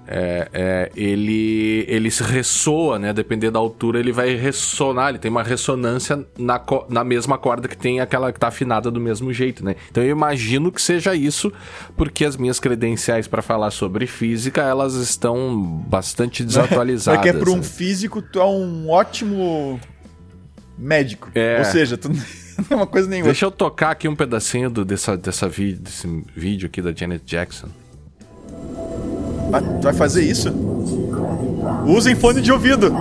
É, 0.07 0.49
é, 0.53 0.93
ele, 0.95 1.85
ele 1.89 2.11
se 2.11 2.23
ressoa, 2.23 2.99
né? 2.99 3.13
Dependendo 3.13 3.53
da 3.53 3.59
altura, 3.59 3.99
ele 3.99 4.13
vai 4.13 4.35
ressonar, 4.35 5.11
ele 5.11 5.19
tem 5.19 5.31
uma 5.31 5.43
ressonância 5.43 6.25
na, 6.39 6.61
na 6.89 7.05
mesma 7.05 7.39
corda 7.39 7.69
que 7.69 7.77
tem 7.77 8.01
aquela 8.01 8.33
que 8.33 8.39
tá 8.39 8.49
afinada 8.49 8.91
do 8.91 9.01
mesmo 9.01 9.33
jeito, 9.33 9.65
né? 9.65 9.77
Então 9.91 10.03
eu 10.03 10.11
imagino 10.11 10.71
que 10.71 10.81
seja 10.81 11.15
isso, 11.15 11.53
porque 11.97 12.25
as 12.25 12.37
minhas 12.37 12.61
credenciais 12.61 13.27
para 13.27 13.43
falar 13.43 13.71
sobre 13.71 14.07
física, 14.07 14.63
elas 14.63 14.95
estão 14.95 15.85
bastante 15.89 16.45
desatualizadas. 16.45 17.21
é 17.21 17.23
que 17.23 17.29
é 17.29 17.33
para 17.33 17.51
um 17.51 17.57
né? 17.57 17.63
físico, 17.63 18.21
tu 18.21 18.41
é 18.41 18.45
um 18.47 18.91
ótimo 18.91 19.81
médico. 20.77 21.31
É. 21.35 21.59
Ou 21.59 21.65
seja, 21.65 21.97
tu 21.97 22.09
não 22.13 22.19
é 22.71 22.75
uma 22.75 22.87
coisa 22.87 23.09
nenhuma. 23.09 23.27
Deixa 23.27 23.47
eu 23.47 23.51
tocar 23.51 23.91
aqui 23.91 24.07
um 24.07 24.17
pedacinho 24.17 24.69
do, 24.69 24.85
dessa, 24.85 25.17
dessa 25.17 25.49
vi, 25.49 25.73
desse 25.73 26.07
vídeo 26.37 26.67
aqui 26.67 26.83
da 26.83 26.93
Janet 26.93 27.25
Jackson. 27.25 27.69
Ah, 29.53 29.61
tu 29.61 29.83
vai 29.85 29.93
fazer 29.93 30.23
isso? 30.23 30.53
Usem 31.87 32.15
fone 32.15 32.41
de 32.41 32.51
ouvido. 32.53 32.93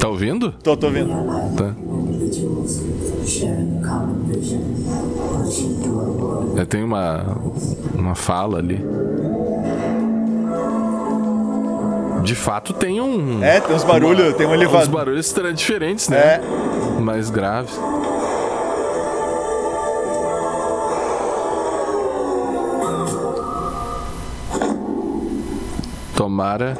Tá 0.00 0.08
ouvindo? 0.08 0.52
Tô, 0.62 0.76
tô 0.76 0.86
ouvindo. 0.86 1.08
Tá. 1.56 1.74
É, 6.56 6.64
tem 6.64 6.82
uma, 6.82 7.24
uma 7.94 8.14
fala 8.14 8.58
ali. 8.58 8.84
De 12.22 12.34
fato 12.34 12.72
tem 12.72 13.00
um. 13.00 13.42
É, 13.42 13.60
tem 13.60 13.74
uns 13.74 13.84
barulhos, 13.84 14.34
tem 14.34 14.46
um 14.46 14.50
Uns 14.50 14.54
elevador. 14.54 14.88
barulhos 14.88 15.32
tra- 15.32 15.52
diferentes, 15.52 16.08
né? 16.08 16.18
É. 16.18 16.40
Mais 17.00 17.30
graves. 17.30 17.78
Tomara. 26.18 26.76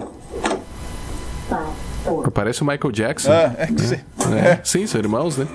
Parece 2.34 2.60
o 2.62 2.64
Michael 2.64 2.90
Jackson. 2.90 3.30
Ah, 3.30 3.54
é 3.56 3.66
que 3.68 3.80
sei. 3.80 4.00
É. 4.36 4.58
Sim, 4.64 4.84
são 4.84 5.00
irmãos, 5.00 5.36
né? 5.36 5.46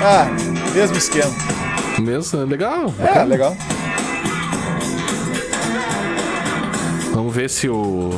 Ah, 0.00 0.26
mesmo 0.72 0.96
esquema. 0.96 1.32
Mesmo, 1.98 2.42
é 2.42 2.44
legal. 2.44 2.94
É, 3.00 3.24
legal. 3.24 3.56
Vamos 7.12 7.34
ver 7.34 7.50
se 7.50 7.68
o. 7.68 8.10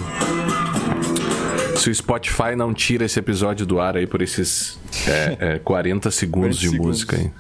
Se 1.78 1.88
o 1.88 1.94
Spotify 1.94 2.54
não 2.54 2.74
tira 2.74 3.06
esse 3.06 3.18
episódio 3.18 3.64
do 3.64 3.80
ar 3.80 3.96
aí 3.96 4.06
por 4.06 4.20
esses 4.20 4.78
é, 5.08 5.54
é, 5.54 5.58
40 5.60 6.10
segundos 6.10 6.58
40 6.58 6.60
de 6.60 6.68
segundos. 6.68 6.86
música 6.86 7.16
aí. 7.16 7.30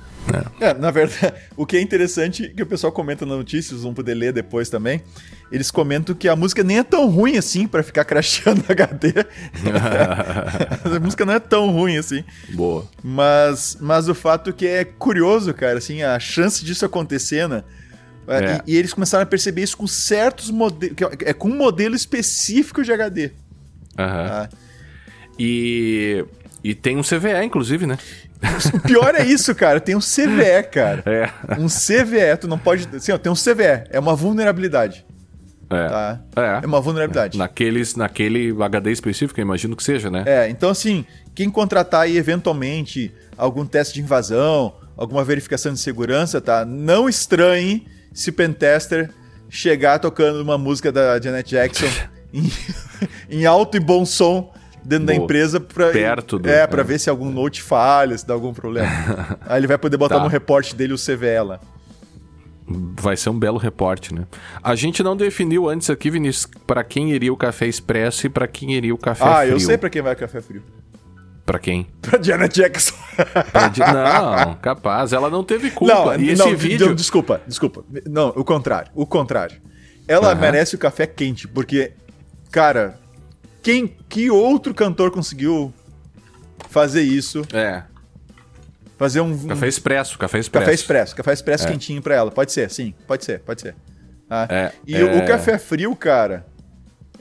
É. 0.60 0.66
É, 0.68 0.74
na 0.74 0.90
verdade, 0.90 1.34
o 1.56 1.64
que 1.64 1.76
é 1.76 1.80
interessante 1.80 2.48
que 2.48 2.62
o 2.62 2.66
pessoal 2.66 2.92
comenta 2.92 3.24
nas 3.24 3.36
notícias, 3.36 3.82
vão 3.82 3.94
poder 3.94 4.14
ler 4.14 4.32
depois 4.32 4.68
também. 4.68 5.02
Eles 5.50 5.70
comentam 5.70 6.14
que 6.14 6.28
a 6.28 6.34
música 6.34 6.64
nem 6.64 6.78
é 6.78 6.82
tão 6.82 7.08
ruim 7.08 7.36
assim 7.36 7.66
pra 7.68 7.82
ficar 7.82 8.04
crashando 8.06 8.64
HD. 8.68 9.14
a 10.96 11.00
música 11.00 11.24
não 11.24 11.34
é 11.34 11.38
tão 11.40 11.70
ruim 11.70 11.96
assim. 11.96 12.24
Boa. 12.50 12.86
Mas, 13.02 13.76
mas 13.80 14.08
o 14.08 14.14
fato 14.14 14.52
que 14.52 14.66
é 14.66 14.84
curioso, 14.84 15.54
cara, 15.54 15.78
assim, 15.78 16.02
a 16.02 16.18
chance 16.18 16.64
disso 16.64 16.84
acontecer, 16.84 17.48
né? 17.48 17.62
É, 18.26 18.44
É. 18.44 18.62
E, 18.66 18.72
e 18.72 18.76
eles 18.76 18.92
começaram 18.92 19.22
a 19.22 19.26
perceber 19.26 19.62
isso 19.62 19.76
com 19.76 19.86
certos 19.86 20.50
modelos. 20.50 20.96
É 21.24 21.32
com 21.32 21.48
um 21.48 21.56
modelo 21.56 21.94
específico 21.94 22.82
de 22.82 22.92
HD. 22.92 23.30
Aham. 23.98 24.28
tá? 24.28 24.48
E. 25.38 26.24
E 26.64 26.74
tem 26.74 26.96
um 26.96 27.02
CVE, 27.02 27.44
inclusive, 27.44 27.86
né? 27.86 27.96
O 28.74 28.80
pior 28.86 29.14
é 29.14 29.24
isso, 29.24 29.54
cara. 29.54 29.80
Tem 29.80 29.94
um 29.94 30.00
CVE, 30.00 30.70
cara. 30.70 31.02
É. 31.06 31.30
Um 31.58 31.66
CVE, 31.66 32.36
tu 32.40 32.48
não 32.48 32.58
pode. 32.58 32.88
Assim, 32.94 33.12
ó, 33.12 33.18
tem 33.18 33.30
um 33.30 33.36
CVE, 33.36 33.88
é 33.90 33.98
uma 33.98 34.14
vulnerabilidade. 34.14 35.04
É. 35.68 35.88
Tá? 35.88 36.20
É. 36.36 36.64
É 36.64 36.66
uma 36.66 36.80
vulnerabilidade. 36.80 37.36
Naqueles, 37.36 37.96
naquele 37.96 38.54
HD 38.62 38.92
específico, 38.92 39.40
eu 39.40 39.42
imagino 39.42 39.74
que 39.74 39.82
seja, 39.82 40.10
né? 40.10 40.22
É, 40.26 40.48
então 40.48 40.70
assim, 40.70 41.04
quem 41.34 41.50
contratar 41.50 42.02
aí 42.02 42.16
eventualmente 42.16 43.12
algum 43.36 43.66
teste 43.66 43.94
de 43.94 44.00
invasão, 44.00 44.74
alguma 44.96 45.24
verificação 45.24 45.72
de 45.72 45.80
segurança, 45.80 46.40
tá? 46.40 46.64
Não 46.64 47.08
estranhe 47.08 47.86
se 48.12 48.30
o 48.30 48.32
pentester 48.32 49.10
chegar 49.48 49.98
tocando 49.98 50.40
uma 50.40 50.56
música 50.56 50.92
da 50.92 51.20
Janet 51.20 51.50
Jackson 51.50 51.86
em, 52.32 52.50
em 53.28 53.46
alto 53.46 53.76
e 53.76 53.80
bom 53.80 54.04
som 54.04 54.52
dentro 54.86 55.06
da 55.06 55.12
Boa. 55.14 55.24
empresa 55.24 55.60
pra, 55.60 55.90
Perto 55.90 56.38
do- 56.38 56.48
é, 56.48 56.66
para 56.66 56.80
é. 56.80 56.84
ver 56.84 56.98
se 57.00 57.10
algum 57.10 57.30
note 57.30 57.60
falha, 57.62 58.16
se 58.16 58.26
dá 58.26 58.32
algum 58.34 58.52
problema. 58.54 58.88
aí 59.46 59.58
ele 59.60 59.66
vai 59.66 59.76
poder 59.78 59.96
botar 59.96 60.16
Tá. 60.16 60.22
no 60.22 60.28
reporte 60.28 60.74
dele 60.74 60.92
o 60.92 60.96
CVE 60.98 61.40
lá. 61.44 61.60
Vai 62.68 63.16
ser 63.16 63.30
um 63.30 63.38
belo 63.38 63.58
reporte, 63.58 64.12
né? 64.12 64.26
A 64.62 64.74
gente 64.74 65.00
não 65.02 65.16
definiu 65.16 65.68
antes 65.68 65.88
aqui, 65.88 66.10
Vinícius, 66.10 66.48
pra 66.66 66.82
quem 66.82 67.12
iria 67.12 67.32
o 67.32 67.36
café 67.36 67.66
expresso 67.66 68.26
e 68.26 68.30
pra 68.30 68.48
quem 68.48 68.72
iria 68.74 68.92
o 68.92 68.98
café 68.98 69.24
ah, 69.24 69.36
frio. 69.42 69.52
eu 69.52 69.60
sei 69.60 69.78
pra 69.78 69.88
quem 69.88 70.02
vai 70.02 70.14
o 70.14 70.16
café 70.16 70.40
frio. 70.40 70.62
Pra 71.44 71.60
quem? 71.60 71.86
Pra 72.02 72.20
Janet 72.20 72.52
Jackson. 72.56 72.94
Pra 73.52 73.68
di- 73.68 73.78
Não, 73.86 74.54
capaz. 74.56 75.12
Ela 75.12 75.30
não 75.30 75.44
teve 75.44 75.70
culpa. 75.70 75.94
Não, 75.94 76.20
e 76.20 76.30
esse 76.30 76.42
não, 76.44 76.56
vídeo. 76.56 76.92
desculpa, 76.92 77.40
desculpa. 77.46 77.84
Não, 78.04 78.30
o 78.30 78.44
contrário. 78.44 78.90
O 78.96 79.06
contrário. 79.06 79.56
Ela 80.08 80.32
Aham. 80.32 80.40
merece 80.40 80.74
o 80.74 80.78
café 80.78 81.06
quente, 81.06 81.46
porque, 81.46 81.92
cara, 82.50 82.98
quem, 83.66 83.88
que 84.08 84.30
outro 84.30 84.72
cantor 84.72 85.10
conseguiu 85.10 85.72
fazer 86.70 87.02
isso? 87.02 87.42
É. 87.52 87.82
Fazer 88.96 89.20
um, 89.20 89.32
um 89.32 89.48
Café 89.48 89.66
expresso, 89.68 90.16
café 90.18 90.38
expresso. 90.38 90.64
café 90.64 90.74
expresso, 90.74 91.16
café 91.16 91.32
expresso 91.32 91.66
É. 91.66 91.70
quentinho 91.72 92.00
pra 92.00 92.14
ela. 92.14 92.30
Pode 92.30 92.52
ser, 92.52 92.70
sim, 92.70 92.94
pode 93.06 93.24
ser, 93.24 93.40
pode 93.40 93.60
ser. 93.60 93.74
Ah, 94.30 94.46
É, 94.48 94.72
e 94.86 94.94
é. 94.96 95.02
O, 95.04 95.18
o 95.18 95.26
café 95.26 95.58
frio, 95.58 95.94
cara, 95.96 96.46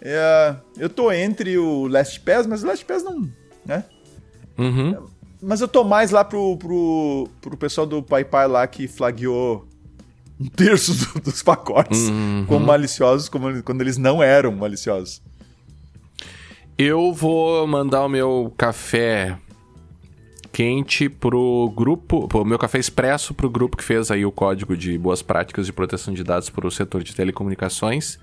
é, 0.01 0.55
eu 0.77 0.87
tô 0.89 1.11
entre 1.11 1.57
o 1.57 1.87
Last 1.87 2.19
Pass, 2.21 2.45
mas 2.47 2.63
o 2.63 2.67
Last 2.67 2.85
Pass 2.85 3.03
não, 3.03 3.27
né? 3.65 3.83
Uhum. 4.57 5.05
Mas 5.41 5.61
eu 5.61 5.67
tô 5.67 5.83
mais 5.83 6.11
lá 6.11 6.23
pro, 6.23 6.55
pro, 6.57 7.27
pro 7.41 7.57
pessoal 7.57 7.85
do 7.85 8.01
Pai 8.01 8.23
Pai 8.23 8.47
lá 8.47 8.65
que 8.67 8.87
flagueou 8.87 9.67
um 10.39 10.45
terço 10.47 10.93
do- 11.13 11.21
dos 11.21 11.43
pacotes 11.43 12.07
Uhum. 12.07 12.45
como 12.47 12.65
maliciosos, 12.65 13.27
como, 13.29 13.61
quando 13.63 13.81
eles 13.81 13.97
não 13.97 14.23
eram 14.23 14.51
maliciosos. 14.53 15.21
Eu 16.77 17.13
vou 17.13 17.65
mandar 17.67 18.05
o 18.05 18.09
meu 18.09 18.53
café 18.57 19.37
quente 20.51 21.09
pro 21.09 21.71
grupo, 21.75 22.29
o 22.33 22.45
meu 22.45 22.57
café 22.57 22.79
expresso 22.79 23.33
pro 23.33 23.49
grupo 23.49 23.75
que 23.77 23.83
fez 23.83 24.09
aí 24.11 24.25
o 24.25 24.31
código 24.31 24.75
de 24.75 24.97
boas 24.97 25.21
práticas 25.21 25.65
de 25.65 25.73
proteção 25.73 26.13
de 26.13 26.23
dados 26.23 26.49
para 26.49 26.67
o 26.67 26.71
setor 26.71 27.03
de 27.03 27.15
telecomunicações. 27.15 28.19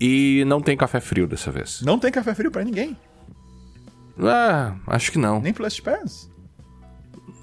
E 0.00 0.44
não 0.46 0.60
tem 0.60 0.76
café 0.76 1.00
frio 1.00 1.26
dessa 1.26 1.50
vez. 1.50 1.80
Não 1.82 1.98
tem 1.98 2.10
café 2.12 2.34
frio 2.34 2.50
pra 2.50 2.62
ninguém, 2.62 2.96
Ah, 4.20 4.74
acho 4.86 5.10
que 5.12 5.18
não. 5.18 5.40
nem 5.40 5.52
pro 5.52 5.62
Last 5.62 5.80
Pass. 5.82 6.30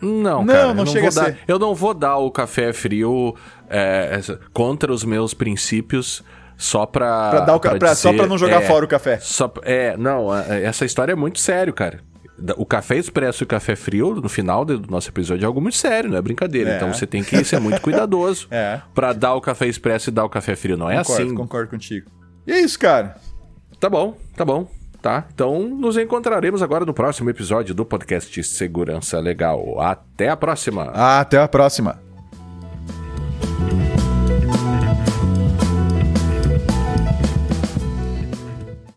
Não, 0.02 0.44
Não, 0.44 0.46
cara, 0.46 0.74
não 0.74 0.84
eu 0.84 0.88
chega 0.88 1.08
a 1.08 1.12
dar, 1.12 1.26
ser. 1.26 1.40
Eu 1.48 1.58
não 1.58 1.74
vou 1.74 1.94
dar 1.94 2.18
o 2.18 2.30
café 2.30 2.72
frio 2.74 3.36
é, 3.70 4.20
contra 4.54 4.92
os 4.92 5.04
meus 5.04 5.34
princípios 5.34 6.24
só 6.58 6.86
pra. 6.86 7.30
Pra 7.30 7.40
dar 7.42 7.56
o 7.56 7.60
pra- 7.60 7.96
só 7.96 8.10
dizer- 8.10 8.18
pra 8.22 8.28
não 8.28 8.38
jogar 8.38 8.62
é, 8.62 8.66
fora 8.68 8.86
o 8.86 8.88
café. 8.88 9.18
Só, 9.22 9.52
é, 9.64 9.96
não, 9.98 10.34
essa 10.36 10.86
história 10.86 11.12
é 11.14 11.16
muito 11.16 11.40
sério, 11.40 11.74
cara. 11.74 12.00
O 12.58 12.66
café 12.66 12.98
expresso 12.98 13.44
e 13.44 13.46
o 13.46 13.48
café 13.48 13.78
frio, 13.78 14.16
no 14.16 14.28
final 14.28 14.66
do 14.66 14.80
nosso 14.92 15.08
episódio, 15.10 15.46
é 15.46 15.48
algo 15.48 15.62
muito 15.62 15.78
sério, 15.78 16.10
não 16.10 16.18
é 16.18 16.22
brincadeira. 16.22 16.72
É. 16.72 16.76
Então 16.76 16.94
você 16.94 17.08
tem 17.08 17.24
que 17.24 17.42
ser 17.46 17.60
muito 17.62 17.80
cuidadoso 17.80 18.48
É. 18.52 18.82
pra 18.94 19.14
dar 19.14 19.34
o 19.36 19.42
café 19.42 19.68
expresso 19.68 20.10
e 20.10 20.12
dar 20.12 20.26
o 20.26 20.30
café 20.30 20.54
frio. 20.56 20.76
Não 20.76 20.90
é 20.92 20.98
concordo, 20.98 21.24
assim. 21.24 21.36
concordo 21.36 21.70
contigo. 21.70 22.12
E 22.46 22.52
é 22.52 22.60
isso, 22.60 22.78
cara. 22.78 23.16
Tá 23.80 23.90
bom, 23.90 24.18
tá 24.36 24.44
bom. 24.44 24.68
Tá? 25.02 25.24
Então 25.34 25.62
nos 25.70 25.98
encontraremos 25.98 26.62
agora 26.64 26.84
no 26.84 26.94
próximo 26.94 27.30
episódio 27.30 27.76
do 27.76 27.86
podcast 27.86 28.44
Segurança 28.44 29.20
Legal. 29.20 29.80
Até 29.80 30.30
a 30.30 30.36
próxima! 30.36 30.86
Até 30.94 31.38
a 31.38 31.48
próxima. 31.48 32.05